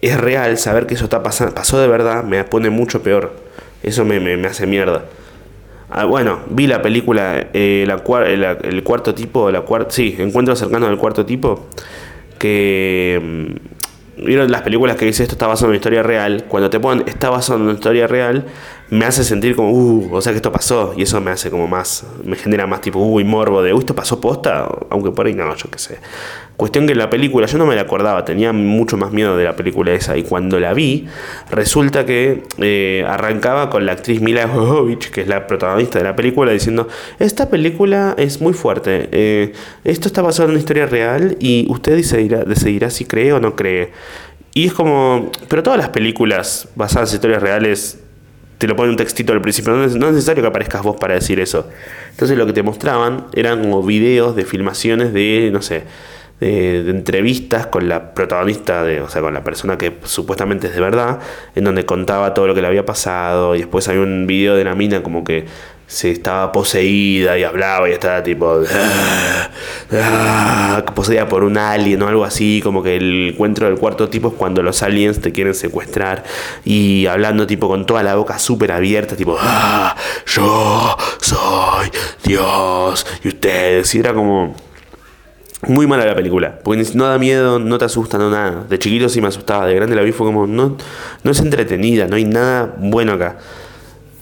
es 0.00 0.18
real, 0.18 0.58
saber 0.58 0.86
que 0.86 0.94
eso 0.94 1.04
está 1.04 1.22
pasando, 1.22 1.54
pasó 1.54 1.80
de 1.80 1.88
verdad, 1.88 2.24
me 2.24 2.44
pone 2.44 2.70
mucho 2.70 3.02
peor. 3.02 3.34
Eso 3.82 4.04
me, 4.04 4.18
me, 4.20 4.46
hace 4.46 4.66
mierda. 4.66 5.04
Ah, 5.90 6.04
bueno, 6.04 6.40
vi 6.50 6.66
la 6.66 6.82
película 6.82 7.48
eh, 7.52 7.84
la, 7.86 8.02
el, 8.62 8.82
cuarto 8.82 9.14
tipo, 9.14 9.50
la 9.50 9.60
cuarta, 9.60 9.90
sí, 9.90 10.16
Encuentro 10.18 10.56
cercano 10.56 10.86
del 10.86 10.98
cuarto 10.98 11.24
tipo, 11.24 11.68
que 12.38 13.20
mm, 13.22 14.24
vieron 14.24 14.50
las 14.50 14.62
películas 14.62 14.96
que 14.96 15.04
dice 15.04 15.22
esto 15.22 15.34
está 15.34 15.46
basado 15.46 15.66
en 15.66 15.70
una 15.70 15.76
historia 15.76 16.02
real. 16.02 16.44
Cuando 16.48 16.70
te 16.70 16.80
ponen 16.80 17.06
está 17.06 17.30
basado 17.30 17.58
en 17.58 17.66
una 17.66 17.74
historia 17.74 18.06
real, 18.06 18.46
me 18.88 19.04
hace 19.04 19.24
sentir 19.24 19.56
como, 19.56 19.72
uh, 19.72 20.14
o 20.14 20.20
sea 20.22 20.32
que 20.32 20.36
esto 20.36 20.52
pasó, 20.52 20.94
y 20.96 21.02
eso 21.02 21.20
me 21.20 21.30
hace 21.30 21.50
como 21.50 21.66
más, 21.66 22.06
me 22.24 22.36
genera 22.36 22.66
más 22.66 22.80
tipo, 22.80 23.00
uy, 23.00 23.24
morbo 23.24 23.62
de, 23.62 23.72
uy, 23.72 23.80
esto 23.80 23.94
pasó 23.94 24.20
posta, 24.20 24.68
aunque 24.90 25.10
por 25.10 25.26
ahí 25.26 25.34
no, 25.34 25.54
yo 25.56 25.70
qué 25.70 25.78
sé. 25.78 25.98
Cuestión 26.56 26.86
que 26.86 26.94
la 26.94 27.10
película, 27.10 27.46
yo 27.46 27.58
no 27.58 27.66
me 27.66 27.74
la 27.74 27.82
acordaba, 27.82 28.24
tenía 28.24 28.50
mucho 28.50 28.96
más 28.96 29.12
miedo 29.12 29.36
de 29.36 29.44
la 29.44 29.56
película 29.56 29.92
esa. 29.92 30.16
Y 30.16 30.22
cuando 30.22 30.58
la 30.58 30.72
vi, 30.72 31.06
resulta 31.50 32.06
que 32.06 32.44
eh, 32.58 33.04
arrancaba 33.06 33.68
con 33.68 33.84
la 33.84 33.92
actriz 33.92 34.22
Mila 34.22 34.48
Jovovich, 34.48 35.10
que 35.10 35.20
es 35.20 35.28
la 35.28 35.46
protagonista 35.46 35.98
de 35.98 36.04
la 36.04 36.16
película, 36.16 36.52
diciendo: 36.52 36.88
Esta 37.18 37.50
película 37.50 38.14
es 38.16 38.40
muy 38.40 38.54
fuerte. 38.54 39.10
Eh, 39.12 39.52
esto 39.84 40.08
está 40.08 40.22
basado 40.22 40.44
en 40.44 40.52
una 40.52 40.58
historia 40.58 40.86
real 40.86 41.36
y 41.40 41.66
usted 41.68 41.94
decidirá, 41.94 42.44
decidirá 42.44 42.88
si 42.88 43.04
cree 43.04 43.34
o 43.34 43.40
no 43.40 43.54
cree. 43.54 43.90
Y 44.54 44.66
es 44.66 44.72
como. 44.72 45.30
Pero 45.48 45.62
todas 45.62 45.78
las 45.78 45.90
películas 45.90 46.70
basadas 46.74 47.10
en 47.10 47.16
historias 47.16 47.42
reales 47.42 47.98
te 48.58 48.66
lo 48.66 48.76
pone 48.76 48.90
un 48.90 48.96
textito 48.96 49.32
al 49.32 49.40
principio, 49.40 49.72
no 49.74 49.84
es, 49.84 49.94
necesario 49.94 50.42
que 50.42 50.48
aparezcas 50.48 50.82
vos 50.82 50.96
para 50.96 51.14
decir 51.14 51.40
eso. 51.40 51.68
Entonces 52.10 52.38
lo 52.38 52.46
que 52.46 52.52
te 52.52 52.62
mostraban 52.62 53.26
eran 53.34 53.60
como 53.60 53.82
videos 53.82 54.34
de 54.34 54.44
filmaciones 54.44 55.12
de, 55.12 55.50
no 55.52 55.60
sé, 55.60 55.84
de, 56.40 56.88
entrevistas 56.90 57.66
con 57.66 57.88
la 57.88 58.14
protagonista, 58.14 58.82
de, 58.82 59.00
o 59.00 59.08
sea, 59.08 59.20
con 59.20 59.34
la 59.34 59.44
persona 59.44 59.76
que 59.76 59.98
supuestamente 60.04 60.68
es 60.68 60.74
de 60.74 60.80
verdad, 60.80 61.20
en 61.54 61.64
donde 61.64 61.84
contaba 61.84 62.32
todo 62.32 62.46
lo 62.46 62.54
que 62.54 62.62
le 62.62 62.68
había 62.68 62.86
pasado 62.86 63.54
y 63.54 63.58
después 63.58 63.88
hay 63.88 63.98
un 63.98 64.26
video 64.26 64.56
de 64.56 64.64
la 64.64 64.74
mina 64.74 65.02
como 65.02 65.22
que 65.22 65.46
se 65.86 66.10
estaba 66.10 66.50
poseída 66.50 67.38
y 67.38 67.44
hablaba 67.44 67.88
y 67.88 67.92
estaba 67.92 68.22
tipo 68.22 68.60
ah, 69.92 70.84
poseída 70.94 71.28
por 71.28 71.44
un 71.44 71.56
alien 71.58 72.02
o 72.02 72.08
algo 72.08 72.24
así, 72.24 72.60
como 72.62 72.82
que 72.82 72.96
el 72.96 73.30
encuentro 73.34 73.66
del 73.66 73.78
cuarto 73.78 74.08
tipo 74.08 74.28
es 74.28 74.34
cuando 74.34 74.62
los 74.62 74.82
aliens 74.82 75.20
te 75.20 75.32
quieren 75.32 75.54
secuestrar 75.54 76.24
y 76.64 77.06
hablando 77.06 77.46
tipo 77.46 77.68
con 77.68 77.86
toda 77.86 78.02
la 78.02 78.16
boca 78.16 78.38
súper 78.38 78.72
abierta, 78.72 79.16
tipo 79.16 79.36
ah, 79.38 79.96
yo 80.26 80.96
soy 81.20 81.90
Dios 82.24 83.06
y 83.22 83.28
ustedes, 83.28 83.94
y 83.94 83.98
era 84.00 84.12
como 84.12 84.56
muy 85.68 85.86
mala 85.86 86.04
la 86.04 86.14
película, 86.14 86.58
porque 86.62 86.84
no 86.94 87.06
da 87.06 87.18
miedo, 87.18 87.58
no 87.58 87.78
te 87.78 87.86
asusta, 87.86 88.18
no 88.18 88.30
nada. 88.30 88.64
De 88.68 88.78
chiquito 88.78 89.08
sí 89.08 89.20
me 89.20 89.28
asustaba, 89.28 89.66
de 89.66 89.74
grande 89.74 89.96
la 89.96 90.02
vi 90.02 90.12
fue 90.12 90.26
como, 90.26 90.46
no, 90.46 90.76
no 91.22 91.30
es 91.30 91.40
entretenida, 91.40 92.06
no 92.06 92.16
hay 92.16 92.24
nada 92.24 92.74
bueno 92.78 93.12
acá. 93.12 93.38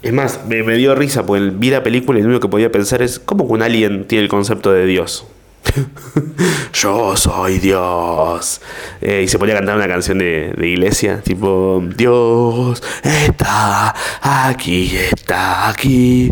Es 0.05 0.13
más, 0.13 0.41
me, 0.47 0.63
dio 0.77 0.95
risa, 0.95 1.25
porque 1.25 1.51
vi 1.55 1.71
la 1.71 1.83
película 1.83 2.19
y 2.19 2.23
lo 2.23 2.29
único 2.29 2.43
que 2.43 2.51
podía 2.51 2.71
pensar 2.71 3.01
es, 3.01 3.19
¿cómo 3.19 3.45
un 3.45 3.63
alien 3.63 4.05
tiene 4.07 4.25
el 4.25 4.29
concepto 4.29 4.71
de 4.71 4.85
Dios? 4.85 5.27
Yo 6.75 7.17
soy 7.17 7.59
Dios. 7.59 8.61
Eh, 9.01 9.23
y 9.25 9.29
se 9.29 9.39
ponía 9.39 9.55
a 9.55 9.59
cantar 9.59 9.77
una 9.77 9.89
canción 9.89 10.19
de, 10.19 10.55
iglesia, 10.59 11.23
tipo, 11.23 11.83
Dios 11.97 12.83
está 13.03 13.95
aquí, 14.21 14.95
está 14.95 15.71
aquí. 15.71 16.31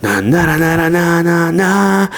Na, 0.00 0.22
na, 0.22 0.56
na, 0.88 2.10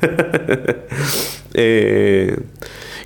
eh, 1.54 2.36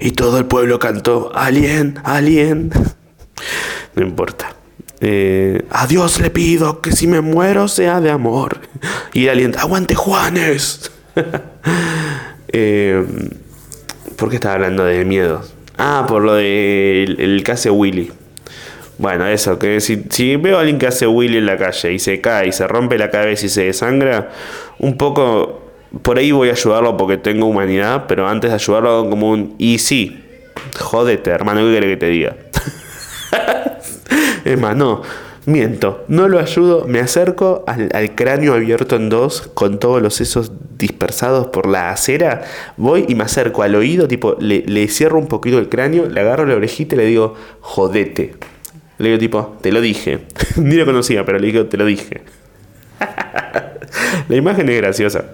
y 0.01 0.11
todo 0.11 0.37
el 0.37 0.45
pueblo 0.45 0.79
cantó, 0.79 1.33
alien, 1.35 1.99
alien. 2.05 2.71
No 3.97 4.03
importa. 4.03 4.55
Eh, 5.07 5.67
a 5.69 5.87
Dios 5.87 6.19
le 6.19 6.31
pido 6.31 6.81
que 6.81 6.93
si 6.93 7.07
me 7.07 7.21
muero 7.21 7.69
sea 7.69 8.01
de 8.01 8.11
amor. 8.11 8.61
Y 9.13 9.25
el 9.25 9.31
alien, 9.31 9.55
aguante 9.59 9.95
Juanes. 9.95 10.91
eh, 12.49 13.05
¿Por 14.17 14.31
qué 14.31 14.37
estaba 14.37 14.55
hablando 14.55 14.83
de 14.83 15.05
miedo? 15.05 15.43
Ah, 15.77 16.07
por 16.09 16.23
lo 16.23 16.35
de 16.35 17.05
el 17.05 17.45
que 17.45 17.53
hace 17.53 17.69
Willy. 17.69 18.13
Bueno, 18.97 19.27
eso, 19.27 19.59
que 19.59 19.83
si, 19.83 20.37
veo 20.37 20.57
a 20.57 20.61
alguien 20.61 20.79
que 20.79 20.87
hace 20.87 21.07
Willy 21.07 21.37
en 21.37 21.47
la 21.47 21.59
calle 21.59 21.93
y 21.93 21.99
se 21.99 22.23
cae 22.23 22.49
y 22.49 22.53
se 22.53 22.67
rompe 22.67 22.97
la 22.97 23.11
cabeza 23.11 23.45
y 23.45 23.51
se 23.51 23.65
desangra, 23.65 24.31
un 24.79 24.97
poco 24.97 25.65
por 26.01 26.17
ahí 26.17 26.33
voy 26.33 26.49
a 26.49 26.53
ayudarlo 26.53 26.97
porque 26.97 27.19
tengo 27.19 27.45
humanidad, 27.45 28.07
pero 28.09 28.27
antes 28.27 28.51
de 28.51 28.55
ayudarlo 28.55 29.11
como 29.11 29.31
un 29.31 29.55
y 29.59 29.79
sí, 29.79 30.25
jodete, 30.81 31.31
hermano, 31.31 31.61
¿qué 31.61 31.73
quiere 31.73 31.89
que 31.89 31.97
te 31.99 32.07
diga? 32.07 32.37
es 34.45 34.61
más, 34.61 34.77
no, 34.77 35.03
miento, 35.47 36.05
no 36.09 36.29
lo 36.29 36.39
ayudo, 36.39 36.87
me 36.87 37.01
acerco 37.01 37.65
al, 37.67 38.15
cráneo 38.15 38.55
abierto 38.55 38.97
en 38.97 39.09
dos 39.09 39.51
con 39.55 39.79
todos 39.79 40.01
los 40.01 40.15
sesos 40.15 40.53
dispersados 40.79 41.49
por 41.49 41.67
la 41.67 41.91
acera, 41.91 42.45
voy 42.77 43.05
y 43.09 43.15
me 43.15 43.25
acerco 43.25 43.63
al 43.63 43.75
oído, 43.75 44.09
tipo, 44.09 44.37
le, 44.39 44.63
le 44.67 44.89
cierro 44.89 45.19
un 45.19 45.29
poquito 45.29 45.59
el 45.59 45.69
cráneo, 45.69 46.07
le 46.07 46.21
agarro 46.21 46.47
la 46.47 46.57
orejita 46.57 46.95
y 46.95 46.99
le 46.99 47.07
digo, 47.07 47.35
jodete. 47.61 48.35
Le 48.99 49.09
digo 49.09 49.19
tipo, 49.19 49.57
te 49.61 49.73
lo 49.73 49.81
dije. 49.81 50.21
Ni 50.57 50.77
lo 50.77 50.85
conocía, 50.85 51.25
pero 51.25 51.39
le 51.39 51.49
digo, 51.49 51.67
te 51.67 51.77
lo 51.77 51.85
dije. 51.85 52.23
la 54.29 54.37
imagen 54.37 54.69
es 54.69 54.77
graciosa. 54.77 55.25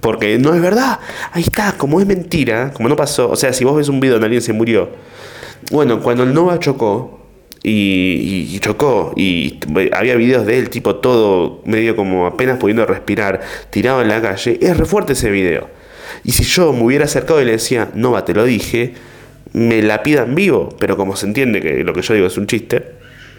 Porque 0.00 0.38
no 0.38 0.54
es 0.54 0.62
verdad. 0.62 0.98
Ahí 1.32 1.42
está, 1.42 1.74
como 1.76 2.00
es 2.00 2.06
mentira, 2.06 2.72
como 2.72 2.88
no 2.88 2.96
pasó. 2.96 3.30
O 3.30 3.36
sea, 3.36 3.52
si 3.52 3.64
vos 3.64 3.76
ves 3.76 3.88
un 3.88 4.00
video 4.00 4.14
donde 4.14 4.26
alguien 4.26 4.42
se 4.42 4.54
murió. 4.54 4.88
Bueno, 5.70 6.00
cuando 6.00 6.22
el 6.22 6.32
Nova 6.32 6.58
chocó, 6.58 7.19
y, 7.62 8.58
chocó, 8.60 9.12
y 9.16 9.58
había 9.92 10.14
videos 10.16 10.46
de 10.46 10.58
él, 10.58 10.70
tipo 10.70 10.96
todo 10.96 11.60
medio 11.64 11.94
como 11.96 12.26
apenas 12.26 12.58
pudiendo 12.58 12.86
respirar, 12.86 13.40
tirado 13.70 14.00
en 14.02 14.08
la 14.08 14.22
calle, 14.22 14.58
es 14.60 14.76
re 14.76 14.84
fuerte 14.86 15.12
ese 15.12 15.30
video. 15.30 15.68
Y 16.24 16.32
si 16.32 16.44
yo 16.44 16.72
me 16.72 16.82
hubiera 16.82 17.04
acercado 17.04 17.40
y 17.40 17.44
le 17.44 17.52
decía, 17.52 17.90
Nova, 17.94 18.24
te 18.24 18.34
lo 18.34 18.44
dije, 18.44 18.94
me 19.52 19.82
la 19.82 20.02
pidan 20.02 20.34
vivo, 20.34 20.70
pero 20.78 20.96
como 20.96 21.16
se 21.16 21.26
entiende 21.26 21.60
que 21.60 21.84
lo 21.84 21.92
que 21.92 22.02
yo 22.02 22.14
digo 22.14 22.26
es 22.26 22.36
un 22.38 22.46
chiste, 22.46 22.92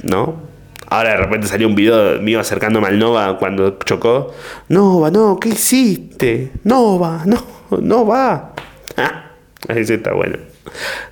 ¿no? 0.04 0.52
Ahora 0.88 1.12
de 1.12 1.18
repente 1.18 1.48
salió 1.48 1.68
un 1.68 1.76
video 1.76 2.22
mío 2.22 2.40
acercándome 2.40 2.88
al 2.88 3.00
Nova 3.00 3.38
cuando 3.38 3.78
chocó. 3.86 4.34
Nova, 4.68 5.10
no, 5.10 5.40
¿qué 5.40 5.50
hiciste? 5.50 6.52
Nova, 6.66 7.24
no, 7.26 7.42
no 7.80 8.06
va. 8.06 8.54
Ah, 8.98 9.32
ahí 9.70 9.82
está 9.82 10.12
bueno. 10.12 10.38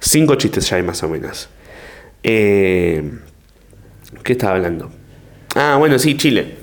Cinco 0.02 0.36
chistes 0.36 0.70
ya 0.70 0.78
hay 0.78 0.84
más 0.84 1.02
o 1.04 1.08
menos. 1.08 1.50
Eh, 2.24 3.12
¿Qué 4.24 4.34
estaba 4.34 4.56
hablando? 4.56 4.92
Ah, 5.56 5.76
bueno, 5.78 6.00
sí, 6.00 6.18
Chile. 6.18 6.56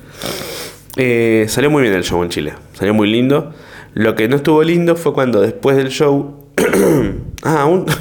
Eh, 0.96 1.46
salió 1.48 1.70
muy 1.70 1.82
bien 1.82 1.94
el 1.94 2.04
show 2.04 2.22
en 2.22 2.28
Chile. 2.30 2.54
Salió 2.72 2.94
muy 2.94 3.10
lindo. 3.10 3.54
Lo 3.94 4.14
que 4.14 4.28
no 4.28 4.36
estuvo 4.36 4.62
lindo 4.62 4.96
fue 4.96 5.12
cuando 5.12 5.40
después 5.40 5.76
del 5.76 5.88
show... 5.88 6.50
ah, 7.42 7.66
un... 7.66 7.86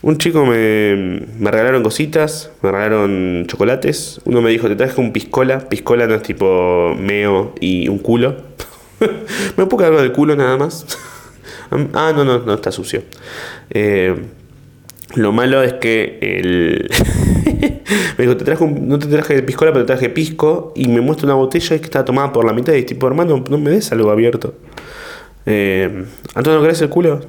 Un 0.00 0.16
chico 0.16 0.46
me, 0.46 1.26
me, 1.38 1.50
regalaron 1.50 1.82
cositas, 1.82 2.52
me 2.62 2.70
regalaron 2.70 3.46
chocolates. 3.48 4.20
Uno 4.24 4.40
me 4.40 4.50
dijo, 4.50 4.68
te 4.68 4.76
traje 4.76 5.00
un 5.00 5.12
piscola. 5.12 5.68
Piscola 5.68 6.06
no 6.06 6.14
es 6.14 6.22
tipo 6.22 6.94
meo 6.96 7.52
y 7.60 7.88
un 7.88 7.98
culo. 7.98 8.36
¿Me 9.56 9.66
puedo 9.66 9.84
algo 9.84 10.00
del 10.00 10.12
culo 10.12 10.36
nada 10.36 10.56
más? 10.56 10.86
ah, 11.94 12.12
no, 12.14 12.24
no, 12.24 12.38
no, 12.38 12.54
está 12.54 12.70
sucio. 12.70 13.02
Eh, 13.70 14.14
lo 15.14 15.32
malo 15.32 15.62
es 15.62 15.74
que 15.74 16.18
el... 16.20 16.90
me 18.18 18.24
dijo, 18.24 18.36
te 18.36 18.44
traje 18.44 18.66
no 18.66 18.98
te 18.98 19.06
traje 19.06 19.42
piscola, 19.42 19.72
pero 19.72 19.84
te 19.84 19.92
traje 19.94 20.10
pisco. 20.10 20.72
Y 20.76 20.88
me 20.88 21.00
muestra 21.00 21.26
una 21.26 21.34
botella 21.34 21.78
que 21.78 21.84
está 21.84 22.04
tomada 22.04 22.32
por 22.32 22.44
la 22.44 22.52
mitad. 22.52 22.74
Y 22.74 22.82
tipo, 22.82 23.06
hermano, 23.06 23.42
no 23.48 23.58
me 23.58 23.70
des 23.70 23.90
algo 23.92 24.10
abierto. 24.10 24.54
Eh, 25.46 26.04
Antonio, 26.34 26.60
¿querés 26.60 26.82
el 26.82 26.90
culo? 26.90 27.20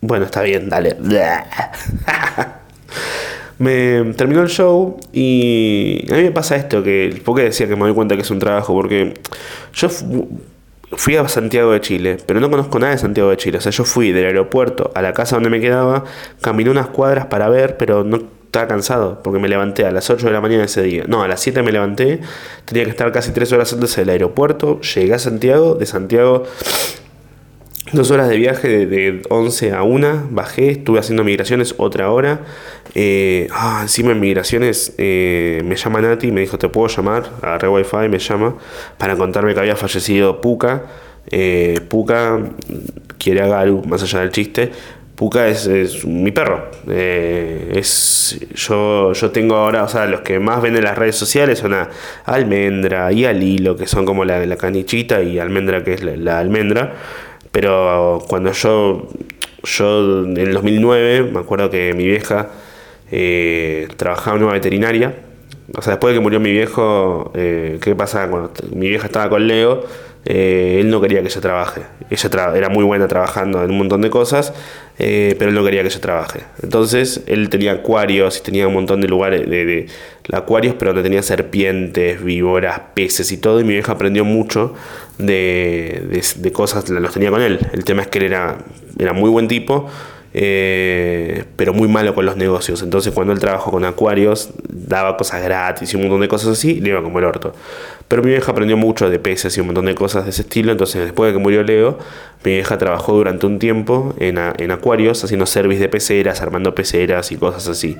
Bueno, 0.00 0.26
está 0.26 0.42
bien, 0.42 0.68
dale. 0.68 0.96
me 3.58 4.12
terminó 4.16 4.42
el 4.42 4.48
show 4.48 4.98
y 5.12 6.06
a 6.10 6.14
mí 6.16 6.22
me 6.24 6.30
pasa 6.30 6.56
esto, 6.56 6.82
que 6.82 7.20
¿por 7.24 7.36
qué 7.36 7.42
decía 7.44 7.66
que 7.66 7.74
me 7.74 7.82
doy 7.82 7.94
cuenta 7.94 8.14
que 8.14 8.22
es 8.22 8.30
un 8.30 8.38
trabajo? 8.38 8.74
Porque 8.74 9.14
yo 9.72 9.88
fui 10.92 11.16
a 11.16 11.26
Santiago 11.28 11.72
de 11.72 11.80
Chile, 11.80 12.18
pero 12.26 12.40
no 12.40 12.50
conozco 12.50 12.78
nada 12.78 12.92
de 12.92 12.98
Santiago 12.98 13.30
de 13.30 13.36
Chile. 13.36 13.58
O 13.58 13.60
sea, 13.60 13.72
yo 13.72 13.84
fui 13.84 14.12
del 14.12 14.26
aeropuerto 14.26 14.90
a 14.94 15.02
la 15.02 15.12
casa 15.12 15.36
donde 15.36 15.50
me 15.50 15.60
quedaba, 15.60 16.04
caminé 16.40 16.70
unas 16.70 16.88
cuadras 16.88 17.26
para 17.26 17.48
ver, 17.48 17.76
pero 17.76 18.04
no 18.04 18.20
estaba 18.46 18.68
cansado, 18.68 19.22
porque 19.22 19.38
me 19.38 19.48
levanté 19.48 19.84
a 19.84 19.90
las 19.90 20.08
8 20.08 20.26
de 20.26 20.32
la 20.32 20.40
mañana 20.40 20.64
ese 20.64 20.82
día. 20.82 21.04
No, 21.06 21.22
a 21.22 21.28
las 21.28 21.40
7 21.40 21.62
me 21.62 21.72
levanté, 21.72 22.20
tenía 22.64 22.84
que 22.84 22.90
estar 22.90 23.10
casi 23.12 23.32
3 23.32 23.52
horas 23.52 23.72
antes 23.72 23.94
del 23.96 24.08
aeropuerto, 24.08 24.80
llegué 24.80 25.14
a 25.14 25.18
Santiago, 25.18 25.74
de 25.74 25.86
Santiago 25.86 26.44
Dos 27.92 28.10
horas 28.10 28.28
de 28.28 28.36
viaje 28.36 28.86
de, 28.86 29.22
11 29.28 29.72
a 29.72 29.84
1, 29.84 30.28
bajé, 30.30 30.70
estuve 30.70 30.98
haciendo 30.98 31.22
migraciones 31.22 31.74
otra 31.78 32.10
hora. 32.10 32.40
Eh, 32.96 33.46
ah, 33.52 33.78
encima 33.82 34.10
en 34.10 34.18
migraciones 34.18 34.94
eh, 34.98 35.62
me 35.64 35.76
llama 35.76 36.00
Nati, 36.00 36.32
me 36.32 36.40
dijo, 36.40 36.58
¿te 36.58 36.68
puedo 36.68 36.88
llamar? 36.88 37.30
Agarré 37.42 37.68
wifi, 37.68 38.08
me 38.08 38.18
llama, 38.18 38.56
para 38.98 39.14
contarme 39.14 39.54
que 39.54 39.60
había 39.60 39.76
fallecido 39.76 40.40
Puka. 40.40 40.82
Eh, 41.30 41.78
Puka 41.88 42.40
quiere 43.18 43.42
haga 43.42 43.60
algo 43.60 43.84
más 43.84 44.02
allá 44.02 44.20
del 44.20 44.32
chiste. 44.32 44.72
Puka 45.14 45.46
es, 45.46 46.04
mi 46.04 46.32
perro. 46.32 46.68
es, 46.88 48.38
yo, 48.52 49.12
yo 49.12 49.30
tengo 49.30 49.54
ahora, 49.54 49.84
o 49.84 49.88
sea, 49.88 50.06
los 50.06 50.20
que 50.22 50.40
más 50.40 50.60
ven 50.60 50.76
en 50.76 50.84
las 50.84 50.98
redes 50.98 51.16
sociales 51.16 51.60
son 51.60 51.72
a 51.72 51.88
Almendra 52.24 53.10
y 53.12 53.24
a 53.24 53.32
Lilo, 53.32 53.76
que 53.76 53.86
son 53.86 54.04
como 54.04 54.24
la, 54.24 54.44
la 54.44 54.56
canichita, 54.56 55.22
y 55.22 55.38
Almendra, 55.38 55.84
que 55.84 55.94
es 55.94 56.02
la 56.02 56.38
almendra. 56.38 56.92
Pero 57.58 58.22
cuando 58.28 58.52
yo, 58.52 59.08
yo 59.62 60.24
en 60.24 60.36
el 60.36 60.52
2009, 60.52 61.30
me 61.32 61.38
acuerdo 61.38 61.70
que 61.70 61.94
mi 61.94 62.04
vieja 62.04 62.50
eh, 63.10 63.88
trabajaba 63.96 64.36
en 64.36 64.42
una 64.42 64.52
veterinaria. 64.52 65.14
O 65.74 65.80
sea, 65.80 65.94
después 65.94 66.12
de 66.12 66.18
que 66.18 66.22
murió 66.22 66.38
mi 66.38 66.50
viejo, 66.50 67.32
eh, 67.34 67.78
¿qué 67.80 67.94
pasa? 67.94 68.28
Cuando 68.28 68.52
mi 68.74 68.90
vieja 68.90 69.06
estaba 69.06 69.30
con 69.30 69.46
Leo, 69.46 69.84
eh, 70.26 70.78
él 70.80 70.90
no 70.90 71.00
quería 71.00 71.22
que 71.22 71.28
ella 71.28 71.40
trabaje. 71.40 71.82
Ella 72.10 72.52
era 72.54 72.68
muy 72.68 72.84
buena 72.84 73.06
trabajando 73.08 73.62
en 73.62 73.70
un 73.70 73.78
montón 73.78 74.00
de 74.02 74.10
cosas, 74.10 74.52
pero 74.98 75.48
él 75.48 75.54
no 75.54 75.64
quería 75.64 75.82
que 75.82 75.88
ella 75.88 76.00
trabaje. 76.00 76.40
Entonces, 76.62 77.22
él 77.26 77.48
tenía 77.48 77.72
acuarios 77.72 78.38
y 78.38 78.42
tenía 78.42 78.66
un 78.66 78.74
montón 78.74 79.00
de 79.00 79.08
lugares 79.08 79.48
de, 79.48 79.64
de, 79.64 79.86
acuarios, 80.32 80.74
pero 80.78 80.92
donde 80.92 81.04
tenía 81.04 81.22
serpientes, 81.22 82.22
víboras, 82.22 82.80
peces 82.94 83.30
y 83.30 83.38
todo. 83.38 83.60
Y 83.60 83.64
mi 83.64 83.74
vieja 83.74 83.92
aprendió 83.92 84.24
mucho 84.24 84.74
de, 85.18 86.22
de, 86.36 86.52
cosas, 86.52 86.88
los 86.90 87.12
tenía 87.12 87.30
con 87.30 87.42
él. 87.42 87.60
El 87.72 87.84
tema 87.84 88.02
es 88.02 88.08
que 88.08 88.18
él 88.18 88.24
era, 88.24 88.58
era 88.98 89.12
muy 89.12 89.30
buen 89.30 89.48
tipo, 89.48 89.88
eh, 90.38 91.44
pero 91.56 91.72
muy 91.72 91.88
malo 91.88 92.14
con 92.14 92.26
los 92.26 92.36
negocios. 92.36 92.82
Entonces 92.82 93.14
cuando 93.14 93.32
él 93.32 93.38
trabajó 93.38 93.70
con 93.70 93.86
acuarios, 93.86 94.50
daba 94.68 95.16
cosas 95.16 95.42
gratis 95.42 95.94
y 95.94 95.96
un 95.96 96.02
montón 96.02 96.20
de 96.20 96.28
cosas 96.28 96.50
así, 96.50 96.72
y 96.72 96.80
le 96.82 96.90
iba 96.90 97.02
como 97.02 97.18
el 97.18 97.24
orto. 97.24 97.54
Pero 98.06 98.22
mi 98.22 98.28
vieja 98.28 98.52
aprendió 98.52 98.76
mucho 98.76 99.08
de 99.08 99.18
peces 99.18 99.56
y 99.56 99.60
un 99.60 99.68
montón 99.68 99.86
de 99.86 99.94
cosas 99.94 100.24
de 100.24 100.30
ese 100.30 100.42
estilo. 100.42 100.72
Entonces 100.72 101.02
después 101.04 101.32
de 101.32 101.38
que 101.38 101.42
murió 101.42 101.62
Leo, 101.62 101.98
mi 102.44 102.52
vieja 102.52 102.76
trabajó 102.76 103.14
durante 103.14 103.46
un 103.46 103.58
tiempo 103.58 104.14
en, 104.18 104.38
en 104.58 104.70
acuarios, 104.72 105.24
haciendo 105.24 105.46
service 105.46 105.80
de 105.80 105.88
peceras, 105.88 106.42
armando 106.42 106.74
peceras 106.74 107.32
y 107.32 107.36
cosas 107.36 107.66
así. 107.68 107.96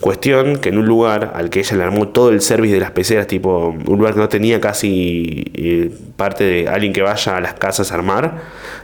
Cuestión 0.00 0.58
que 0.58 0.68
en 0.68 0.76
un 0.76 0.86
lugar 0.86 1.32
al 1.34 1.48
que 1.48 1.60
ella 1.60 1.76
le 1.78 1.82
armó 1.82 2.08
todo 2.08 2.28
el 2.28 2.42
service 2.42 2.74
de 2.74 2.80
las 2.80 2.90
peceras, 2.90 3.26
tipo 3.26 3.74
un 3.86 3.98
lugar 3.98 4.12
que 4.12 4.20
no 4.20 4.28
tenía 4.28 4.60
casi 4.60 5.50
eh, 5.54 5.90
parte 6.16 6.44
de 6.44 6.68
alguien 6.68 6.92
que 6.92 7.00
vaya 7.00 7.38
a 7.38 7.40
las 7.40 7.54
casas 7.54 7.92
a 7.92 7.94
armar, 7.94 8.42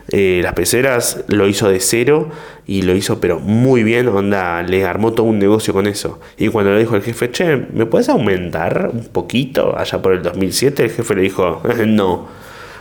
eh, 0.09 0.41
las 0.43 0.55
peceras 0.55 1.23
lo 1.29 1.47
hizo 1.49 1.69
de 1.69 1.81
cero 1.81 2.31
y 2.67 2.83
lo 2.83 2.95
hizo 2.95 3.21
pero 3.21 3.41
muy 3.41 3.83
bien, 3.83 4.09
onda, 4.09 4.63
le 4.63 4.87
armó 4.87 5.13
todo 5.13 5.27
un 5.27 5.39
negocio 5.39 5.75
con 5.75 5.87
eso. 5.87 6.19
Y 6.39 6.49
cuando 6.49 6.73
le 6.73 6.81
dijo 6.81 6.97
el 6.97 7.03
jefe, 7.03 7.31
che, 7.31 7.57
¿me 7.57 7.85
puedes 7.85 8.09
aumentar 8.09 8.91
un 8.91 9.05
poquito 9.05 9.77
allá 9.77 10.01
por 10.01 10.15
el 10.15 10.23
2007? 10.23 10.85
El 10.85 10.91
jefe 10.91 11.15
le 11.15 11.23
dijo, 11.23 11.61
no. 11.87 12.27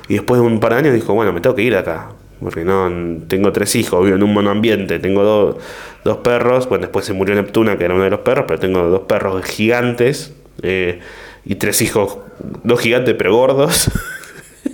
Y 0.07 0.13
después 0.13 0.39
de 0.39 0.47
un 0.47 0.61
par 0.61 0.71
de 0.71 0.79
años 0.79 0.93
dijo, 0.93 1.13
bueno, 1.13 1.33
me 1.33 1.41
tengo 1.41 1.55
que 1.55 1.63
ir 1.63 1.73
de 1.73 1.79
acá 1.79 2.11
porque 2.41 2.65
no 2.65 2.91
tengo 3.27 3.51
tres 3.51 3.75
hijos, 3.75 4.03
vivo 4.03 4.15
en 4.15 4.23
un 4.23 4.33
monoambiente, 4.33 4.99
tengo 4.99 5.57
dos 6.03 6.17
perros, 6.17 6.67
bueno, 6.67 6.83
después 6.83 7.05
se 7.05 7.13
murió 7.13 7.35
Neptuna, 7.35 7.77
que 7.77 7.85
era 7.85 7.93
uno 7.93 8.03
de 8.03 8.09
los 8.09 8.21
perros, 8.21 8.45
pero 8.47 8.59
tengo 8.59 8.83
dos 8.89 9.01
perros 9.01 9.45
gigantes 9.45 10.33
eh, 10.63 10.99
y 11.45 11.55
tres 11.55 11.81
hijos, 11.81 12.17
dos 12.63 12.79
gigantes 12.79 13.15
pero 13.17 13.35
gordos. 13.35 13.91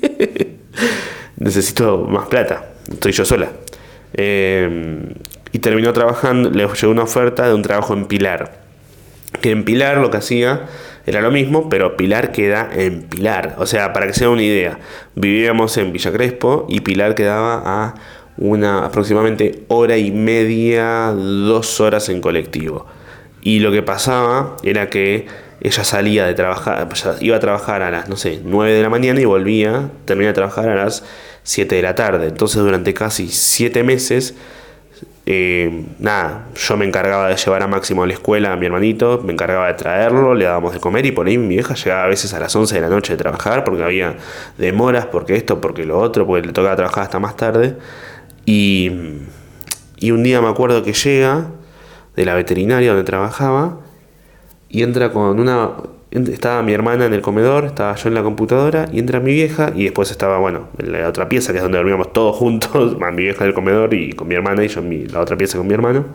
Necesito 1.38 2.00
más 2.10 2.28
plata. 2.28 2.70
estoy 2.90 3.12
yo 3.12 3.26
sola. 3.26 3.52
Eh, 4.14 5.14
y 5.52 5.60
terminó 5.60 5.94
trabajando, 5.94 6.50
le 6.50 6.68
llegó 6.68 6.92
una 6.92 7.04
oferta 7.04 7.48
de 7.48 7.54
un 7.54 7.62
trabajo 7.62 7.94
en 7.94 8.06
Pilar. 8.06 8.60
Que 9.42 9.52
en 9.52 9.64
Pilar 9.66 9.98
lo 9.98 10.10
que 10.10 10.18
hacía 10.18 10.68
era 11.08 11.22
lo 11.22 11.32
mismo, 11.32 11.70
pero 11.70 11.96
Pilar 11.96 12.34
queda 12.34 12.70
en 12.72 13.04
Pilar. 13.04 13.56
O 13.60 13.66
sea, 13.66 13.94
para 13.94 14.08
que 14.08 14.14
sea 14.14 14.30
una 14.30 14.44
idea, 14.44 14.78
vivíamos 15.16 15.78
en 15.78 15.94
Villa 15.94 16.12
Crespo 16.12 16.66
y 16.68 16.82
Pilar 16.82 17.16
quedaba 17.16 17.64
a 17.66 17.96
una 18.38 18.86
aproximadamente 18.86 19.64
hora 19.70 19.96
y 19.98 20.12
media, 20.12 21.14
dos 21.16 21.80
horas 21.80 22.10
en 22.10 22.20
colectivo. 22.20 22.86
Y 23.42 23.60
lo 23.60 23.72
que 23.72 23.84
pasaba 23.84 24.58
era 24.64 24.90
que 24.90 25.28
ella 25.62 25.84
salía 25.86 26.26
de 26.26 26.34
trabajar, 26.34 26.90
iba 27.22 27.38
a 27.38 27.40
trabajar 27.40 27.84
a 27.84 27.90
las, 27.90 28.10
no 28.10 28.18
sé, 28.18 28.42
9 28.44 28.74
de 28.74 28.84
la 28.84 28.90
mañana 28.90 29.22
y 29.22 29.26
volvía, 29.26 29.90
terminaba 30.04 30.32
de 30.32 30.36
trabajar 30.36 30.68
a 30.68 30.76
las 30.76 31.06
7 31.44 31.74
de 31.74 31.82
la 31.84 31.96
tarde. 31.96 32.28
Entonces 32.28 32.62
durante 32.62 32.94
casi 32.94 33.30
7 33.30 33.82
meses, 33.84 34.36
eh, 35.30 35.84
nada, 36.00 36.48
yo 36.56 36.78
me 36.78 36.86
encargaba 36.86 37.28
de 37.28 37.36
llevar 37.36 37.62
a 37.62 37.68
Máximo 37.68 38.04
a 38.04 38.08
la 38.08 38.14
escuela 38.14 38.54
a 38.54 38.56
mi 38.56 38.66
hermanito, 38.66 39.22
me 39.26 39.34
encargaba 39.34 39.68
de 39.68 39.74
traerlo, 39.74 40.34
le 40.34 40.46
dábamos 40.46 40.72
de 40.72 40.80
comer 40.80 41.06
y 41.06 41.12
por 41.12 41.28
ahí 41.28 41.38
mi 41.38 41.50
vieja 41.50 41.74
llegaba 41.74 42.06
a 42.06 42.08
veces 42.08 42.34
a 42.34 42.40
las 42.40 42.56
11 42.56 42.76
de 42.76 42.80
la 42.80 42.88
noche 42.88 43.12
de 43.12 43.18
trabajar 43.18 43.66
porque 43.66 43.84
había 43.84 44.16
demoras, 44.58 45.08
porque 45.08 45.36
esto, 45.36 45.60
porque 45.60 45.86
lo 45.86 46.00
otro, 46.00 46.26
porque 46.26 46.48
le 46.48 46.54
tocaba 46.54 46.78
trabajar 46.78 47.04
hasta 47.04 47.20
más 47.20 47.36
tarde. 47.36 47.76
Y, 48.46 48.90
y 49.98 50.12
un 50.12 50.24
día 50.24 50.40
me 50.40 50.48
acuerdo 50.48 50.82
que 50.82 50.94
llega 50.94 51.48
de 52.16 52.24
la 52.24 52.34
veterinaria 52.34 52.92
donde 52.92 53.04
trabajaba 53.04 53.82
y 54.70 54.84
entra 54.84 55.12
con 55.12 55.42
una... 55.42 55.72
Estaba 56.26 56.64
mi 56.64 56.74
hermana 56.74 57.06
en 57.06 57.14
el 57.14 57.22
comedor, 57.22 57.66
estaba 57.66 57.96
yo 57.96 58.08
en 58.10 58.16
la 58.16 58.24
computadora 58.24 58.88
y 58.92 59.00
entra 59.00 59.20
mi 59.20 59.34
vieja 59.34 59.72
y 59.76 59.84
después 59.84 60.12
estaba, 60.12 60.38
bueno, 60.38 60.70
en 60.78 60.92
la 60.92 61.08
otra 61.08 61.30
pieza 61.30 61.52
que 61.52 61.58
es 61.58 61.64
donde 61.64 61.78
dormíamos 61.78 62.14
todos 62.14 62.36
juntos, 62.36 62.98
mi 63.14 63.24
vieja 63.24 63.44
en 63.44 63.50
el 63.50 63.54
comedor 63.54 63.94
y 63.94 64.14
con 64.14 64.28
mi 64.28 64.36
hermana 64.36 64.64
y 64.64 64.68
yo 64.68 64.82
en 64.82 65.12
la 65.12 65.22
otra 65.22 65.38
pieza 65.38 65.58
con 65.58 65.68
mi 65.68 65.74
hermano. 65.74 66.06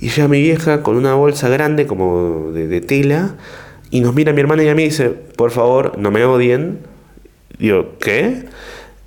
Y 0.00 0.10
llega 0.10 0.28
mi 0.28 0.40
vieja 0.40 0.82
con 0.82 0.96
una 0.96 1.14
bolsa 1.14 1.48
grande 1.48 1.86
como 1.86 2.52
de, 2.52 2.80
tela 2.80 3.36
y 3.90 4.00
nos 4.00 4.14
mira 4.14 4.32
mi 4.32 4.40
hermana 4.40 4.62
y 4.62 4.68
a 4.68 4.74
mí 4.74 4.82
y 4.82 4.86
dice, 4.86 5.08
por 5.08 5.50
favor, 5.50 5.96
no 5.98 6.10
me 6.10 6.24
odien. 6.24 6.80
Digo, 7.58 7.94
¿qué? 7.98 8.44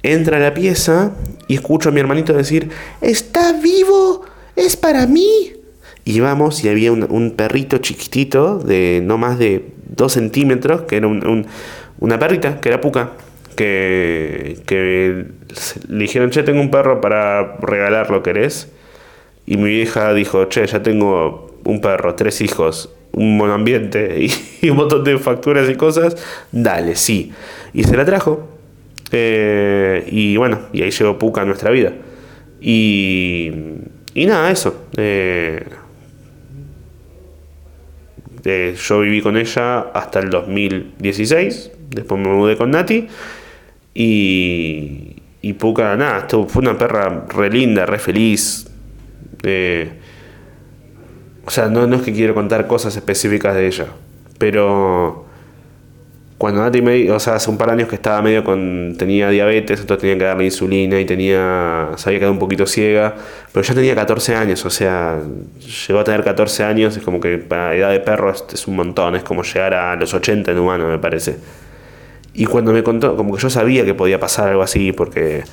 Entra 0.02 0.38
a 0.38 0.40
la 0.40 0.54
pieza 0.54 1.12
y 1.48 1.56
escucho 1.56 1.90
a 1.90 1.92
mi 1.92 2.00
hermanito 2.00 2.34
decir, 2.34 2.70
¿está 3.02 3.54
vivo? 3.54 4.26
¿Es 4.56 4.76
para 4.76 5.06
mí? 5.06 5.54
Y 6.06 6.22
vamos 6.22 6.64
y 6.64 6.70
había 6.70 6.92
un, 6.92 7.34
perrito 7.38 7.78
chiquitito 7.78 8.58
de 8.58 9.00
no 9.04 9.20
más 9.20 9.38
de 9.38 9.74
2 10.00 10.12
centímetros, 10.12 10.82
que 10.84 10.98
era 10.98 11.08
una 11.08 12.18
perrita, 12.18 12.60
que 12.60 12.70
era 12.70 12.82
Puca, 12.82 13.12
que, 13.56 15.26
le 15.90 16.00
dijeron, 16.00 16.30
che, 16.32 16.44
tengo 16.44 16.62
un 16.62 16.72
perro 16.72 17.02
para 17.02 17.58
regalarlo, 17.58 18.24
¿querés? 18.24 18.72
Y 19.46 19.58
mi 19.58 19.70
vieja 19.70 20.14
dijo, 20.14 20.46
che, 20.46 20.66
ya 20.66 20.82
tengo 20.82 21.60
un 21.66 21.82
perro, 21.82 22.16
tres 22.16 22.40
hijos, 22.42 22.96
un 23.12 23.38
buen 23.38 23.52
ambiente 23.52 24.26
y, 24.62 24.70
un 24.70 24.78
montón 24.78 25.04
de 25.04 25.18
facturas 25.18 25.70
y 25.70 25.76
cosas, 25.76 26.16
dale, 26.52 26.96
sí. 26.96 27.34
Y 27.74 27.84
se 27.84 27.98
la 27.98 28.06
trajo. 28.06 28.48
Eh, 29.12 30.08
y 30.10 30.38
bueno, 30.38 30.60
y 30.72 30.84
ahí 30.84 30.92
llegó 30.92 31.20
Puca 31.20 31.42
a 31.42 31.46
nuestra 31.46 31.72
vida. 31.72 31.94
Y, 32.62 33.52
y 34.14 34.26
nada, 34.26 34.52
eso. 34.52 34.86
Eh, 34.98 35.66
eh, 38.50 38.76
yo 38.76 39.02
viví 39.02 39.22
con 39.22 39.38
ella 39.38 39.80
hasta 39.94 40.20
el 40.20 40.30
2016, 40.30 41.72
después 41.90 42.20
me 42.20 42.28
mudé 42.28 42.58
con 42.58 42.72
Nati 42.72 43.08
y, 43.94 45.16
y 45.42 45.54
Puka, 45.54 45.96
nada, 45.96 46.28
fue 46.30 46.62
una 46.62 46.78
perra 46.78 47.26
re 47.30 47.50
linda, 47.50 47.86
re 47.86 48.00
feliz. 48.00 48.68
Eh, 49.44 49.90
o 51.46 51.52
sea, 51.52 51.68
no, 51.68 51.88
no 51.88 51.96
es 51.96 52.02
que 52.02 52.14
quiero 52.14 52.34
contar 52.34 52.68
cosas 52.68 52.96
específicas 52.96 53.56
de 53.56 53.68
ella, 53.68 53.88
pero 54.38 55.29
cuando 56.40 56.62
Nati 56.62 56.82
me, 56.82 57.12
o 57.12 57.20
sea, 57.20 57.36
hace 57.36 57.50
un 57.50 57.58
par 57.58 57.68
de 57.68 57.74
años 57.74 57.90
que 57.90 57.96
estaba 57.96 58.22
medio 58.22 58.46
con, 58.46 58.96
tenía 58.98 59.30
diabetes, 59.30 59.82
entonces 59.82 60.00
tenía 60.00 60.18
que 60.18 60.24
darle 60.24 60.46
insulina 60.46 60.98
y 60.98 61.04
tenía, 61.04 61.90
se 61.98 62.08
había 62.08 62.20
quedado 62.20 62.32
un 62.32 62.40
poquito 62.40 62.66
ciega, 62.66 63.14
pero 63.52 63.62
ya 63.62 63.76
tenía 63.76 63.94
14 63.94 64.36
años, 64.36 64.64
o 64.64 64.70
sea, 64.70 65.18
llegó 65.88 66.00
a 66.00 66.06
tener 66.06 66.24
14 66.24 66.64
años, 66.64 66.96
es 66.96 67.04
como 67.04 67.20
que 67.20 67.40
para 67.40 67.76
edad 67.76 67.92
de 67.92 68.00
perro 68.00 68.32
es, 68.32 68.68
un 68.68 68.78
montón, 68.78 69.18
es 69.18 69.24
como 69.24 69.44
llegar 69.44 69.74
a 69.74 69.98
los 69.98 70.14
80 70.14 70.52
en 70.52 70.60
humano, 70.60 70.88
me 70.88 70.98
parece. 70.98 71.36
Y 72.34 72.46
cuando 72.46 72.72
me 72.72 72.84
contó, 72.84 73.18
como 73.18 73.36
que 73.36 73.42
yo 73.42 73.50
sabía 73.50 73.84
que 73.84 73.94
podía 73.94 74.18
pasar 74.18 74.48
algo 74.48 74.62
así, 74.62 74.94
porque 74.94 75.44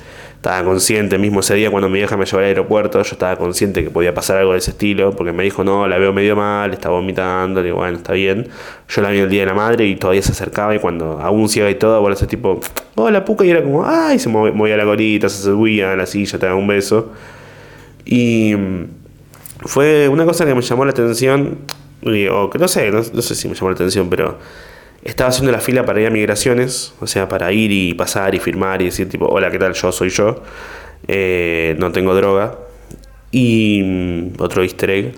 estaba 0.47 0.63
consciente, 0.63 1.17
mismo 1.17 1.41
ese 1.41 1.55
día 1.55 1.69
cuando 1.69 1.89
mi 1.89 1.99
vieja 1.99 2.15
me 2.15 2.23
llevó 2.23 2.37
al 2.37 2.45
aeropuerto, 2.45 3.01
yo 3.01 3.11
estaba 3.11 3.35
consciente 3.35 3.83
que 3.83 3.89
podía 3.89 4.13
pasar 4.13 4.37
algo 4.37 4.53
de 4.53 4.59
ese 4.59 4.71
estilo, 4.71 5.13
porque 5.13 5.33
me 5.33 5.43
dijo, 5.43 5.65
no, 5.65 5.89
la 5.89 5.97
veo 5.97 6.13
medio 6.13 6.37
mal, 6.37 6.71
está 6.71 6.87
vomitando, 6.87 7.59
le 7.59 7.65
digo, 7.65 7.79
bueno, 7.79 7.97
está 7.97 8.13
bien. 8.13 8.47
Yo 8.87 9.01
la 9.01 9.09
vi 9.09 9.19
el 9.19 9.29
día 9.29 9.41
de 9.41 9.47
la 9.47 9.53
madre 9.53 9.85
y 9.85 9.97
todavía 9.97 10.21
se 10.21 10.31
acercaba 10.31 10.73
y 10.73 10.79
cuando 10.79 11.19
aún 11.19 11.49
ciega 11.49 11.69
y 11.69 11.75
todo, 11.75 11.99
bueno, 11.99 12.15
ese 12.15 12.27
tipo, 12.27 12.61
hola 12.95 13.25
puca, 13.25 13.43
y 13.43 13.49
era 13.49 13.61
como, 13.61 13.85
ay, 13.85 14.19
se 14.19 14.29
movía 14.29 14.77
la 14.77 14.85
colita, 14.85 15.27
se 15.27 15.43
subía 15.43 15.91
a 15.91 15.97
la 15.97 16.05
silla, 16.05 16.39
te 16.39 16.45
daba 16.45 16.57
un 16.57 16.67
beso. 16.67 17.11
Y 18.05 18.55
fue 19.65 20.07
una 20.07 20.23
cosa 20.23 20.45
que 20.45 20.55
me 20.55 20.61
llamó 20.61 20.85
la 20.85 20.91
atención, 20.91 21.57
o 22.31 22.49
que 22.49 22.57
no 22.57 22.69
sé, 22.69 22.89
no 22.89 23.03
sé 23.03 23.35
si 23.35 23.49
me 23.49 23.53
llamó 23.53 23.71
la 23.71 23.75
atención, 23.75 24.09
pero 24.09 24.39
estaba 25.07 25.29
haciendo 25.29 25.53
la 25.53 25.59
fila 25.59 25.85
para 25.85 26.01
ir 26.01 26.07
a 26.07 26.09
migraciones, 26.09 26.93
o 26.99 27.07
sea, 27.07 27.29
para 27.29 27.51
ir 27.53 27.71
y 27.71 27.93
pasar 27.93 28.35
y 28.35 28.39
firmar 28.39 28.81
y 28.81 28.85
decir 28.85 29.07
tipo, 29.07 29.25
hola, 29.25 29.49
¿qué 29.49 29.57
tal? 29.57 29.73
Yo 29.73 29.91
soy 29.93 30.09
yo, 30.09 30.43
eh, 31.07 31.75
no 31.79 31.93
tengo 31.93 32.13
droga. 32.13 32.57
Y 33.31 33.81
mm, 33.83 34.41
otro 34.41 34.63
easter 34.63 34.89
egg. 34.89 35.15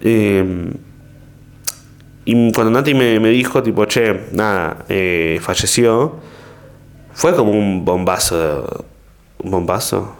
Eh, 0.00 0.72
y 2.24 2.52
cuando 2.52 2.70
Nati 2.70 2.94
me, 2.94 3.18
dijo, 3.28 3.62
tipo, 3.62 3.84
che, 3.84 4.20
nada, 4.32 4.86
eh, 4.88 5.38
falleció, 5.42 6.16
fue 7.12 7.36
como 7.36 7.52
un 7.52 7.84
bombazo, 7.84 8.86
un 9.42 9.50
bombazo, 9.50 10.16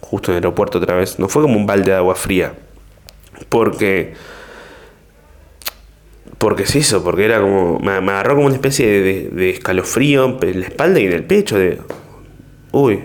justo 0.00 0.32
en 0.32 0.38
el 0.38 0.44
aeropuerto 0.44 0.78
otra 0.78 0.96
vez, 0.96 1.18
no 1.18 1.28
fue 1.28 1.42
como 1.42 1.56
un 1.56 1.66
balde 1.66 1.90
de 1.90 1.96
agua 1.98 2.14
fría, 2.14 2.54
porque 3.50 4.14
porque 6.40 6.62
es 6.62 6.74
eso, 6.74 7.04
porque 7.04 7.26
era 7.26 7.38
como. 7.42 7.78
Me, 7.80 7.92
agarró 7.92 8.36
como 8.36 8.46
una 8.46 8.54
especie 8.54 9.02
de, 9.02 9.50
escalofrío 9.50 10.38
en 10.40 10.60
la 10.60 10.66
espalda 10.68 10.98
y 10.98 11.04
en 11.04 11.12
el 11.12 11.22
pecho. 11.22 11.58
De. 11.58 11.78
Uy, 12.72 13.00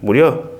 murió. 0.00 0.52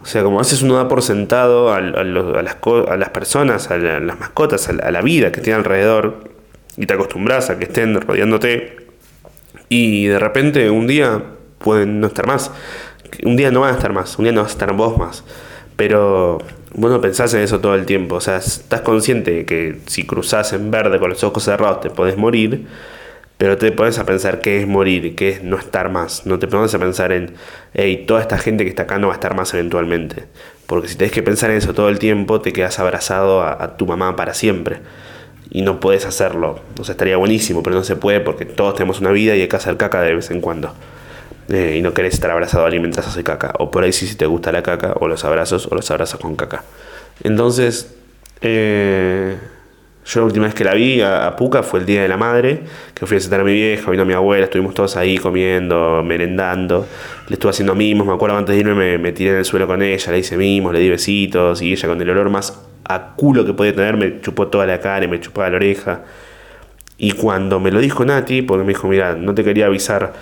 O 0.00 0.06
sea, 0.06 0.22
como 0.22 0.38
haces 0.38 0.62
uno 0.62 0.76
da 0.76 0.86
por 0.86 1.02
sentado 1.02 1.72
a, 1.72 1.80
las, 1.80 2.56
a 2.86 2.96
las, 2.96 3.08
personas, 3.08 3.72
a, 3.72 3.76
las 3.76 4.20
mascotas, 4.20 4.68
a 4.68 4.90
la, 4.92 5.02
vida 5.02 5.32
que 5.32 5.40
tiene 5.40 5.58
alrededor, 5.58 6.30
y 6.76 6.86
te 6.86 6.94
acostumbras 6.94 7.50
a 7.50 7.58
que 7.58 7.64
estén 7.64 8.00
rodeándote, 8.00 8.86
y 9.68 10.06
de 10.06 10.20
repente 10.20 10.70
un 10.70 10.86
día 10.86 11.24
pueden 11.58 11.98
no 11.98 12.06
estar 12.06 12.28
más. 12.28 12.52
Un 13.24 13.34
día 13.36 13.50
no 13.50 13.62
van 13.62 13.72
a 13.72 13.76
estar 13.76 13.92
más, 13.92 14.16
un 14.16 14.26
día 14.26 14.32
no 14.32 14.42
vas 14.42 14.52
a 14.52 14.54
estar 14.54 14.72
vos 14.74 14.96
más. 14.96 15.24
Pero 15.74 16.38
vos 16.74 16.90
no 16.90 17.00
pensás 17.00 17.32
en 17.34 17.40
eso 17.40 17.60
todo 17.60 17.74
el 17.74 17.86
tiempo. 17.86 18.16
O 18.16 18.20
sea, 18.20 18.36
estás 18.36 18.82
consciente 18.82 19.30
de 19.30 19.44
que 19.44 19.78
si 19.86 20.04
cruzás 20.04 20.52
en 20.52 20.70
verde 20.70 20.98
con 20.98 21.10
los 21.10 21.24
ojos 21.24 21.44
cerrados 21.44 21.80
te 21.80 21.90
podés 21.90 22.16
morir, 22.16 22.66
pero 23.38 23.58
te 23.58 23.72
pones 23.72 23.98
a 23.98 24.06
pensar 24.06 24.40
qué 24.40 24.60
es 24.60 24.66
morir, 24.66 25.14
qué 25.16 25.30
es 25.30 25.42
no 25.42 25.58
estar 25.58 25.90
más. 25.90 26.26
No 26.26 26.38
te 26.38 26.46
pones 26.46 26.74
a 26.74 26.78
pensar 26.78 27.12
en, 27.12 27.34
hey, 27.74 28.04
toda 28.06 28.20
esta 28.20 28.38
gente 28.38 28.64
que 28.64 28.70
está 28.70 28.84
acá 28.84 28.98
no 28.98 29.08
va 29.08 29.14
a 29.14 29.16
estar 29.16 29.34
más 29.34 29.52
eventualmente. 29.54 30.24
Porque 30.66 30.88
si 30.88 30.96
tenés 30.96 31.12
que 31.12 31.22
pensar 31.22 31.50
en 31.50 31.58
eso 31.58 31.74
todo 31.74 31.88
el 31.88 31.98
tiempo, 31.98 32.40
te 32.40 32.52
quedas 32.52 32.78
abrazado 32.78 33.42
a, 33.42 33.76
tu 33.76 33.86
mamá 33.86 34.16
para 34.16 34.34
siempre. 34.34 34.78
Y 35.50 35.62
no 35.62 35.80
puedes 35.80 36.06
hacerlo. 36.06 36.60
O 36.78 36.84
sea, 36.84 36.92
estaría 36.92 37.16
buenísimo, 37.16 37.62
pero 37.62 37.76
no 37.76 37.84
se 37.84 37.96
puede 37.96 38.20
porque 38.20 38.44
todos 38.44 38.74
tenemos 38.74 39.00
una 39.00 39.10
vida 39.10 39.36
y 39.36 39.42
hay 39.42 39.48
que 39.48 39.56
hacer 39.56 39.76
caca 39.76 40.00
de 40.00 40.14
vez 40.14 40.30
en 40.30 40.40
cuando. 40.40 40.74
Eh, 41.48 41.76
y 41.78 41.82
no 41.82 41.92
querés 41.92 42.14
estar 42.14 42.30
abrazado 42.30 42.64
a 42.64 42.66
alguien 42.66 42.82
mientras 42.82 43.06
caca. 43.22 43.52
O 43.58 43.70
por 43.70 43.84
ahí 43.84 43.92
sí 43.92 44.06
si 44.06 44.16
te 44.16 44.26
gusta 44.26 44.52
la 44.52 44.62
caca, 44.62 44.94
o 45.00 45.08
los 45.08 45.24
abrazos, 45.24 45.66
o 45.70 45.74
los 45.74 45.90
abrazos 45.90 46.20
con 46.20 46.36
caca. 46.36 46.64
Entonces, 47.22 47.94
eh, 48.40 49.36
yo 50.06 50.20
la 50.20 50.26
última 50.26 50.46
vez 50.46 50.54
que 50.54 50.64
la 50.64 50.74
vi 50.74 51.00
a, 51.00 51.34
Puca 51.36 51.62
fue 51.62 51.80
el 51.80 51.86
Día 51.86 52.02
de 52.02 52.08
la 52.08 52.16
Madre, 52.16 52.62
que 52.94 53.06
fui 53.06 53.16
a 53.16 53.18
visitar 53.18 53.40
a 53.40 53.44
mi 53.44 53.52
vieja, 53.52 53.90
vino 53.90 54.04
mi 54.04 54.12
abuela, 54.12 54.44
estuvimos 54.44 54.74
todos 54.74 54.96
ahí 54.96 55.18
comiendo, 55.18 56.02
merendando. 56.04 56.86
Le 57.28 57.34
estuve 57.34 57.50
haciendo 57.50 57.74
mimos, 57.74 58.06
me 58.06 58.12
acuerdo 58.12 58.36
antes 58.36 58.54
de 58.54 58.60
irme 58.60 58.74
me, 58.74 58.98
me 58.98 59.12
tiré 59.12 59.30
en 59.30 59.36
el 59.36 59.44
suelo 59.44 59.66
con 59.66 59.82
ella, 59.82 60.12
le 60.12 60.18
hice 60.18 60.36
mimos, 60.36 60.72
le 60.72 60.80
di 60.80 60.90
besitos, 60.90 61.62
y 61.62 61.72
ella 61.72 61.88
con 61.88 62.00
el 62.00 62.10
olor 62.10 62.30
más 62.30 62.60
a 62.86 63.14
culo 63.16 63.46
que 63.46 63.54
podía 63.54 63.74
tener 63.74 63.96
me 63.96 64.20
chupó 64.20 64.48
toda 64.48 64.66
la 64.66 64.78
cara 64.78 65.04
y 65.04 65.08
me 65.08 65.20
chupaba 65.20 65.48
la 65.50 65.56
oreja. 65.56 66.02
Y 66.96 67.12
cuando 67.12 67.58
me 67.58 67.70
lo 67.70 67.80
dijo 67.80 68.04
Nati, 68.04 68.42
porque 68.42 68.62
me 68.64 68.68
dijo, 68.68 68.88
mira, 68.88 69.14
no 69.14 69.34
te 69.34 69.42
quería 69.42 69.66
avisar 69.66 70.12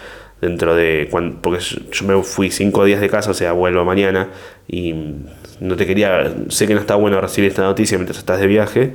dentro 0.43 0.74
de 0.74 1.09
cuando, 1.11 1.40
porque 1.40 1.61
yo 1.61 2.05
me 2.05 2.20
fui 2.24 2.51
cinco 2.51 2.84
días 2.84 3.01
de 3.01 3.09
casa, 3.09 3.30
o 3.30 3.34
sea, 3.34 3.53
vuelvo 3.53 3.84
mañana 3.84 4.28
y 4.66 4.93
no 5.61 5.76
te 5.76 5.86
quería, 5.86 6.34
sé 6.49 6.66
que 6.66 6.74
no 6.74 6.80
está 6.80 6.97
bueno 6.97 7.20
recibir 7.20 7.49
esta 7.49 7.62
noticia 7.62 7.97
mientras 7.97 8.18
estás 8.18 8.40
de 8.40 8.49
viaje, 8.49 8.93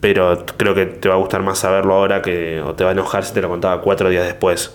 pero 0.00 0.46
creo 0.56 0.76
que 0.76 0.86
te 0.86 1.08
va 1.08 1.16
a 1.16 1.18
gustar 1.18 1.42
más 1.42 1.58
saberlo 1.58 1.94
ahora 1.94 2.22
que 2.22 2.62
o 2.62 2.74
te 2.74 2.84
va 2.84 2.90
a 2.90 2.92
enojar 2.92 3.24
si 3.24 3.34
te 3.34 3.42
lo 3.42 3.48
contaba 3.48 3.82
cuatro 3.82 4.08
días 4.08 4.24
después. 4.24 4.74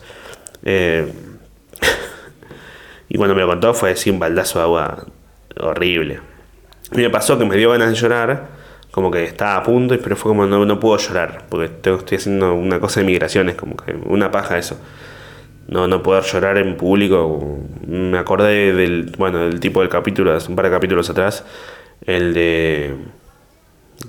Eh, 0.63 1.11
Y 3.09 3.17
cuando 3.17 3.35
me 3.35 3.41
lo 3.41 3.47
contó 3.47 3.73
fue 3.73 3.91
así 3.91 4.09
un 4.09 4.17
baldazo 4.17 4.59
de 4.59 4.63
agua 4.63 5.05
horrible. 5.59 6.19
Me 6.91 7.09
pasó 7.09 7.37
que 7.37 7.45
me 7.45 7.55
dio 7.55 7.69
ganas 7.69 7.89
de 7.89 7.95
llorar, 7.95 8.47
como 8.91 9.11
que 9.11 9.23
estaba 9.23 9.57
a 9.57 9.63
punto, 9.63 9.95
pero 10.01 10.15
fue 10.15 10.31
como 10.31 10.47
no, 10.47 10.65
no 10.65 10.79
puedo 10.79 10.97
llorar, 10.97 11.43
porque 11.47 11.65
estoy 11.65 12.17
haciendo 12.17 12.55
una 12.55 12.79
cosa 12.79 13.01
de 13.01 13.05
migraciones, 13.05 13.55
como 13.55 13.75
que 13.77 13.93
una 14.05 14.31
paja 14.31 14.57
eso. 14.57 14.79
No, 15.67 15.87
no 15.87 16.03
poder 16.03 16.23
llorar 16.23 16.57
en 16.57 16.75
público. 16.75 17.59
Me 17.87 18.17
acordé 18.17 18.73
del, 18.73 19.13
bueno, 19.17 19.39
del 19.39 19.59
tipo 19.59 19.79
del 19.79 19.89
capítulo, 19.89 20.37
un 20.47 20.55
par 20.55 20.65
de 20.65 20.71
capítulos 20.71 21.09
atrás, 21.09 21.45
el 22.05 22.33
de 22.33 22.95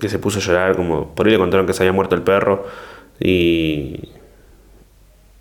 que 0.00 0.08
se 0.08 0.18
puso 0.18 0.38
a 0.40 0.42
llorar, 0.42 0.76
como 0.76 1.14
por 1.14 1.26
ahí 1.26 1.32
le 1.32 1.38
contaron 1.38 1.66
que 1.66 1.72
se 1.72 1.82
había 1.82 1.92
muerto 1.92 2.14
el 2.14 2.22
perro 2.22 2.66
y, 3.20 4.08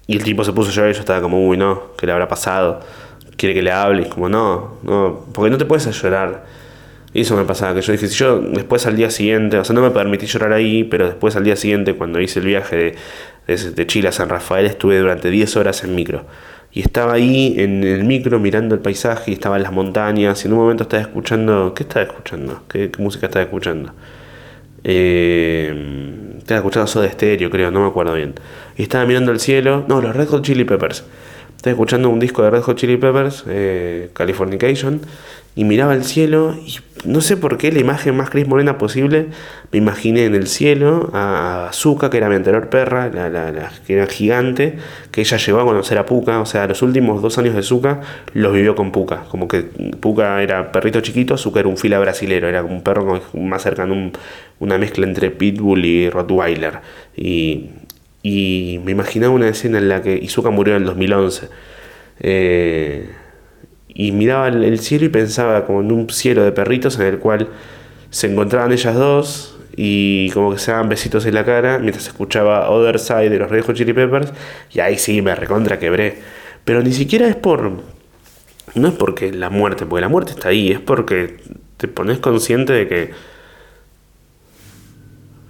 y 0.08 0.16
el 0.16 0.24
tipo 0.24 0.44
se 0.44 0.54
puso 0.54 0.70
a 0.70 0.74
llorar 0.74 0.92
y 0.92 0.94
yo 0.94 1.00
estaba 1.00 1.22
como, 1.22 1.48
uy, 1.48 1.58
no, 1.58 1.94
¿qué 1.98 2.06
le 2.06 2.12
habrá 2.12 2.28
pasado? 2.28 2.80
Quiere 3.36 3.56
que 3.56 3.64
le 3.64 3.72
hable 3.72 4.08
como, 4.10 4.30
no, 4.30 4.78
no, 4.84 5.26
porque 5.34 5.50
no 5.50 5.58
te 5.58 5.66
puedes 5.66 5.90
llorar. 6.02 6.46
Y 7.14 7.22
eso 7.22 7.36
me 7.36 7.46
pasaba, 7.46 7.76
que 7.76 7.82
yo 7.82 7.92
dije, 7.92 8.08
si 8.08 8.16
yo 8.16 8.40
después 8.40 8.88
al 8.88 8.96
día 8.96 9.12
siguiente, 9.12 9.58
o 9.60 9.64
sea, 9.64 9.76
no 9.76 9.82
me 9.82 9.92
permití 9.92 10.26
llorar 10.26 10.52
ahí, 10.52 10.84
pero 10.84 11.06
después 11.06 11.36
al 11.36 11.44
día 11.44 11.56
siguiente, 11.56 11.94
cuando 11.96 12.20
hice 12.20 12.40
el 12.40 12.48
viaje 12.48 12.76
de, 12.76 12.96
de, 13.48 13.88
Chile 13.88 14.10
a 14.10 14.12
San 14.12 14.30
Rafael, 14.30 14.66
estuve 14.66 15.00
durante 15.00 15.30
10 15.30 15.58
horas 15.58 15.84
en 15.84 15.96
micro. 15.96 16.26
Y 16.72 16.82
estaba 16.82 17.14
ahí 17.14 17.56
en 17.58 17.84
el 17.84 18.04
micro 18.04 18.40
mirando 18.40 18.74
el 18.74 18.82
paisaje 18.82 19.32
y 19.32 19.34
estaba 19.36 19.58
en 19.58 19.64
las 19.64 19.72
montañas 19.72 20.44
y 20.44 20.48
en 20.48 20.54
un 20.54 20.60
momento 20.60 20.84
estaba 20.84 21.04
escuchando, 21.04 21.74
¿qué 21.76 21.84
estaba 21.84 22.06
escuchando? 22.06 22.64
¿Qué, 22.68 22.90
qué 22.90 23.02
música 23.02 23.28
estaba 23.28 23.44
escuchando? 23.44 23.94
Eh, 24.84 26.34
estaba 26.38 26.58
escuchando 26.58 26.88
Soda 26.88 27.10
Stereo, 27.10 27.50
creo, 27.50 27.72
no 27.72 27.82
me 27.82 27.88
acuerdo 27.88 28.14
bien. 28.16 28.34
Y 28.78 28.84
estaba 28.84 29.06
mirando 29.06 29.32
el 29.32 29.40
cielo. 29.40 29.86
No, 29.88 30.02
los 30.02 30.16
Red 30.16 30.28
Hot 30.30 30.44
Chili 30.44 30.66
Peppers. 30.66 31.04
Estaba 31.56 31.72
escuchando 31.72 32.10
un 32.10 32.20
disco 32.20 32.44
de 32.44 32.50
Red 32.50 32.62
Hot 32.64 32.78
Chili 32.78 32.98
Peppers, 32.98 33.46
eh, 33.48 34.10
Californication, 34.14 35.02
y 35.56 35.64
miraba 35.66 35.94
el 35.94 36.04
cielo 36.04 36.56
y 36.66 36.78
no 37.06 37.22
sé 37.22 37.38
por 37.38 37.58
qué 37.58 37.72
la 37.72 37.80
imagen 37.80 38.16
más 38.16 38.30
Cris 38.30 38.48
Morena 38.48 38.78
posible 38.78 39.28
me 39.72 39.78
imaginé 39.78 40.26
en 40.26 40.36
el 40.36 40.48
cielo 40.48 41.10
a 41.14 41.70
Zuka, 41.74 42.10
que 42.10 42.18
era 42.18 42.30
mi 42.30 42.36
anterior 42.36 42.70
perra, 42.70 43.10
la, 43.10 43.30
la, 43.30 43.72
que 43.86 43.94
era 43.96 44.08
gigante, 44.08 44.78
que 45.12 45.22
ella 45.22 45.38
llegó 45.38 45.60
a 45.60 45.66
conocer 45.66 45.98
a 45.98 46.06
Puka, 46.06 46.40
o 46.40 46.46
sea, 46.46 46.66
los 46.68 46.82
últimos 46.82 47.22
dos 47.22 47.38
años 47.38 47.56
de 47.56 47.64
Zuka 47.64 48.02
los 48.34 48.54
vivió 48.54 48.76
con 48.76 48.92
Puka, 48.92 49.26
como 49.30 49.48
que 49.48 49.62
Puka 49.62 50.42
era 50.42 50.72
perrito 50.72 51.02
chiquito, 51.02 51.38
Zuka 51.38 51.60
era 51.60 51.70
un 51.70 51.78
fila 51.78 52.00
brasilero, 52.00 52.48
era 52.48 52.64
un 52.64 52.82
perro 52.82 53.22
más 53.34 53.64
cercano, 53.64 53.94
un, 53.94 54.14
una 54.60 54.78
mezcla 54.78 55.06
entre 55.06 55.30
Pitbull 55.30 55.86
y 55.86 56.10
Rottweiler, 56.10 56.80
y, 57.18 57.70
y 58.22 58.80
me 58.86 58.92
imaginaba 58.92 59.34
una 59.34 59.50
escena 59.50 59.78
en 59.80 59.90
la 59.90 60.02
que 60.02 60.16
Izuka 60.16 60.50
murió 60.52 60.76
en 60.76 60.84
el 60.84 60.88
2011. 60.88 61.50
Eh, 62.20 63.10
y 63.94 64.12
miraba 64.12 64.48
el, 64.48 64.80
cielo 64.80 65.06
y 65.06 65.10
pensaba 65.10 65.66
como 65.66 65.82
en 65.82 65.92
un 65.92 66.10
cielo 66.10 66.44
de 66.44 66.52
perritos 66.52 66.98
en 67.00 67.06
el 67.06 67.20
cual 67.20 67.50
se 68.10 68.32
encontraban 68.32 68.72
ellas 68.72 68.96
dos 68.96 69.60
y 69.76 70.30
como 70.32 70.52
que 70.52 70.60
se 70.60 70.72
daban 70.72 70.90
besitos 70.90 71.26
en 71.26 71.36
la 71.36 71.46
cara 71.46 71.80
mientras 71.80 72.08
escuchaba 72.08 72.70
Other 72.70 73.00
Side 73.00 73.30
de 73.30 73.40
los 73.40 73.50
Red 73.50 73.66
Hot 73.66 73.76
Chili 73.76 73.94
Peppers 73.94 74.32
y 74.72 74.80
ahí 74.80 74.98
sí 74.98 75.22
me 75.22 75.36
recontra 75.36 75.80
quebré. 75.80 76.18
Pero 76.66 76.82
ni 76.82 76.94
siquiera 76.94 77.28
es 77.28 77.36
por... 77.36 77.72
No 78.76 78.88
es 78.88 78.94
porque 78.94 79.32
la 79.32 79.50
muerte, 79.50 79.86
porque 79.86 80.02
la 80.02 80.10
muerte 80.10 80.32
está 80.32 80.50
ahí, 80.50 80.72
es 80.72 80.80
porque 80.80 81.38
te 81.78 81.88
pones 81.88 82.20
consciente 82.20 82.74
de 82.74 82.88
que... 82.88 83.12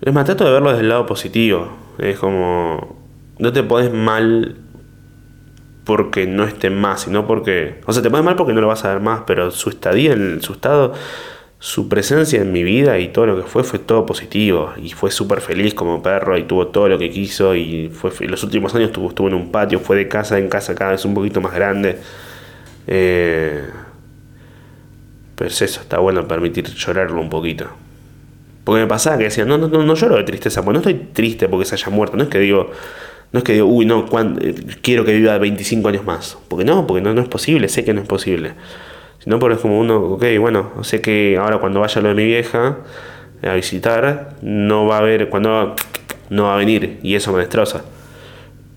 Es 0.02 0.14
más, 0.14 0.26
trato 0.26 0.44
de 0.44 0.52
verlo 0.52 0.70
desde 0.70 0.82
el 0.82 0.89
lado 0.89 1.06
positivo. 1.06 1.70
Es 1.98 2.18
como... 2.18 3.02
No 3.39 3.54
te 3.54 3.64
pones 3.64 3.94
mal 3.94 4.58
porque 5.84 6.28
no 6.28 6.46
esté 6.46 6.70
más, 6.70 7.02
sino 7.02 7.28
porque... 7.28 7.82
O 7.86 7.94
sea, 7.94 8.02
te 8.02 8.10
pones 8.10 8.26
mal 8.26 8.36
porque 8.36 8.54
no 8.54 8.62
lo 8.62 8.68
vas 8.68 8.86
a 8.86 8.94
ver 8.94 9.02
más, 9.02 9.22
pero 9.28 9.52
su 9.52 9.70
estadía, 9.70 10.14
en 10.14 10.42
su 10.42 10.54
estado, 10.54 10.94
su 11.60 11.90
presencia 11.90 12.42
en 12.42 12.52
mi 12.52 12.64
vida 12.64 13.00
y 13.00 13.10
todo 13.10 13.26
lo 13.26 13.38
que 13.38 13.44
fue, 13.44 13.64
fue 13.64 13.80
todo 13.80 14.06
positivo. 14.06 14.74
Y 14.78 14.90
fue 14.92 15.12
súper 15.12 15.42
feliz 15.42 15.74
como 15.74 16.02
perro 16.02 16.38
y 16.38 16.44
tuvo 16.44 16.68
todo 16.68 16.88
lo 16.88 16.98
que 16.98 17.10
quiso. 17.10 17.56
Y 17.56 17.90
fue 17.90 18.12
los 18.28 18.44
últimos 18.44 18.74
años 18.76 18.90
estuvo, 18.90 19.10
estuvo 19.10 19.28
en 19.28 19.34
un 19.34 19.52
patio, 19.52 19.80
fue 19.80 19.98
de 19.98 20.08
casa 20.08 20.38
en 20.40 20.50
casa 20.50 20.76
cada 20.76 20.92
vez 20.92 21.04
un 21.06 21.14
poquito 21.14 21.42
más 21.42 21.54
grande. 21.54 21.98
Eh, 22.88 23.64
pero 25.36 25.50
es 25.50 25.62
eso, 25.62 25.82
está 25.82 26.00
bueno 26.00 26.28
permitir 26.28 26.66
llorarlo 26.66 27.20
un 27.20 27.30
poquito. 27.30 27.68
Porque 28.64 28.82
me 28.82 28.88
pasaba 28.88 29.18
que 29.18 29.26
decía, 29.26 29.44
no, 29.44 29.58
no, 29.58 29.68
no, 29.68 29.84
no 29.84 29.96
lloro 29.96 30.16
de 30.16 30.24
tristeza, 30.24 30.64
pues 30.64 30.74
no 30.74 30.80
estoy 30.80 31.10
triste 31.12 31.50
porque 31.50 31.66
se 31.66 31.76
haya 31.76 31.90
muerto, 31.90 32.16
no 32.16 32.24
es 32.24 32.30
que 32.30 32.40
digo, 32.40 32.72
no 33.34 33.40
es 33.40 33.44
que 33.44 33.54
digo, 33.54 33.66
uy, 33.66 33.88
no, 33.88 34.06
eh, 34.42 34.56
quiero 34.84 35.04
que 35.04 35.14
viva 35.14 35.36
25 35.40 35.90
años 35.90 36.06
más. 36.06 36.38
Porque 36.48 36.64
no, 36.64 36.86
porque 36.86 37.02
no, 37.02 37.16
no 37.16 37.22
es 37.22 37.28
posible, 37.28 37.68
sé 37.68 37.84
que 37.84 37.92
no 37.92 38.02
es 38.02 38.08
posible. 38.08 38.54
Sino 39.20 39.40
porque 39.40 39.56
es 39.56 39.62
como 39.62 39.80
uno, 39.80 39.98
ok, 40.02 40.24
bueno, 40.40 40.84
sé 40.84 41.02
que 41.02 41.38
ahora 41.38 41.58
cuando 41.58 41.80
vaya 41.80 42.00
lo 42.00 42.10
de 42.10 42.16
mi 42.16 42.26
vieja 42.26 42.78
a 43.42 43.54
visitar, 43.56 44.36
no 44.44 44.86
va 44.86 44.98
a 44.98 45.00
haber, 45.00 45.30
cuando 45.30 45.76
no 46.30 46.44
va 46.44 46.54
a 46.54 46.58
venir 46.58 47.00
y 47.02 47.16
eso 47.16 47.34
me 47.34 47.40
destroza. 47.40 47.84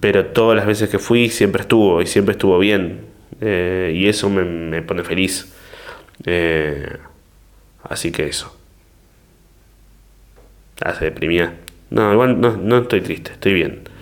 Pero 0.01 0.27
todas 0.27 0.57
las 0.57 0.67
veces 0.67 0.89
que 0.89 0.99
fui 0.99 1.29
siempre 1.29 1.61
estuvo 1.61 2.01
y 2.01 2.07
siempre 2.07 2.33
estuvo 2.33 2.59
bien. 2.59 3.03
Eh, 3.43 3.93
y 3.95 4.09
eso 4.09 4.31
me, 4.31 4.81
pone 4.83 5.05
feliz. 5.05 5.55
Eh, 6.25 6.97
así 7.83 8.11
que 8.11 8.27
eso. 8.27 8.57
Hace 10.83 11.07
deprimida. 11.07 11.53
No, 11.91 12.11
igual 12.11 12.41
no, 12.41 12.57
no 12.57 12.79
estoy 12.79 13.03
triste, 13.03 13.33
estoy 13.33 13.53
bien. 13.53 13.96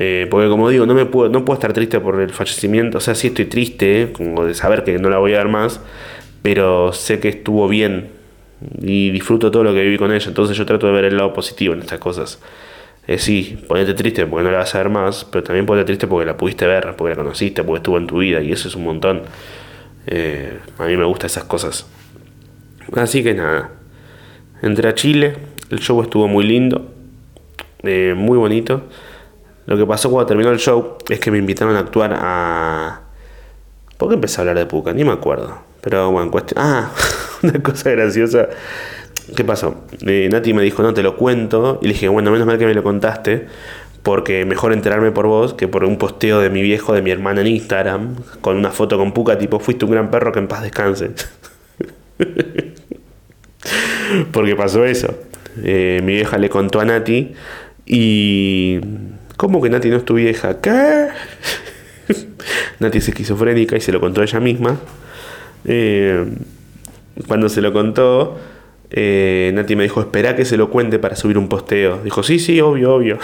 Eh, 0.00 0.28
porque 0.30 0.48
como 0.48 0.68
digo, 0.68 0.86
no, 0.86 0.94
me 0.94 1.06
puedo, 1.06 1.28
no 1.28 1.44
puedo 1.44 1.56
estar 1.56 1.72
triste 1.72 1.98
por 1.98 2.20
el 2.20 2.30
fallecimiento. 2.30 2.98
O 2.98 3.00
sea, 3.00 3.16
sí 3.16 3.28
estoy 3.28 3.46
triste, 3.46 4.10
como 4.12 4.44
de 4.44 4.54
saber 4.54 4.84
que 4.84 4.96
no 4.98 5.10
la 5.10 5.18
voy 5.18 5.34
a 5.34 5.38
ver 5.38 5.48
más, 5.48 5.80
pero 6.42 6.92
sé 6.92 7.18
que 7.18 7.28
estuvo 7.28 7.66
bien 7.66 8.10
y 8.80 9.10
disfruto 9.10 9.50
todo 9.50 9.64
lo 9.64 9.74
que 9.74 9.82
viví 9.82 9.98
con 9.98 10.12
ella. 10.12 10.28
Entonces 10.28 10.56
yo 10.56 10.64
trato 10.66 10.86
de 10.86 10.92
ver 10.92 11.04
el 11.04 11.16
lado 11.16 11.32
positivo 11.32 11.74
en 11.74 11.80
estas 11.80 11.98
cosas. 11.98 12.40
Eh, 13.08 13.18
sí, 13.18 13.58
ponete 13.66 13.94
triste 13.94 14.26
porque 14.26 14.44
no 14.44 14.52
la 14.52 14.58
vas 14.58 14.74
a 14.74 14.78
ver 14.78 14.88
más, 14.88 15.24
pero 15.24 15.42
también 15.42 15.66
ponete 15.66 15.86
triste 15.86 16.06
porque 16.06 16.26
la 16.26 16.36
pudiste 16.36 16.66
ver, 16.66 16.94
porque 16.96 17.16
la 17.16 17.16
conociste, 17.16 17.64
porque 17.64 17.78
estuvo 17.78 17.98
en 17.98 18.06
tu 18.06 18.18
vida 18.18 18.40
y 18.40 18.52
eso 18.52 18.68
es 18.68 18.76
un 18.76 18.84
montón. 18.84 19.22
Eh, 20.06 20.58
a 20.78 20.86
mí 20.86 20.96
me 20.96 21.04
gustan 21.04 21.26
esas 21.26 21.44
cosas. 21.44 21.86
Así 22.94 23.24
que 23.24 23.34
nada, 23.34 23.70
entré 24.62 24.88
a 24.88 24.94
Chile, 24.94 25.34
el 25.70 25.80
show 25.80 26.00
estuvo 26.02 26.28
muy 26.28 26.44
lindo, 26.44 26.92
eh, 27.82 28.14
muy 28.16 28.38
bonito. 28.38 28.84
Lo 29.68 29.76
que 29.76 29.84
pasó 29.84 30.10
cuando 30.10 30.26
terminó 30.26 30.50
el 30.50 30.58
show 30.58 30.96
es 31.10 31.20
que 31.20 31.30
me 31.30 31.36
invitaron 31.36 31.76
a 31.76 31.80
actuar 31.80 32.16
a. 32.18 33.02
¿Por 33.98 34.08
qué 34.08 34.14
empecé 34.14 34.38
a 34.38 34.40
hablar 34.40 34.56
de 34.56 34.64
Puka? 34.64 34.94
Ni 34.94 35.04
me 35.04 35.12
acuerdo. 35.12 35.58
Pero 35.82 36.10
bueno, 36.10 36.30
cuestión. 36.30 36.64
Ah, 36.64 36.90
una 37.42 37.62
cosa 37.62 37.90
graciosa. 37.90 38.48
¿Qué 39.36 39.44
pasó? 39.44 39.84
Eh, 40.06 40.26
Nati 40.32 40.54
me 40.54 40.62
dijo, 40.62 40.82
no 40.82 40.94
te 40.94 41.02
lo 41.02 41.18
cuento. 41.18 41.80
Y 41.82 41.88
le 41.88 41.92
dije, 41.92 42.08
bueno, 42.08 42.30
menos 42.30 42.46
mal 42.46 42.56
que 42.56 42.64
me 42.64 42.72
lo 42.72 42.82
contaste. 42.82 43.46
Porque 44.02 44.46
mejor 44.46 44.72
enterarme 44.72 45.12
por 45.12 45.26
vos 45.26 45.52
que 45.52 45.68
por 45.68 45.84
un 45.84 45.98
posteo 45.98 46.40
de 46.40 46.48
mi 46.48 46.62
viejo, 46.62 46.94
de 46.94 47.02
mi 47.02 47.10
hermana 47.10 47.42
en 47.42 47.48
Instagram, 47.48 48.16
con 48.40 48.56
una 48.56 48.70
foto 48.70 48.96
con 48.96 49.12
Puka, 49.12 49.36
tipo, 49.36 49.60
fuiste 49.60 49.84
un 49.84 49.90
gran 49.90 50.10
perro 50.10 50.32
que 50.32 50.38
en 50.38 50.48
paz 50.48 50.62
descanse. 50.62 51.10
porque 54.32 54.56
pasó 54.56 54.86
eso. 54.86 55.14
Eh, 55.62 56.00
mi 56.02 56.14
vieja 56.14 56.38
le 56.38 56.48
contó 56.48 56.80
a 56.80 56.86
Nati 56.86 57.34
y 57.84 58.80
¿Cómo 59.38 59.62
que 59.62 59.70
Nati 59.70 59.88
no 59.88 59.98
es 59.98 60.04
tu 60.04 60.14
vieja? 60.14 60.60
¿Qué? 60.60 61.06
Nati 62.80 62.98
es 62.98 63.08
esquizofrénica 63.08 63.76
y 63.76 63.80
se 63.80 63.92
lo 63.92 64.00
contó 64.00 64.20
ella 64.20 64.40
misma. 64.40 64.80
Eh, 65.64 66.26
cuando 67.28 67.48
se 67.48 67.62
lo 67.62 67.72
contó, 67.72 68.36
eh, 68.90 69.52
Nati 69.54 69.76
me 69.76 69.84
dijo, 69.84 70.00
espera 70.00 70.34
que 70.34 70.44
se 70.44 70.56
lo 70.56 70.70
cuente 70.70 70.98
para 70.98 71.14
subir 71.14 71.38
un 71.38 71.48
posteo. 71.48 72.00
Dijo, 72.02 72.24
sí, 72.24 72.40
sí, 72.40 72.60
obvio, 72.60 72.92
obvio. 72.92 73.18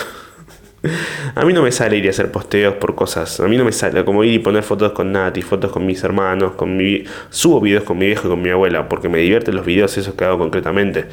a 1.34 1.44
mí 1.44 1.52
no 1.52 1.62
me 1.62 1.72
sale 1.72 1.96
ir 1.96 2.06
a 2.06 2.10
hacer 2.10 2.30
posteos 2.30 2.74
por 2.74 2.94
cosas. 2.94 3.40
A 3.40 3.48
mí 3.48 3.56
no 3.56 3.64
me 3.64 3.72
sale 3.72 4.04
como 4.04 4.24
ir 4.24 4.34
y 4.34 4.38
poner 4.38 4.62
fotos 4.62 4.92
con 4.92 5.12
Nati, 5.12 5.42
fotos 5.42 5.70
con 5.72 5.86
mis 5.86 6.02
hermanos, 6.04 6.52
con 6.52 6.76
mi... 6.76 7.04
Subo 7.30 7.60
videos 7.60 7.84
con 7.84 7.98
mi 7.98 8.06
viejo 8.06 8.28
y 8.28 8.30
con 8.30 8.42
mi 8.42 8.50
abuela, 8.50 8.88
porque 8.88 9.08
me 9.08 9.18
divierten 9.18 9.54
los 9.56 9.64
videos 9.64 9.96
esos 9.96 10.14
que 10.14 10.24
hago 10.24 10.38
concretamente. 10.38 11.06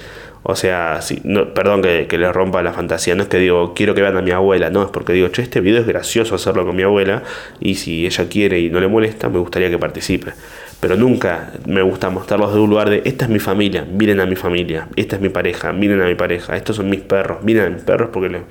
O 0.44 0.56
sea, 0.56 1.02
sí, 1.02 1.22
no, 1.24 1.54
perdón 1.54 1.84
que, 1.84 2.08
que 2.08 2.18
le 2.18 2.32
rompa 2.32 2.64
la 2.64 2.74
fantasía, 2.74 3.14
no 3.14 3.24
es 3.24 3.30
que 3.30 3.38
digo, 3.38 3.74
quiero 3.76 3.94
que 3.94 4.02
vean 4.02 4.18
a 4.18 4.24
mi 4.24 4.32
abuela, 4.32 4.72
no, 4.72 4.82
es 4.82 4.90
porque 4.90 5.14
digo, 5.14 5.28
che, 5.28 5.44
este 5.44 5.62
video 5.62 5.82
es 5.82 5.88
gracioso 5.88 6.34
hacerlo 6.34 6.66
con 6.66 6.76
mi 6.76 6.82
abuela 6.82 7.22
y 7.60 7.76
si 7.76 8.08
ella 8.08 8.28
quiere 8.28 8.60
y 8.60 8.72
no 8.72 8.80
le 8.80 8.88
molesta, 8.88 9.30
me 9.30 9.38
gustaría 9.38 9.70
que 9.70 9.78
participe. 9.78 10.32
Pero 10.80 10.96
nunca 10.96 11.52
me 11.68 11.84
gusta 11.84 12.10
mostrarlos 12.10 12.56
de 12.56 12.60
un 12.60 12.72
lugar 12.72 12.90
de, 12.90 13.04
esta 13.06 13.26
es 13.26 13.32
mi 13.32 13.38
familia, 13.38 13.86
miren 13.86 14.20
a 14.20 14.26
mi 14.26 14.36
familia, 14.36 14.88
esta 14.96 15.18
es 15.18 15.22
mi 15.22 15.30
pareja, 15.30 15.74
miren 15.74 16.02
a 16.02 16.06
mi 16.06 16.16
pareja, 16.16 16.58
estos 16.58 16.78
son 16.78 16.90
mis 16.90 17.02
perros, 17.02 17.44
miren 17.44 17.66
a 17.66 17.70
mis 17.70 17.84
perros 17.84 18.10
porque 18.12 18.30
le... 18.30 18.42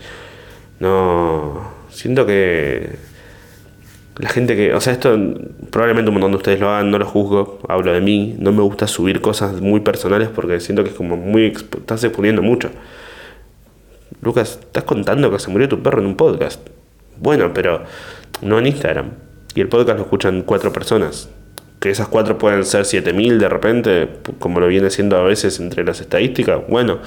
No, 0.80 1.70
siento 1.90 2.26
que 2.26 2.96
la 4.20 4.28
gente 4.28 4.54
que, 4.56 4.74
o 4.74 4.80
sea, 4.80 4.92
esto 4.92 5.16
probablemente 5.70 6.10
un 6.10 6.14
montón 6.14 6.32
de 6.32 6.36
ustedes 6.38 6.60
lo 6.60 6.70
hagan, 6.70 6.90
no 6.90 6.98
lo 6.98 7.06
juzgo, 7.06 7.58
hablo 7.68 7.92
de 7.92 8.00
mí, 8.00 8.36
no 8.38 8.52
me 8.52 8.62
gusta 8.62 8.86
subir 8.86 9.20
cosas 9.20 9.60
muy 9.60 9.80
personales 9.80 10.28
porque 10.28 10.60
siento 10.60 10.82
que 10.82 10.90
es 10.90 10.96
como 10.96 11.16
muy, 11.16 11.46
estás 11.46 12.04
exponiendo 12.04 12.42
mucho. 12.42 12.70
Lucas, 14.22 14.58
estás 14.60 14.84
contando 14.84 15.30
que 15.30 15.38
se 15.38 15.50
murió 15.50 15.68
tu 15.68 15.82
perro 15.82 16.00
en 16.00 16.06
un 16.06 16.16
podcast. 16.16 16.60
Bueno, 17.18 17.52
pero 17.54 17.84
no 18.42 18.58
en 18.58 18.66
Instagram. 18.66 19.10
Y 19.54 19.60
el 19.60 19.68
podcast 19.68 19.98
lo 19.98 20.04
escuchan 20.04 20.42
cuatro 20.42 20.72
personas. 20.72 21.30
que 21.80 21.90
esas 21.90 22.08
cuatro 22.08 22.36
pueden 22.36 22.66
ser 22.66 22.84
7000 22.84 23.38
de 23.38 23.48
repente, 23.48 24.08
como 24.38 24.60
lo 24.60 24.66
viene 24.66 24.90
siendo 24.90 25.16
a 25.16 25.22
veces 25.22 25.60
entre 25.60 25.82
las 25.82 26.00
estadísticas, 26.02 26.60
bueno, 26.68 26.98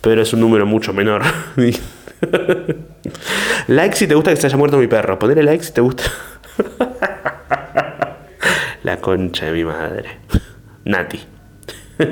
pero 0.00 0.22
es 0.22 0.32
un 0.32 0.40
número 0.40 0.64
mucho 0.64 0.92
menor. 0.92 1.22
like 3.68 3.96
si 3.96 4.06
te 4.06 4.14
gusta 4.14 4.30
que 4.30 4.36
se 4.36 4.46
haya 4.46 4.56
muerto 4.56 4.78
mi 4.78 4.86
perro, 4.86 5.18
ponele 5.18 5.42
like 5.42 5.64
si 5.64 5.72
te 5.72 5.80
gusta. 5.80 6.04
La 8.82 8.98
concha 8.98 9.46
de 9.46 9.52
mi 9.52 9.64
madre. 9.64 10.20
Nati. 10.84 11.20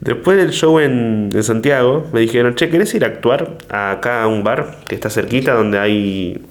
Después 0.00 0.38
del 0.38 0.52
show 0.52 0.80
en, 0.80 1.30
Santiago, 1.42 2.08
me 2.12 2.20
dijeron, 2.20 2.54
che, 2.54 2.70
¿querés 2.70 2.94
ir 2.94 3.04
a 3.04 3.08
actuar 3.08 3.58
acá 3.68 4.22
a 4.22 4.28
un 4.28 4.42
bar 4.42 4.78
que 4.88 4.94
está 4.94 5.10
cerquita 5.10 5.52
donde 5.52 5.78
hay 5.78 6.42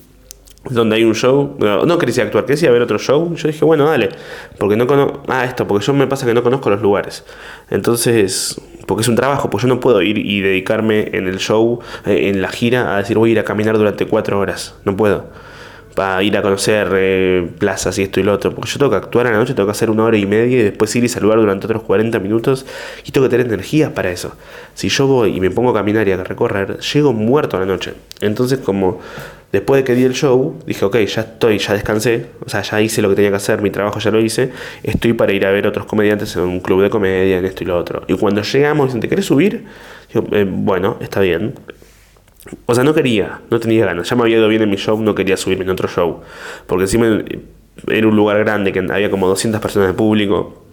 donde 0.70 0.97
hay 0.97 1.03
un 1.03 1.15
show. 1.15 1.55
No, 1.59 1.97
querés 1.97 2.17
ir 2.17 2.24
a 2.24 2.26
actuar, 2.26 2.45
querés 2.45 2.61
ir 2.63 2.70
a 2.70 2.72
ver 2.72 2.82
otro 2.82 2.99
show. 2.99 3.34
Yo 3.34 3.47
dije, 3.47 3.65
bueno, 3.65 3.86
dale. 3.86 4.09
Porque 4.57 4.76
no 4.76 4.88
conozco. 4.88 5.24
Ah, 5.28 5.45
esto, 5.45 5.67
porque 5.67 5.86
yo 5.86 5.93
me 5.93 6.05
pasa 6.05 6.26
que 6.26 6.34
no 6.34 6.43
conozco 6.43 6.70
los 6.70 6.82
lugares. 6.82 7.26
Entonces, 7.70 8.59
porque 8.90 9.04
es 9.04 9.08
un 9.08 9.16
trabajo, 9.16 9.52
pues 9.52 9.62
yo 9.62 9.68
no 9.68 9.80
puedo 9.80 10.02
ir 10.02 10.18
y 10.18 10.42
dedicarme 10.42 11.10
en 11.14 11.28
el 11.28 11.38
show, 11.38 11.80
eh, 12.08 12.30
en 12.30 12.42
la 12.42 12.50
gira, 12.50 12.96
a 12.96 12.98
decir 12.98 13.20
voy 13.20 13.30
a 13.30 13.34
ir 13.34 13.40
a 13.40 13.44
caminar 13.44 13.78
durante 13.78 14.08
cuatro 14.08 14.40
horas. 14.40 14.74
No 14.84 14.98
puedo 14.98 15.28
para 16.00 16.24
ir 16.24 16.38
a 16.38 16.41
conocer 16.41 16.88
eh, 16.95 17.45
plazas 17.58 18.00
y 18.00 18.04
esto 18.04 18.22
y 18.22 18.24
lo 18.24 18.32
otro. 18.32 18.56
Porque 18.56 18.72
yo 18.72 18.80
tengo 18.80 18.91
que 18.91 18.95
actuar 18.95 19.28
a 19.28 19.32
la 19.32 19.38
noche, 19.38 19.54
tengo 19.54 19.68
que 19.68 19.72
hacer 19.72 19.89
una 19.89 20.06
hora 20.06 20.18
y 20.18 20.26
media 20.26 20.60
y 20.62 20.64
después 20.64 20.95
ir 20.95 21.04
y 21.04 21.10
saludar 21.10 21.39
durante 21.39 21.66
otros 21.66 21.84
40 21.84 22.18
minutos 22.20 22.66
y 23.06 23.12
tengo 23.12 23.28
que 23.28 23.32
tener 23.32 23.47
energías 23.47 23.91
para 23.91 24.10
eso. 24.10 24.32
Si 24.76 24.88
yo 24.88 25.08
voy 25.08 25.36
y 25.36 25.41
me 25.41 25.52
pongo 25.52 25.72
a 25.72 25.74
caminar 25.74 26.08
y 26.08 26.14
a 26.14 26.24
recorrer, 26.24 26.80
llego 26.80 27.12
muerto 27.12 27.58
a 27.58 27.60
la 27.60 27.66
noche. 27.66 27.95
Entonces, 28.22 28.60
como 28.60 29.02
después 29.52 29.82
de 29.82 29.84
que 29.84 29.93
di 29.93 30.06
el 30.06 30.14
show, 30.14 30.58
dije, 30.66 30.86
ok, 30.86 31.00
ya 31.00 31.20
estoy, 31.20 31.58
ya 31.58 31.74
descansé, 31.74 32.28
o 32.45 32.47
sea, 32.47 32.62
ya 32.62 32.80
hice 32.80 33.02
lo 33.02 33.10
que 33.10 33.16
tenía 33.16 33.32
que 33.32 33.36
hacer, 33.36 33.62
mi 33.62 33.70
trabajo 33.70 34.00
ya 34.00 34.10
lo 34.10 34.22
hice, 34.22 34.54
estoy 34.84 35.12
para 35.12 35.34
ir 35.34 35.45
a 35.45 35.52
ver 35.52 35.68
otros 35.68 35.86
comediantes 35.86 36.34
en 36.38 36.43
un 36.43 36.62
club 36.62 36.82
de 36.82 36.89
comedia, 36.89 37.39
en 37.39 37.43
esto 37.43 37.66
y 37.66 37.68
lo 37.68 37.78
otro. 37.78 38.04
Y 38.08 38.14
cuando 38.14 38.41
llegamos, 38.41 38.88
dicen, 38.88 39.02
¿te 39.02 39.10
querés 39.10 39.26
subir? 39.26 39.66
Digo, 40.14 40.28
eh, 40.32 40.47
bueno, 40.50 40.95
está 41.02 41.20
bien. 41.20 41.56
O 42.66 42.74
sea, 42.74 42.84
no 42.84 42.94
quería, 42.94 43.42
no 43.50 43.60
tenía 43.60 43.86
ganas. 43.86 44.10
Ya 44.10 44.16
me 44.16 44.24
había 44.24 44.38
ido 44.38 44.48
bien 44.48 44.62
en 44.62 44.70
mi 44.70 44.78
show, 44.78 45.00
no 45.02 45.14
quería 45.14 45.38
subirme 45.38 45.66
en 45.66 45.72
otro 45.72 45.88
show. 45.88 46.22
Porque 46.68 46.84
encima 46.84 47.22
era 47.88 48.08
un 48.08 48.16
lugar 48.16 48.40
grande, 48.40 48.72
que 48.72 48.80
había 48.80 49.10
como 49.10 49.28
200 49.28 49.60
personas 49.62 49.90
de 49.90 49.94
público. 49.94 50.64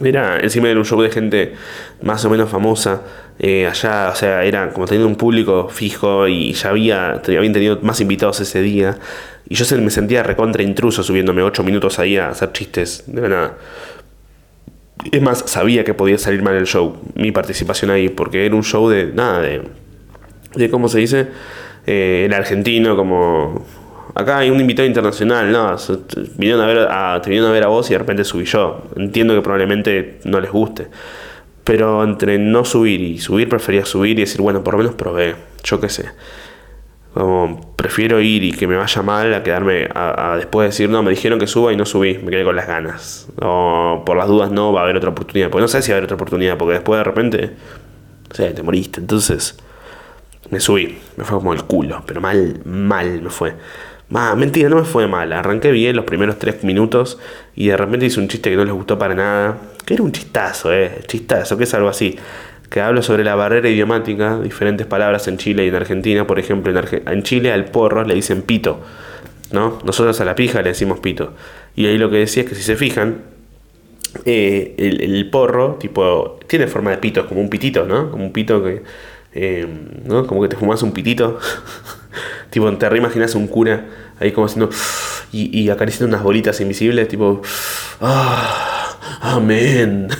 Era, 0.00 0.40
encima 0.40 0.68
era 0.68 0.78
un 0.78 0.86
show 0.86 1.00
de 1.00 1.10
gente 1.10 1.54
más 2.02 2.24
o 2.24 2.30
menos 2.30 2.48
famosa. 2.48 3.02
Eh, 3.38 3.66
allá, 3.66 4.10
o 4.12 4.14
sea, 4.14 4.44
era 4.44 4.72
como 4.72 4.86
teniendo 4.86 5.08
un 5.08 5.16
público 5.16 5.68
fijo 5.68 6.28
y 6.28 6.52
ya 6.52 6.70
había, 6.70 7.12
habían 7.12 7.52
tenido 7.52 7.78
más 7.82 8.00
invitados 8.00 8.40
ese 8.40 8.62
día. 8.62 8.98
Y 9.48 9.54
yo 9.54 9.64
me 9.78 9.90
sentía 9.90 10.22
recontra 10.22 10.62
intruso 10.62 11.02
subiéndome 11.02 11.42
8 11.42 11.62
minutos 11.64 11.98
ahí 11.98 12.16
a 12.16 12.28
hacer 12.28 12.52
chistes. 12.52 13.04
De 13.06 13.28
nada. 13.28 13.58
Es 15.10 15.20
más, 15.20 15.44
sabía 15.46 15.82
que 15.82 15.94
podía 15.94 16.16
salir 16.16 16.42
mal 16.42 16.54
el 16.54 16.66
show, 16.66 16.96
mi 17.16 17.32
participación 17.32 17.90
ahí, 17.90 18.08
porque 18.08 18.46
era 18.46 18.54
un 18.54 18.62
show 18.62 18.88
de 18.88 19.06
nada, 19.06 19.40
de 19.40 19.62
de 20.54 20.70
cómo 20.70 20.88
se 20.88 20.98
dice, 20.98 21.28
eh, 21.86 22.24
el 22.26 22.32
argentino, 22.34 22.96
como 22.96 23.64
acá 24.14 24.38
hay 24.38 24.50
un 24.50 24.60
invitado 24.60 24.86
internacional, 24.86 25.50
no, 25.50 25.76
vinieron 26.36 26.60
a 26.62 26.66
ver 26.66 26.78
a, 26.90 27.20
te 27.22 27.30
vinieron 27.30 27.50
a 27.50 27.52
ver 27.52 27.64
a 27.64 27.68
vos 27.68 27.88
y 27.90 27.94
de 27.94 27.98
repente 27.98 28.24
subí 28.24 28.44
yo. 28.44 28.82
Entiendo 28.96 29.34
que 29.34 29.42
probablemente 29.42 30.20
no 30.24 30.40
les 30.40 30.50
guste. 30.50 30.88
Pero 31.64 32.02
entre 32.02 32.38
no 32.38 32.64
subir 32.64 33.00
y 33.00 33.18
subir, 33.18 33.48
prefería 33.48 33.84
subir 33.84 34.18
y 34.18 34.22
decir, 34.22 34.40
bueno, 34.40 34.64
por 34.64 34.74
lo 34.74 34.78
menos 34.78 34.94
probé, 34.94 35.36
yo 35.62 35.80
qué 35.80 35.88
sé. 35.88 36.10
Como 37.14 37.74
prefiero 37.76 38.20
ir 38.20 38.42
y 38.42 38.52
que 38.52 38.66
me 38.66 38.74
vaya 38.74 39.02
mal 39.02 39.34
a 39.34 39.42
quedarme 39.42 39.88
a, 39.94 40.34
después 40.36 40.70
decir, 40.70 40.88
no, 40.88 41.02
me 41.02 41.10
dijeron 41.10 41.38
que 41.38 41.46
suba 41.46 41.72
y 41.72 41.76
no 41.76 41.84
subí, 41.84 42.18
me 42.18 42.30
quedé 42.30 42.42
con 42.42 42.56
las 42.56 42.66
ganas. 42.66 43.28
O 43.40 44.02
por 44.04 44.16
las 44.16 44.26
dudas 44.28 44.50
no 44.50 44.72
va 44.72 44.80
a 44.80 44.84
haber 44.84 44.96
otra 44.96 45.10
oportunidad. 45.10 45.50
Porque 45.50 45.62
no 45.62 45.68
sé 45.68 45.82
si 45.82 45.90
va 45.90 45.96
a 45.96 45.96
haber 45.98 46.04
otra 46.04 46.16
oportunidad, 46.16 46.56
porque 46.56 46.74
después 46.74 46.98
de 46.98 47.04
repente, 47.04 47.50
o 48.30 48.34
te 48.34 48.62
moriste. 48.62 49.00
Entonces, 49.00 49.56
me 50.50 50.60
subí, 50.60 50.98
me 51.16 51.24
fue 51.24 51.38
como 51.38 51.52
el 51.52 51.64
culo, 51.64 52.02
pero 52.06 52.20
mal, 52.20 52.60
mal 52.64 53.22
me 53.22 53.30
fue. 53.30 53.54
Ah, 54.14 54.34
mentira, 54.36 54.68
no 54.68 54.76
me 54.76 54.84
fue 54.84 55.06
mal. 55.06 55.32
Arranqué 55.32 55.70
bien 55.70 55.96
los 55.96 56.04
primeros 56.04 56.38
tres 56.38 56.64
minutos 56.64 57.18
y 57.54 57.68
de 57.68 57.76
repente 57.76 58.06
hice 58.06 58.20
un 58.20 58.28
chiste 58.28 58.50
que 58.50 58.56
no 58.56 58.64
les 58.64 58.74
gustó 58.74 58.98
para 58.98 59.14
nada. 59.14 59.58
Que 59.86 59.94
era 59.94 60.02
un 60.02 60.12
chistazo, 60.12 60.72
eh. 60.72 61.00
Chistazo, 61.06 61.56
que 61.56 61.64
es 61.64 61.74
algo 61.74 61.88
así. 61.88 62.16
Que 62.68 62.80
hablo 62.80 63.02
sobre 63.02 63.24
la 63.24 63.34
barrera 63.34 63.68
idiomática, 63.68 64.38
diferentes 64.40 64.86
palabras 64.86 65.28
en 65.28 65.38
Chile 65.38 65.64
y 65.64 65.68
en 65.68 65.74
Argentina. 65.76 66.26
Por 66.26 66.38
ejemplo, 66.38 66.72
en, 67.06 67.22
Chile 67.22 67.52
al 67.52 67.66
porro 67.66 68.04
le 68.04 68.14
dicen 68.14 68.42
pito. 68.42 68.80
¿No? 69.50 69.78
Nosotros 69.84 70.20
a 70.20 70.24
la 70.24 70.34
pija 70.34 70.60
le 70.62 70.70
decimos 70.70 71.00
pito. 71.00 71.34
Y 71.74 71.86
ahí 71.86 71.96
lo 71.98 72.10
que 72.10 72.16
decía 72.16 72.42
es 72.42 72.48
que 72.48 72.54
si 72.54 72.62
se 72.62 72.76
fijan, 72.76 73.22
eh, 74.26 74.74
el, 74.78 75.02
el, 75.02 75.30
porro, 75.30 75.76
tipo, 75.76 76.38
tiene 76.46 76.66
forma 76.66 76.90
de 76.90 76.98
pito, 76.98 77.26
como 77.26 77.40
un 77.40 77.48
pitito, 77.48 77.86
¿no? 77.86 78.10
Como 78.10 78.24
un 78.24 78.32
pito 78.32 78.62
que 78.62 78.82
eh, 79.34 79.66
¿no? 80.04 80.26
Como 80.26 80.42
que 80.42 80.48
te 80.48 80.56
fumas 80.56 80.82
un 80.82 80.92
pitito. 80.92 81.38
tipo, 82.50 82.70
te 82.76 82.88
reimaginas 82.88 83.34
un 83.34 83.46
cura 83.46 83.86
ahí 84.20 84.32
como 84.32 84.46
haciendo. 84.46 84.70
Y, 85.32 85.58
y 85.58 85.70
acariciando 85.70 86.14
unas 86.14 86.22
bolitas 86.22 86.60
invisibles, 86.60 87.08
tipo. 87.08 87.42
¡Ah! 88.00 88.96
¡Amén! 89.20 90.08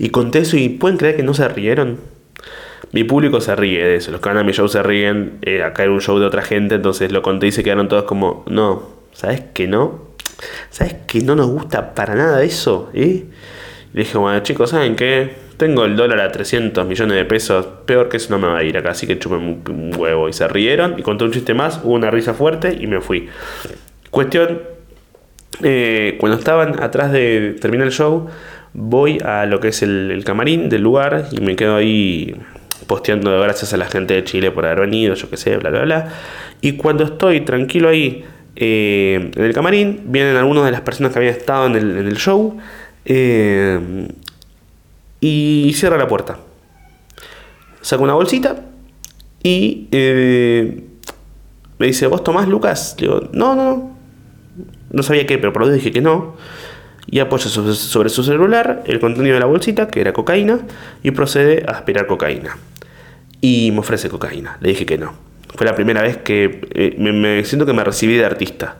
Y 0.00 0.10
conté 0.10 0.38
eso 0.38 0.56
y 0.56 0.68
pueden 0.68 0.96
creer 0.96 1.16
que 1.16 1.24
no 1.24 1.34
se 1.34 1.48
rieron. 1.48 1.98
Mi 2.92 3.02
público 3.02 3.40
se 3.40 3.56
ríe 3.56 3.84
de 3.84 3.96
eso. 3.96 4.12
Los 4.12 4.20
que 4.20 4.28
van 4.28 4.38
a 4.38 4.44
mi 4.44 4.52
show 4.52 4.68
se 4.68 4.80
ríen. 4.80 5.38
Eh, 5.42 5.62
acá 5.64 5.82
era 5.82 5.92
un 5.92 6.00
show 6.00 6.18
de 6.20 6.26
otra 6.26 6.42
gente, 6.42 6.76
entonces 6.76 7.10
lo 7.10 7.20
conté 7.20 7.48
y 7.48 7.52
se 7.52 7.64
quedaron 7.64 7.88
todos 7.88 8.04
como. 8.04 8.44
No, 8.46 8.88
¿sabes 9.12 9.42
que 9.52 9.66
no? 9.66 10.08
¿Sabes 10.70 10.94
que 11.06 11.20
no 11.20 11.34
nos 11.34 11.48
gusta 11.48 11.94
para 11.94 12.14
nada 12.14 12.42
eso? 12.44 12.90
¿Eh? 12.94 13.26
Y 13.92 13.98
dije, 13.98 14.16
bueno, 14.18 14.38
chicos, 14.40 14.70
¿saben 14.70 14.94
qué? 14.94 15.47
Tengo 15.58 15.84
el 15.84 15.96
dólar 15.96 16.20
a 16.20 16.30
300 16.30 16.86
millones 16.86 17.16
de 17.16 17.24
pesos, 17.24 17.66
peor 17.84 18.08
que 18.08 18.18
eso 18.18 18.30
no 18.30 18.38
me 18.38 18.46
va 18.46 18.58
a 18.58 18.62
ir 18.62 18.78
acá, 18.78 18.90
así 18.90 19.08
que 19.08 19.18
chupen 19.18 19.60
un, 19.68 19.92
huevo. 19.96 20.28
Y 20.28 20.32
se 20.32 20.46
rieron 20.46 20.94
y 20.98 21.02
conté 21.02 21.24
un 21.24 21.32
chiste 21.32 21.52
más, 21.52 21.80
hubo 21.82 21.94
una 21.94 22.12
risa 22.12 22.32
fuerte 22.32 22.78
y 22.80 22.86
me 22.86 23.00
fui. 23.00 23.28
Cuestión, 24.10 24.62
eh, 25.64 26.16
cuando 26.20 26.38
estaban 26.38 26.80
atrás 26.80 27.10
de 27.10 27.56
terminar 27.60 27.88
el 27.88 27.92
show, 27.92 28.28
voy 28.72 29.18
a 29.24 29.46
lo 29.46 29.58
que 29.58 29.68
es 29.68 29.82
el, 29.82 30.22
camarín 30.24 30.68
del 30.68 30.82
lugar 30.82 31.26
y 31.32 31.40
me 31.40 31.56
quedo 31.56 31.74
ahí 31.74 32.36
posteando 32.86 33.40
gracias 33.40 33.74
a 33.74 33.78
la 33.78 33.86
gente 33.86 34.14
de 34.14 34.22
Chile 34.22 34.52
por 34.52 34.64
haber 34.64 34.82
venido, 34.82 35.14
yo 35.14 35.28
qué 35.28 35.36
sé, 35.36 35.56
bla, 35.56 35.70
bla, 35.70 35.82
bla. 35.82 36.08
Y 36.60 36.76
cuando 36.76 37.02
estoy 37.02 37.40
tranquilo 37.40 37.88
ahí 37.88 38.24
eh, 38.54 39.32
en 39.34 39.44
el 39.44 39.52
camarín, 39.52 40.02
vienen 40.04 40.36
algunas 40.36 40.64
de 40.66 40.70
las 40.70 40.82
personas 40.82 41.12
que 41.12 41.18
habían 41.18 41.34
estado 41.34 41.66
en 41.66 41.74
el, 41.74 41.98
en 41.98 42.06
el 42.06 42.16
show. 42.16 42.58
Eh, 43.04 44.06
y 45.20 45.72
cierra 45.74 45.96
la 45.96 46.08
puerta. 46.08 46.38
Saca 47.80 48.02
una 48.02 48.14
bolsita 48.14 48.64
y 49.42 49.88
eh, 49.92 50.84
me 51.78 51.86
dice, 51.86 52.06
¿vos 52.06 52.24
tomás, 52.24 52.48
Lucas? 52.48 52.96
Le 52.98 53.06
digo, 53.06 53.28
no, 53.32 53.54
no, 53.54 53.96
no 54.90 55.02
sabía 55.02 55.26
qué, 55.26 55.38
pero 55.38 55.52
por 55.52 55.66
lo 55.66 55.72
dije 55.72 55.92
que 55.92 56.00
no. 56.00 56.36
Y 57.10 57.20
apoya 57.20 57.48
sobre 57.48 58.10
su 58.10 58.22
celular 58.22 58.82
el 58.86 59.00
contenido 59.00 59.34
de 59.34 59.40
la 59.40 59.46
bolsita, 59.46 59.88
que 59.88 60.00
era 60.00 60.12
cocaína, 60.12 60.60
y 61.02 61.12
procede 61.12 61.64
a 61.66 61.72
aspirar 61.72 62.06
cocaína. 62.06 62.58
Y 63.40 63.70
me 63.72 63.78
ofrece 63.78 64.10
cocaína. 64.10 64.58
Le 64.60 64.70
dije 64.70 64.84
que 64.84 64.98
no. 64.98 65.14
Fue 65.54 65.66
la 65.66 65.74
primera 65.74 66.02
vez 66.02 66.18
que 66.18 66.60
eh, 66.74 66.96
me, 66.98 67.44
siento 67.44 67.64
que 67.64 67.72
me 67.72 67.82
recibí 67.82 68.16
de 68.16 68.26
artista. 68.26 68.76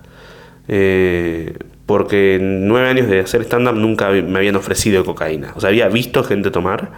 Eh, 0.67 1.55
porque 1.89 2.35
en 2.35 2.69
nueve 2.69 2.87
años 2.87 3.09
de 3.09 3.21
hacer 3.21 3.41
stand-up 3.41 3.75
nunca 3.75 4.11
me 4.11 4.39
habían 4.39 4.57
ofrecido 4.57 5.07
cocaína. 5.07 5.55
O 5.57 5.61
sea, 5.63 5.71
había 5.71 5.89
visto 5.89 6.23
gente 6.23 6.51
tomar. 6.51 6.91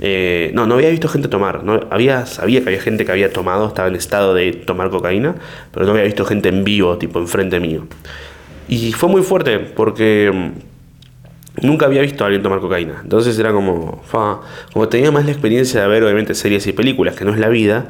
Eh, 0.00 0.52
no, 0.54 0.64
no 0.64 0.76
había 0.76 0.90
visto 0.90 1.08
gente 1.08 1.26
tomar. 1.26 1.64
No, 1.64 1.80
había, 1.90 2.24
sabía 2.24 2.62
que 2.62 2.68
había 2.68 2.80
gente 2.80 3.04
que 3.04 3.10
había 3.10 3.32
tomado, 3.32 3.66
estaba 3.66 3.88
en 3.88 3.96
estado 3.96 4.34
de 4.34 4.52
tomar 4.52 4.90
cocaína, 4.90 5.34
pero 5.72 5.86
no 5.86 5.90
había 5.90 6.04
visto 6.04 6.24
gente 6.24 6.50
en 6.50 6.62
vivo, 6.62 6.96
tipo 6.98 7.18
enfrente 7.18 7.58
mío. 7.58 7.88
Y 8.68 8.92
fue 8.92 9.08
muy 9.08 9.22
fuerte 9.22 9.58
porque 9.58 10.30
mm, 10.32 11.66
nunca 11.66 11.86
había 11.86 12.02
visto 12.02 12.22
a 12.22 12.28
alguien 12.28 12.44
tomar 12.44 12.60
cocaína. 12.60 13.00
Entonces 13.02 13.36
era 13.40 13.52
como, 13.52 14.04
como 14.72 14.88
tenía 14.88 15.10
más 15.10 15.24
la 15.24 15.32
experiencia 15.32 15.82
de 15.82 15.88
ver 15.88 16.04
obviamente 16.04 16.36
series 16.36 16.64
y 16.68 16.72
películas, 16.72 17.16
que 17.16 17.24
no 17.24 17.32
es 17.32 17.40
la 17.40 17.48
vida, 17.48 17.88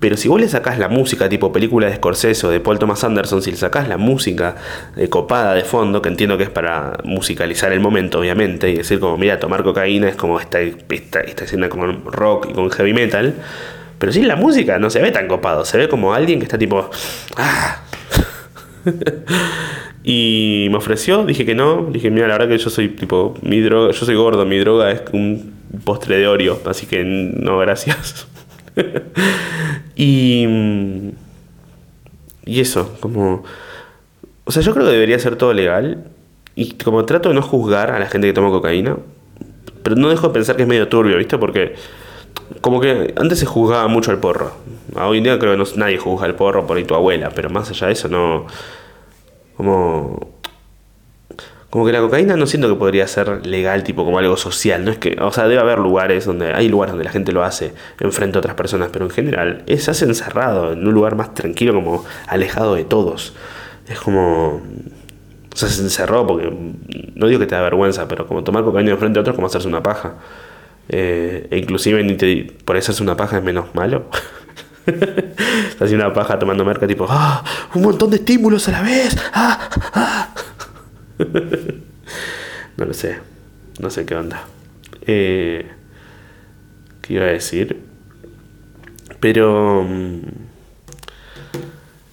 pero 0.00 0.16
si 0.16 0.28
vos 0.28 0.40
le 0.40 0.48
sacás 0.48 0.78
la 0.78 0.88
música 0.88 1.28
tipo 1.28 1.52
película 1.52 1.88
de 1.88 1.96
Scorsese 1.96 2.46
o 2.46 2.50
de 2.50 2.60
Paul 2.60 2.78
Thomas 2.78 3.02
Anderson, 3.02 3.42
si 3.42 3.50
le 3.50 3.56
sacás 3.56 3.88
la 3.88 3.96
música 3.96 4.54
de 4.94 5.08
copada 5.08 5.54
de 5.54 5.64
fondo, 5.64 6.00
que 6.00 6.08
entiendo 6.08 6.38
que 6.38 6.44
es 6.44 6.50
para 6.50 6.98
musicalizar 7.04 7.72
el 7.72 7.80
momento, 7.80 8.20
obviamente, 8.20 8.70
y 8.70 8.76
decir 8.76 9.00
como, 9.00 9.18
mira, 9.18 9.40
tomar 9.40 9.64
cocaína 9.64 10.08
es 10.08 10.14
como 10.14 10.38
esta, 10.38 10.60
esta, 10.60 11.20
esta 11.20 11.44
escena 11.44 11.68
con 11.68 12.04
rock 12.04 12.48
y 12.50 12.52
con 12.52 12.70
heavy 12.70 12.94
metal, 12.94 13.34
pero 13.98 14.12
sin 14.12 14.28
la 14.28 14.36
música 14.36 14.78
no 14.78 14.88
se 14.88 15.00
ve 15.00 15.10
tan 15.10 15.26
copado, 15.26 15.64
se 15.64 15.78
ve 15.78 15.88
como 15.88 16.14
alguien 16.14 16.38
que 16.38 16.44
está 16.44 16.58
tipo... 16.58 16.88
¡Ah! 17.36 17.82
y 20.04 20.68
me 20.70 20.76
ofreció, 20.76 21.24
dije 21.24 21.44
que 21.44 21.56
no, 21.56 21.88
dije, 21.90 22.10
mira, 22.12 22.28
la 22.28 22.34
verdad 22.34 22.48
que 22.48 22.58
yo 22.58 22.70
soy 22.70 22.90
tipo, 22.90 23.34
mi 23.42 23.60
droga, 23.60 23.92
yo 23.92 24.06
soy 24.06 24.14
gordo, 24.14 24.46
mi 24.46 24.58
droga 24.58 24.92
es 24.92 25.02
un 25.12 25.54
postre 25.84 26.18
de 26.18 26.28
Oreo, 26.28 26.60
así 26.66 26.86
que 26.86 27.02
no, 27.04 27.58
gracias. 27.58 28.28
y, 29.96 30.46
y 32.44 32.60
eso, 32.60 32.96
como... 33.00 33.44
O 34.44 34.50
sea, 34.50 34.62
yo 34.62 34.72
creo 34.72 34.86
que 34.86 34.92
debería 34.92 35.18
ser 35.18 35.36
todo 35.36 35.52
legal 35.52 36.04
y 36.54 36.72
como 36.72 37.04
trato 37.04 37.28
de 37.28 37.34
no 37.34 37.42
juzgar 37.42 37.90
a 37.90 37.98
la 37.98 38.06
gente 38.06 38.26
que 38.26 38.32
toma 38.32 38.50
cocaína, 38.50 38.96
pero 39.82 39.96
no 39.96 40.08
dejo 40.08 40.28
de 40.28 40.34
pensar 40.34 40.56
que 40.56 40.62
es 40.62 40.68
medio 40.68 40.88
turbio, 40.88 41.16
¿viste? 41.18 41.38
Porque 41.38 41.74
como 42.60 42.80
que 42.80 43.14
antes 43.16 43.38
se 43.38 43.46
juzgaba 43.46 43.86
mucho 43.88 44.10
al 44.10 44.18
porro. 44.18 44.52
Hoy 44.96 45.18
en 45.18 45.24
día 45.24 45.38
creo 45.38 45.52
que 45.52 45.58
no, 45.58 45.64
nadie 45.76 45.98
juzga 45.98 46.26
al 46.26 46.34
porro 46.34 46.66
por 46.66 46.76
ahí 46.76 46.84
tu 46.84 46.94
abuela, 46.94 47.30
pero 47.34 47.50
más 47.50 47.70
allá 47.70 47.88
de 47.88 47.92
eso 47.92 48.08
no... 48.08 48.46
Como... 49.56 50.37
Como 51.70 51.84
que 51.84 51.92
la 51.92 52.00
cocaína 52.00 52.36
no 52.36 52.46
siento 52.46 52.68
que 52.68 52.76
podría 52.76 53.06
ser 53.06 53.46
legal, 53.46 53.84
tipo 53.84 54.04
como 54.04 54.18
algo 54.18 54.38
social. 54.38 54.84
No 54.84 54.90
es 54.90 54.98
que, 54.98 55.18
o 55.20 55.30
sea, 55.32 55.48
debe 55.48 55.60
haber 55.60 55.78
lugares 55.78 56.24
donde 56.24 56.54
hay 56.54 56.68
lugares 56.68 56.92
donde 56.92 57.04
la 57.04 57.10
gente 57.10 57.32
lo 57.32 57.44
hace 57.44 57.74
enfrente 58.00 58.38
a 58.38 58.40
otras 58.40 58.54
personas, 58.54 58.88
pero 58.90 59.04
en 59.04 59.10
general 59.10 59.64
es, 59.66 59.84
se 59.84 59.90
hace 59.90 60.06
encerrado 60.06 60.72
en 60.72 60.86
un 60.86 60.94
lugar 60.94 61.14
más 61.14 61.34
tranquilo, 61.34 61.74
como 61.74 62.04
alejado 62.26 62.74
de 62.74 62.84
todos. 62.84 63.34
Es 63.86 64.00
como 64.00 64.62
o 65.58 65.60
sea, 65.60 65.68
se 65.68 65.82
encerró 65.82 66.24
porque 66.24 66.52
no 67.16 67.26
digo 67.26 67.40
que 67.40 67.46
te 67.46 67.56
da 67.56 67.62
vergüenza, 67.62 68.06
pero 68.06 68.26
como 68.26 68.44
tomar 68.44 68.62
cocaína 68.62 68.96
frente 68.96 69.18
a 69.18 69.22
otros 69.22 69.34
como 69.34 69.48
hacerse 69.48 69.66
una 69.66 69.82
paja. 69.82 70.14
Eh, 70.88 71.48
e 71.50 71.58
inclusive 71.58 72.02
ni 72.04 72.16
te, 72.16 72.44
por 72.64 72.76
eso 72.76 72.92
hacerse 72.92 73.02
una 73.02 73.16
paja 73.16 73.38
es 73.38 73.42
menos 73.42 73.74
malo. 73.74 74.06
haciendo 75.80 76.06
una 76.06 76.14
paja 76.14 76.38
tomando 76.38 76.64
merca 76.64 76.86
tipo, 76.86 77.06
¡ah! 77.08 77.42
Un 77.74 77.82
montón 77.82 78.08
de 78.10 78.18
estímulos 78.18 78.68
a 78.68 78.70
la 78.72 78.82
vez. 78.82 79.16
¡Ah! 79.34 79.68
¡Ah! 79.94 80.28
no 82.76 82.84
lo 82.84 82.94
sé. 82.94 83.18
No 83.80 83.90
sé 83.90 84.04
qué 84.06 84.14
onda. 84.14 84.46
Eh, 85.06 85.66
¿Qué 87.02 87.14
iba 87.14 87.24
a 87.24 87.28
decir? 87.28 87.76
Pero... 89.20 89.84
Mm, 89.88 90.20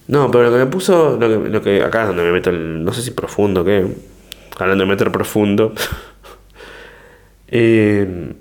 no, 0.08 0.30
pero 0.30 0.44
lo 0.44 0.52
que 0.52 0.58
me 0.58 0.66
puso, 0.66 1.18
lo 1.18 1.62
que, 1.62 1.82
acá 1.82 2.02
es 2.02 2.08
donde 2.08 2.22
me 2.22 2.30
meto 2.30 2.50
el, 2.50 2.84
no 2.84 2.92
sé 2.92 3.02
si 3.02 3.10
profundo, 3.10 3.64
¿qué? 3.64 3.86
Hablando 4.56 4.84
de 4.84 4.90
meter 4.90 5.10
profundo. 5.10 5.74
eh, 7.48 8.32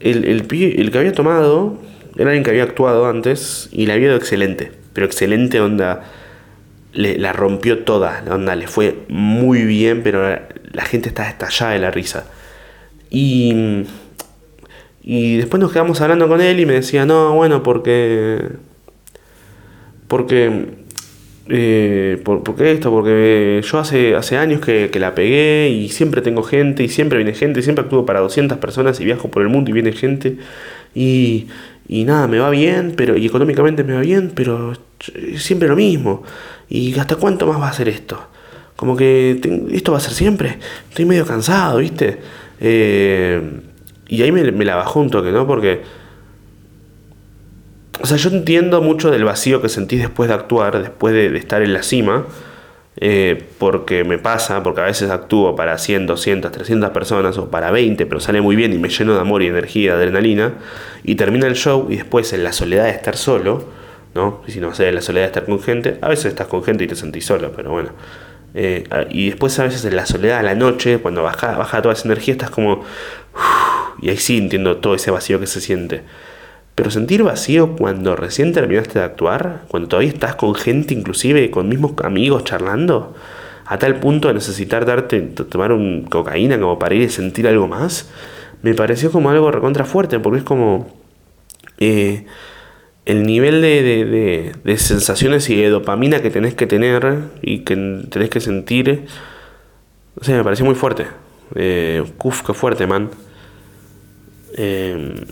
el, 0.00 0.24
el, 0.24 0.46
el, 0.50 0.90
que 0.90 0.98
había 0.98 1.12
tomado 1.12 1.78
era 2.16 2.30
alguien 2.30 2.42
que 2.42 2.50
había 2.50 2.64
actuado 2.64 3.06
antes 3.06 3.68
y 3.70 3.86
le 3.86 3.92
había 3.92 4.08
ido 4.08 4.16
excelente, 4.16 4.72
pero 4.92 5.06
excelente 5.06 5.60
onda, 5.60 6.04
le, 6.98 7.16
la 7.16 7.32
rompió 7.32 7.84
toda, 7.84 8.22
la 8.26 8.34
onda 8.34 8.56
le 8.56 8.66
fue 8.66 8.98
muy 9.08 9.62
bien, 9.62 10.02
pero 10.02 10.28
la, 10.28 10.84
gente 10.84 11.08
está 11.08 11.28
estallada 11.28 11.72
de 11.72 11.78
la 11.78 11.92
risa. 11.92 12.24
Y, 13.08 13.84
y 15.02 15.36
después 15.36 15.60
nos 15.60 15.72
quedamos 15.72 16.00
hablando 16.00 16.26
con 16.26 16.40
él 16.40 16.58
y 16.58 16.66
me 16.66 16.72
decía, 16.74 17.06
no, 17.06 17.34
bueno, 17.34 17.62
porque 17.62 18.40
porque, 20.08 20.66
eh, 21.48 22.20
por, 22.24 22.42
qué 22.56 22.72
esto? 22.72 22.90
Porque 22.90 23.62
yo 23.62 23.78
hace, 23.78 24.16
hace 24.16 24.36
años 24.36 24.60
que, 24.60 24.90
la 24.98 25.14
pegué 25.14 25.68
y 25.70 25.90
siempre 25.90 26.20
tengo 26.20 26.42
gente 26.42 26.82
y 26.82 26.88
siempre 26.88 27.18
viene 27.18 27.34
gente, 27.34 27.62
siempre 27.62 27.84
actúo 27.84 28.04
para 28.04 28.18
200 28.20 28.58
personas 28.58 28.98
y 29.00 29.04
viajo 29.04 29.30
por 29.30 29.42
el 29.42 29.48
mundo 29.48 29.70
y 29.70 29.74
viene 29.74 29.92
gente 29.92 30.38
y, 30.96 31.46
y 31.86 32.04
nada, 32.04 32.26
me 32.26 32.40
va 32.40 32.50
bien, 32.50 32.94
pero 32.96 33.16
y 33.16 33.26
económicamente 33.26 33.84
me 33.84 33.94
va 33.94 34.00
bien, 34.00 34.32
pero 34.34 34.72
siempre 35.36 35.68
lo 35.68 35.76
mismo. 35.76 36.24
¿Y 36.68 36.98
hasta 36.98 37.16
cuánto 37.16 37.46
más 37.46 37.60
va 37.60 37.68
a 37.68 37.72
ser 37.72 37.88
esto? 37.88 38.20
Como 38.76 38.96
que 38.96 39.40
esto 39.72 39.92
va 39.92 39.98
a 39.98 40.00
ser 40.00 40.12
siempre. 40.12 40.58
Estoy 40.88 41.04
medio 41.04 41.26
cansado, 41.26 41.78
¿viste? 41.78 42.18
Eh, 42.60 43.60
y 44.08 44.22
ahí 44.22 44.32
me, 44.32 44.50
me 44.52 44.64
la 44.64 44.76
bajó 44.76 45.00
un 45.00 45.10
toque, 45.10 45.32
¿no? 45.32 45.46
Porque 45.46 45.82
o 48.00 48.06
sea, 48.06 48.16
yo 48.16 48.30
entiendo 48.30 48.80
mucho 48.80 49.10
del 49.10 49.24
vacío 49.24 49.60
que 49.60 49.68
sentís 49.68 50.00
después 50.00 50.28
de 50.28 50.34
actuar, 50.34 50.80
después 50.80 51.14
de, 51.14 51.36
estar 51.36 51.62
en 51.62 51.72
la 51.72 51.82
cima, 51.82 52.26
eh, 52.96 53.42
porque 53.58 54.04
me 54.04 54.18
pasa, 54.18 54.62
porque 54.62 54.80
a 54.80 54.84
veces 54.84 55.10
actúo 55.10 55.56
para 55.56 55.78
100, 55.78 56.06
200, 56.06 56.52
300 56.52 56.90
personas 56.90 57.38
o 57.38 57.50
para 57.50 57.70
20, 57.70 58.06
pero 58.06 58.20
sale 58.20 58.40
muy 58.40 58.54
bien 58.54 58.72
y 58.72 58.78
me 58.78 58.88
lleno 58.88 59.14
de 59.14 59.20
amor 59.20 59.42
y 59.42 59.48
energía, 59.48 59.94
adrenalina, 59.94 60.54
y 61.02 61.16
termina 61.16 61.46
el 61.48 61.54
show 61.54 61.88
y 61.90 61.96
después 61.96 62.32
en 62.32 62.44
la 62.44 62.52
soledad 62.52 62.84
de 62.84 62.90
estar 62.90 63.16
solo, 63.16 63.64
¿no? 64.14 64.42
Y 64.46 64.52
si 64.52 64.60
no, 64.60 64.74
sé, 64.74 64.88
en 64.88 64.94
la 64.94 65.00
soledad 65.00 65.24
de 65.24 65.28
estar 65.28 65.44
con 65.44 65.60
gente, 65.60 65.98
a 66.00 66.08
veces 66.08 66.26
estás 66.26 66.46
con 66.46 66.62
gente 66.62 66.84
y 66.84 66.86
te 66.86 66.94
sentís 66.94 67.26
solo, 67.26 67.52
pero 67.54 67.70
bueno. 67.70 67.90
Eh, 68.54 68.84
y 69.10 69.30
después 69.30 69.58
a 69.58 69.64
veces 69.64 69.84
en 69.84 69.96
la 69.96 70.06
soledad 70.06 70.38
a 70.38 70.42
la 70.42 70.54
noche, 70.54 70.98
cuando 70.98 71.22
baja, 71.22 71.56
baja 71.56 71.82
toda 71.82 71.94
esa 71.94 72.08
energía, 72.08 72.32
estás 72.32 72.50
como... 72.50 72.84
y 74.02 74.10
ahí 74.10 74.16
sí 74.16 74.38
entiendo 74.38 74.78
todo 74.78 74.94
ese 74.94 75.10
vacío 75.10 75.38
que 75.40 75.46
se 75.46 75.60
siente. 75.60 76.02
Pero 76.74 76.90
sentir 76.90 77.24
vacío 77.24 77.74
cuando 77.76 78.14
recién 78.14 78.52
terminaste 78.52 79.00
de 79.00 79.04
actuar, 79.04 79.62
cuando 79.68 79.88
todavía 79.88 80.10
estás 80.10 80.36
con 80.36 80.54
gente, 80.54 80.94
inclusive 80.94 81.50
con 81.50 81.68
mismos 81.68 81.92
amigos 82.04 82.44
charlando, 82.44 83.16
a 83.66 83.78
tal 83.78 83.96
punto 84.00 84.28
de 84.28 84.34
necesitar 84.34 84.86
darte, 84.86 85.20
tomar 85.20 85.72
un 85.72 86.04
cocaína 86.04 86.58
como 86.58 86.78
para 86.78 86.94
ir 86.94 87.02
y 87.02 87.08
sentir 87.08 87.48
algo 87.48 87.66
más, 87.66 88.08
me 88.62 88.74
pareció 88.74 89.10
como 89.10 89.28
algo 89.30 89.50
recontra 89.50 89.84
fuerte, 89.84 90.20
porque 90.20 90.38
es 90.38 90.44
como 90.44 90.88
eh, 91.78 92.26
el 93.08 93.22
nivel 93.22 93.62
de, 93.62 94.76
sensaciones 94.76 95.48
y 95.48 95.56
de 95.56 95.70
dopamina 95.70 96.20
que 96.20 96.30
tenés 96.30 96.54
que 96.54 96.66
tener 96.66 97.20
y 97.40 97.60
que 97.60 97.74
tenés 98.10 98.28
que 98.28 98.38
sentir, 98.38 99.06
o 100.20 100.24
sea, 100.24 100.36
me 100.36 100.44
pareció 100.44 100.66
muy 100.66 100.74
fuerte. 100.74 101.06
Eh, 101.54 102.04
uf, 102.22 102.42
qué 102.42 102.52
fuerte, 102.52 102.86
man. 102.86 103.08
Eh, 104.58 105.24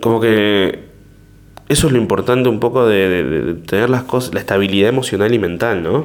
como 0.00 0.20
que 0.20 0.80
eso 1.68 1.86
es 1.86 1.92
lo 1.92 2.00
importante 2.00 2.48
un 2.48 2.58
poco 2.58 2.84
de, 2.84 3.54
tener 3.68 3.88
las 3.88 4.02
cosas, 4.02 4.34
la 4.34 4.40
estabilidad 4.40 4.88
emocional 4.88 5.32
y 5.32 5.38
mental, 5.38 5.84
¿no? 5.84 6.04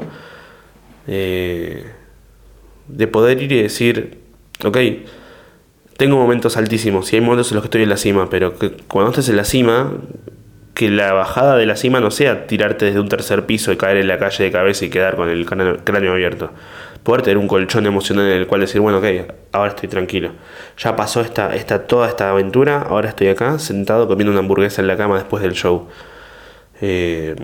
Eh, 1.07 1.85
de 2.87 3.07
poder 3.07 3.41
ir 3.41 3.51
y 3.51 3.63
decir, 3.63 4.19
ok, 4.63 4.77
tengo 5.97 6.17
momentos 6.17 6.55
altísimos, 6.55 7.11
y 7.11 7.15
hay 7.15 7.23
momentos 7.23 7.51
en 7.51 7.55
los 7.55 7.63
que 7.63 7.67
estoy 7.67 7.81
en 7.81 7.89
la 7.89 7.97
cima, 7.97 8.29
pero 8.29 8.59
que 8.59 8.73
cuando 8.87 9.09
estés 9.09 9.29
en 9.29 9.37
la 9.37 9.43
cima, 9.43 9.91
que 10.75 10.91
la 10.91 11.13
bajada 11.13 11.55
de 11.55 11.65
la 11.65 11.75
cima 11.75 11.99
no 11.99 12.11
sea 12.11 12.45
tirarte 12.45 12.85
desde 12.85 12.99
un 12.99 13.09
tercer 13.09 13.47
piso 13.47 13.71
y 13.71 13.77
caer 13.77 13.97
en 13.97 14.07
la 14.07 14.19
calle 14.19 14.43
de 14.43 14.51
cabeza 14.51 14.85
y 14.85 14.89
quedar 14.89 15.15
con 15.15 15.29
el 15.29 15.45
cráneo 15.45 16.11
abierto 16.11 16.51
poder 17.05 17.21
tener 17.21 17.37
un 17.37 17.47
colchón 17.47 17.85
emocional 17.85 18.25
en 18.25 18.37
el 18.37 18.47
cual 18.47 18.61
decir, 18.61 18.81
bueno, 18.81 18.97
ok, 18.97 19.05
ahora 19.51 19.69
estoy 19.69 19.87
tranquilo. 19.87 20.31
Ya 20.75 20.95
pasó 20.95 21.21
esta, 21.21 21.55
esta, 21.55 21.83
toda 21.83 22.09
esta 22.09 22.31
aventura, 22.31 22.81
ahora 22.81 23.09
estoy 23.09 23.27
acá 23.27 23.59
sentado 23.59 24.07
comiendo 24.07 24.31
una 24.31 24.39
hamburguesa 24.39 24.81
en 24.81 24.87
la 24.87 24.97
cama 24.97 25.17
después 25.17 25.43
del 25.43 25.53
show. 25.53 25.87
Eh, 26.81 27.35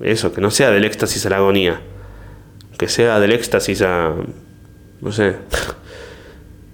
eso, 0.00 0.34
que 0.34 0.40
no 0.40 0.50
sea 0.50 0.72
del 0.72 0.84
éxtasis 0.84 1.24
a 1.24 1.30
la 1.30 1.36
agonía. 1.36 1.80
Que 2.76 2.88
sea 2.88 3.20
del 3.20 3.30
éxtasis 3.30 3.82
a... 3.82 4.14
No 5.00 5.12
sé. 5.12 5.36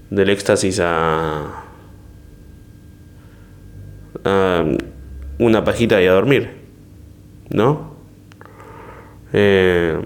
Del 0.09 0.31
éxtasis 0.31 0.81
a... 0.81 1.65
a 4.25 4.65
una 5.39 5.65
pajita 5.65 6.03
y 6.03 6.07
a 6.07 6.13
dormir. 6.13 6.51
¿No? 7.51 7.95
Eh, 9.33 9.99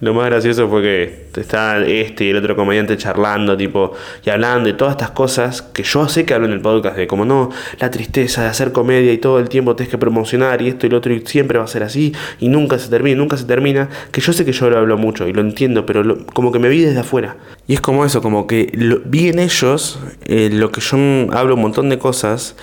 Lo 0.00 0.14
más 0.14 0.26
gracioso 0.26 0.68
fue 0.68 0.82
que 0.82 1.40
está 1.40 1.84
este 1.84 2.24
y 2.24 2.30
el 2.30 2.36
otro 2.36 2.56
comediante 2.56 2.96
charlando, 2.96 3.56
tipo, 3.56 3.92
y 4.24 4.30
hablando 4.30 4.68
de 4.68 4.72
todas 4.72 4.92
estas 4.92 5.10
cosas 5.10 5.60
que 5.60 5.82
yo 5.82 6.08
sé 6.08 6.24
que 6.24 6.32
hablo 6.32 6.46
en 6.46 6.52
el 6.52 6.60
podcast, 6.60 6.96
de 6.96 7.06
como 7.06 7.26
no, 7.26 7.50
la 7.78 7.90
tristeza 7.90 8.42
de 8.42 8.48
hacer 8.48 8.72
comedia 8.72 9.12
y 9.12 9.18
todo 9.18 9.38
el 9.38 9.48
tiempo 9.48 9.76
tienes 9.76 9.90
que 9.90 9.98
promocionar 9.98 10.62
y 10.62 10.68
esto 10.68 10.86
y 10.86 10.90
lo 10.90 10.98
otro 10.98 11.12
y 11.12 11.20
siempre 11.26 11.58
va 11.58 11.64
a 11.64 11.68
ser 11.68 11.82
así 11.82 12.14
y 12.38 12.48
nunca 12.48 12.78
se 12.78 12.88
termina, 12.88 13.18
nunca 13.18 13.36
se 13.36 13.44
termina, 13.44 13.90
que 14.10 14.22
yo 14.22 14.32
sé 14.32 14.44
que 14.44 14.52
yo 14.52 14.70
lo 14.70 14.78
hablo 14.78 14.96
mucho 14.96 15.28
y 15.28 15.34
lo 15.34 15.42
entiendo, 15.42 15.84
pero 15.84 16.24
como 16.32 16.50
que 16.50 16.58
me 16.58 16.68
vi 16.68 16.80
desde 16.80 17.00
afuera. 17.00 17.36
Y 17.66 17.74
es 17.74 17.80
como 17.80 18.04
eso, 18.04 18.22
como 18.22 18.46
que 18.46 18.72
vi 19.04 19.28
en 19.28 19.38
ellos 19.38 20.00
eh, 20.24 20.48
lo 20.50 20.72
que 20.72 20.80
yo 20.80 20.96
hablo 21.32 21.56
un 21.56 21.60
montón 21.60 21.90
de 21.90 21.98
cosas 21.98 22.56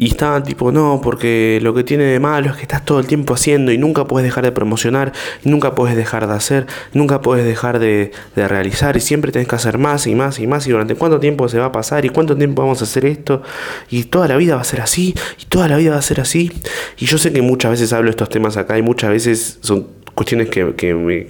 y 0.00 0.06
estaban 0.06 0.44
tipo, 0.44 0.70
no, 0.70 1.00
porque 1.02 1.58
lo 1.60 1.74
que 1.74 1.82
tiene 1.82 2.04
de 2.04 2.20
malo 2.20 2.50
es 2.50 2.56
que 2.56 2.62
estás 2.62 2.84
todo 2.84 3.00
el 3.00 3.08
tiempo 3.08 3.34
haciendo 3.34 3.72
y 3.72 3.78
nunca 3.78 4.04
puedes 4.04 4.24
dejar 4.24 4.44
de 4.44 4.52
promocionar, 4.52 5.12
nunca 5.42 5.74
puedes 5.74 5.96
dejar 5.96 6.28
de 6.28 6.34
hacer, 6.34 6.66
nunca 6.92 7.20
puedes 7.20 7.44
dejar 7.44 7.80
de, 7.80 8.12
realizar 8.36 8.96
y 8.96 9.00
siempre 9.00 9.32
tienes 9.32 9.48
que 9.48 9.56
hacer 9.56 9.76
más 9.76 10.06
y 10.06 10.14
más 10.14 10.38
y 10.38 10.46
más 10.46 10.68
y 10.68 10.70
durante 10.70 10.94
cuánto 10.94 11.18
tiempo 11.18 11.48
se 11.48 11.58
va 11.58 11.66
a 11.66 11.72
pasar 11.72 12.04
y 12.04 12.10
cuánto 12.10 12.36
tiempo 12.36 12.62
vamos 12.62 12.80
a 12.80 12.84
hacer 12.84 13.06
esto 13.06 13.42
y 13.90 14.04
toda 14.04 14.28
la 14.28 14.36
vida 14.36 14.54
va 14.54 14.60
a 14.60 14.64
ser 14.64 14.80
así 14.80 15.16
y 15.36 15.46
toda 15.46 15.66
la 15.66 15.76
vida 15.76 15.90
va 15.90 15.98
a 15.98 16.02
ser 16.02 16.20
así. 16.20 16.52
Y 16.96 17.06
yo 17.06 17.18
sé 17.18 17.32
que 17.32 17.42
muchas 17.42 17.72
veces 17.72 17.92
hablo 17.92 18.08
estos 18.08 18.28
temas 18.28 18.56
acá 18.56 18.78
y 18.78 18.82
muchas 18.82 19.10
veces 19.10 19.58
son 19.62 19.88
cuestiones 20.14 20.48
que, 20.48 20.76
que, 20.76 20.94
me, 20.94 21.26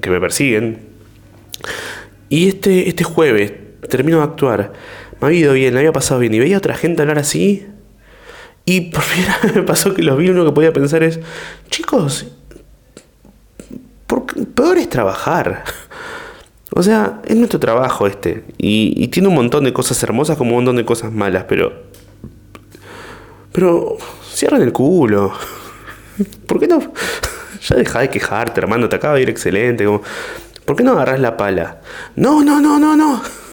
que 0.00 0.10
me 0.10 0.20
persiguen. 0.20 0.80
Y 2.28 2.48
este, 2.48 2.88
este 2.88 3.04
jueves 3.04 3.52
termino 3.88 4.18
de 4.18 4.24
actuar 4.24 4.72
me 5.20 5.28
había 5.28 5.40
ido 5.40 5.52
bien, 5.52 5.74
me 5.74 5.80
había 5.80 5.92
pasado 5.92 6.20
bien. 6.20 6.34
Y 6.34 6.38
veía 6.38 6.56
a 6.56 6.58
otra 6.58 6.74
gente 6.74 7.02
hablar 7.02 7.18
así. 7.18 7.66
Y 8.64 8.82
por 8.92 9.02
fin 9.02 9.24
me 9.54 9.62
pasó 9.62 9.94
que 9.94 10.02
los 10.02 10.16
vi, 10.18 10.28
uno 10.30 10.44
que 10.44 10.52
podía 10.52 10.72
pensar 10.72 11.02
es, 11.02 11.20
chicos, 11.70 12.26
peor 14.54 14.78
es 14.78 14.88
trabajar. 14.88 15.64
O 16.70 16.82
sea, 16.82 17.22
es 17.24 17.34
nuestro 17.34 17.58
trabajo 17.58 18.06
este. 18.06 18.44
Y, 18.58 19.08
tiene 19.08 19.28
un 19.28 19.34
montón 19.34 19.64
de 19.64 19.72
cosas 19.72 20.00
hermosas 20.02 20.36
como 20.36 20.50
un 20.50 20.56
montón 20.56 20.76
de 20.76 20.84
cosas 20.84 21.10
malas, 21.10 21.44
pero... 21.48 21.72
Pero 23.52 23.96
cierren 24.22 24.62
el 24.62 24.72
culo. 24.72 25.32
¿Por 26.46 26.60
qué 26.60 26.68
no? 26.68 26.92
Ya 27.66 27.74
deja 27.74 28.00
de 28.00 28.10
quejarte, 28.10 28.60
hermano, 28.60 28.88
te 28.88 28.96
acaba 28.96 29.14
de 29.14 29.22
ir 29.22 29.30
excelente. 29.30 29.86
¿Por 30.64 30.76
qué 30.76 30.84
no 30.84 30.92
agarras 30.92 31.18
la 31.18 31.36
pala? 31.38 31.80
No, 32.14 32.44
no, 32.44 32.60
no, 32.60 32.78
no, 32.78 32.94
no. 32.94 33.22